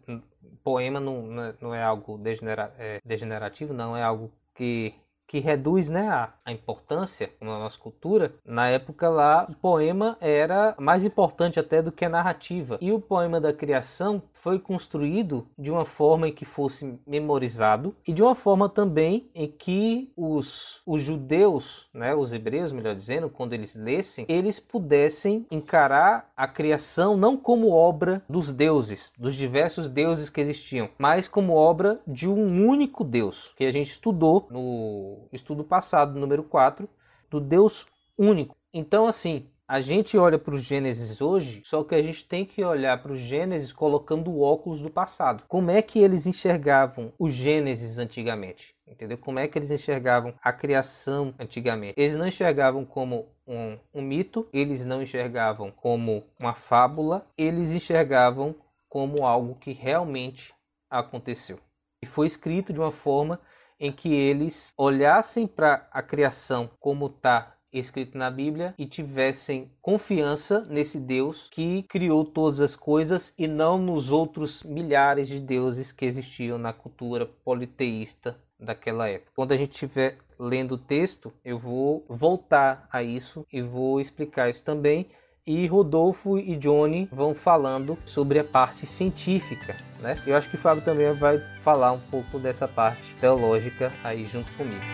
Poema 0.58 1.00
não, 1.00 1.22
não 1.60 1.74
é, 1.74 1.78
é 1.78 1.82
algo 1.82 2.18
degenera, 2.18 2.74
é, 2.78 3.00
degenerativo, 3.04 3.72
não 3.72 3.96
é 3.96 4.02
algo 4.02 4.30
que 4.54 4.94
que 5.28 5.38
reduz 5.40 5.90
né, 5.90 6.08
a, 6.08 6.32
a, 6.42 6.50
importância 6.50 7.30
na 7.38 7.58
nossa 7.58 7.78
cultura, 7.78 8.32
na 8.46 8.70
época 8.70 9.10
lá 9.10 9.46
o 9.46 9.54
poema 9.54 10.16
era 10.22 10.74
mais 10.78 11.04
importante 11.04 11.60
até 11.60 11.82
do 11.82 11.92
que 11.92 12.06
a 12.06 12.08
narrativa. 12.08 12.78
E 12.80 12.90
o 12.90 12.98
poema 12.98 13.38
da 13.38 13.52
criação 13.52 14.22
foi 14.42 14.58
construído 14.58 15.46
de 15.58 15.70
uma 15.70 15.84
forma 15.84 16.28
em 16.28 16.32
que 16.32 16.44
fosse 16.44 16.98
memorizado 17.06 17.94
e 18.06 18.12
de 18.12 18.22
uma 18.22 18.34
forma 18.34 18.68
também 18.68 19.30
em 19.34 19.48
que 19.48 20.12
os, 20.16 20.80
os 20.86 21.02
judeus, 21.02 21.88
né, 21.92 22.14
os 22.14 22.32
hebreus, 22.32 22.72
melhor 22.72 22.94
dizendo, 22.94 23.28
quando 23.28 23.52
eles 23.52 23.74
lessem, 23.74 24.26
eles 24.28 24.60
pudessem 24.60 25.46
encarar 25.50 26.30
a 26.36 26.46
criação 26.46 27.16
não 27.16 27.36
como 27.36 27.70
obra 27.70 28.22
dos 28.28 28.52
deuses, 28.52 29.12
dos 29.18 29.34
diversos 29.34 29.88
deuses 29.88 30.30
que 30.30 30.40
existiam, 30.40 30.88
mas 30.98 31.28
como 31.28 31.54
obra 31.54 32.00
de 32.06 32.28
um 32.28 32.66
único 32.66 33.04
Deus, 33.04 33.52
que 33.56 33.64
a 33.64 33.70
gente 33.70 33.90
estudou 33.90 34.46
no 34.50 35.28
estudo 35.32 35.64
passado, 35.64 36.18
número 36.18 36.42
4, 36.42 36.88
do 37.30 37.40
Deus 37.40 37.86
único. 38.16 38.56
Então, 38.72 39.06
assim, 39.06 39.46
A 39.70 39.82
gente 39.82 40.16
olha 40.16 40.38
para 40.38 40.54
o 40.54 40.58
Gênesis 40.58 41.20
hoje, 41.20 41.60
só 41.62 41.84
que 41.84 41.94
a 41.94 42.00
gente 42.00 42.26
tem 42.26 42.42
que 42.42 42.64
olhar 42.64 43.02
para 43.02 43.12
o 43.12 43.16
Gênesis 43.16 43.70
colocando 43.70 44.30
o 44.30 44.40
óculos 44.40 44.80
do 44.80 44.88
passado. 44.88 45.44
Como 45.46 45.70
é 45.70 45.82
que 45.82 45.98
eles 45.98 46.26
enxergavam 46.26 47.12
o 47.18 47.28
Gênesis 47.28 47.98
antigamente? 47.98 48.74
Entendeu? 48.86 49.18
Como 49.18 49.38
é 49.38 49.46
que 49.46 49.58
eles 49.58 49.70
enxergavam 49.70 50.32
a 50.40 50.54
criação 50.54 51.34
antigamente? 51.38 52.00
Eles 52.00 52.16
não 52.16 52.26
enxergavam 52.26 52.82
como 52.86 53.28
um, 53.46 53.76
um 53.92 54.00
mito, 54.00 54.48
eles 54.54 54.86
não 54.86 55.02
enxergavam 55.02 55.70
como 55.70 56.24
uma 56.40 56.54
fábula, 56.54 57.26
eles 57.36 57.68
enxergavam 57.68 58.54
como 58.88 59.26
algo 59.26 59.54
que 59.56 59.72
realmente 59.72 60.54
aconteceu. 60.88 61.58
E 62.02 62.06
foi 62.06 62.26
escrito 62.26 62.72
de 62.72 62.80
uma 62.80 62.90
forma 62.90 63.38
em 63.78 63.92
que 63.92 64.14
eles 64.14 64.72
olhassem 64.78 65.46
para 65.46 65.86
a 65.92 66.02
criação 66.02 66.70
como 66.80 67.08
está 67.08 67.57
escrito 67.72 68.16
na 68.16 68.30
Bíblia 68.30 68.74
e 68.78 68.86
tivessem 68.86 69.70
confiança 69.80 70.62
nesse 70.68 70.98
Deus 70.98 71.48
que 71.50 71.82
criou 71.84 72.24
todas 72.24 72.60
as 72.60 72.74
coisas 72.74 73.32
e 73.38 73.46
não 73.46 73.78
nos 73.78 74.10
outros 74.10 74.62
milhares 74.62 75.28
de 75.28 75.40
deuses 75.40 75.92
que 75.92 76.04
existiam 76.04 76.58
na 76.58 76.72
cultura 76.72 77.26
politeísta 77.44 78.36
daquela 78.58 79.08
época. 79.08 79.32
Quando 79.34 79.52
a 79.52 79.56
gente 79.56 79.72
estiver 79.72 80.18
lendo 80.38 80.72
o 80.72 80.78
texto, 80.78 81.32
eu 81.44 81.58
vou 81.58 82.04
voltar 82.08 82.88
a 82.92 83.02
isso 83.02 83.46
e 83.52 83.60
vou 83.60 84.00
explicar 84.00 84.50
isso 84.50 84.64
também. 84.64 85.06
E 85.46 85.66
Rodolfo 85.66 86.38
e 86.38 86.56
Johnny 86.56 87.08
vão 87.10 87.34
falando 87.34 87.96
sobre 88.04 88.38
a 88.38 88.44
parte 88.44 88.84
científica, 88.84 89.76
né? 89.98 90.12
Eu 90.26 90.36
acho 90.36 90.50
que 90.50 90.58
Fábio 90.58 90.84
também 90.84 91.10
vai 91.14 91.38
falar 91.62 91.92
um 91.92 92.00
pouco 92.00 92.38
dessa 92.38 92.68
parte 92.68 93.14
teológica 93.14 93.90
aí 94.04 94.24
junto 94.24 94.52
comigo. 94.52 94.84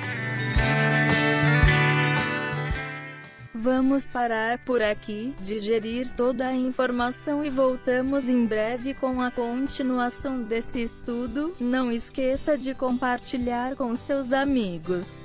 Vamos 3.65 4.07
parar 4.07 4.59
por 4.59 4.83
aqui, 4.83 5.35
digerir 5.41 6.11
toda 6.11 6.49
a 6.49 6.55
informação 6.55 7.43
e 7.43 7.49
voltamos 7.49 8.29
em 8.29 8.45
breve 8.45 8.93
com 8.93 9.23
a 9.23 9.31
continuação 9.31 10.43
desse 10.43 10.83
estudo. 10.83 11.57
Não 11.59 11.91
esqueça 11.91 12.59
de 12.59 12.75
compartilhar 12.75 13.75
com 13.75 13.97
seus 13.97 14.35
amigos. 14.35 15.23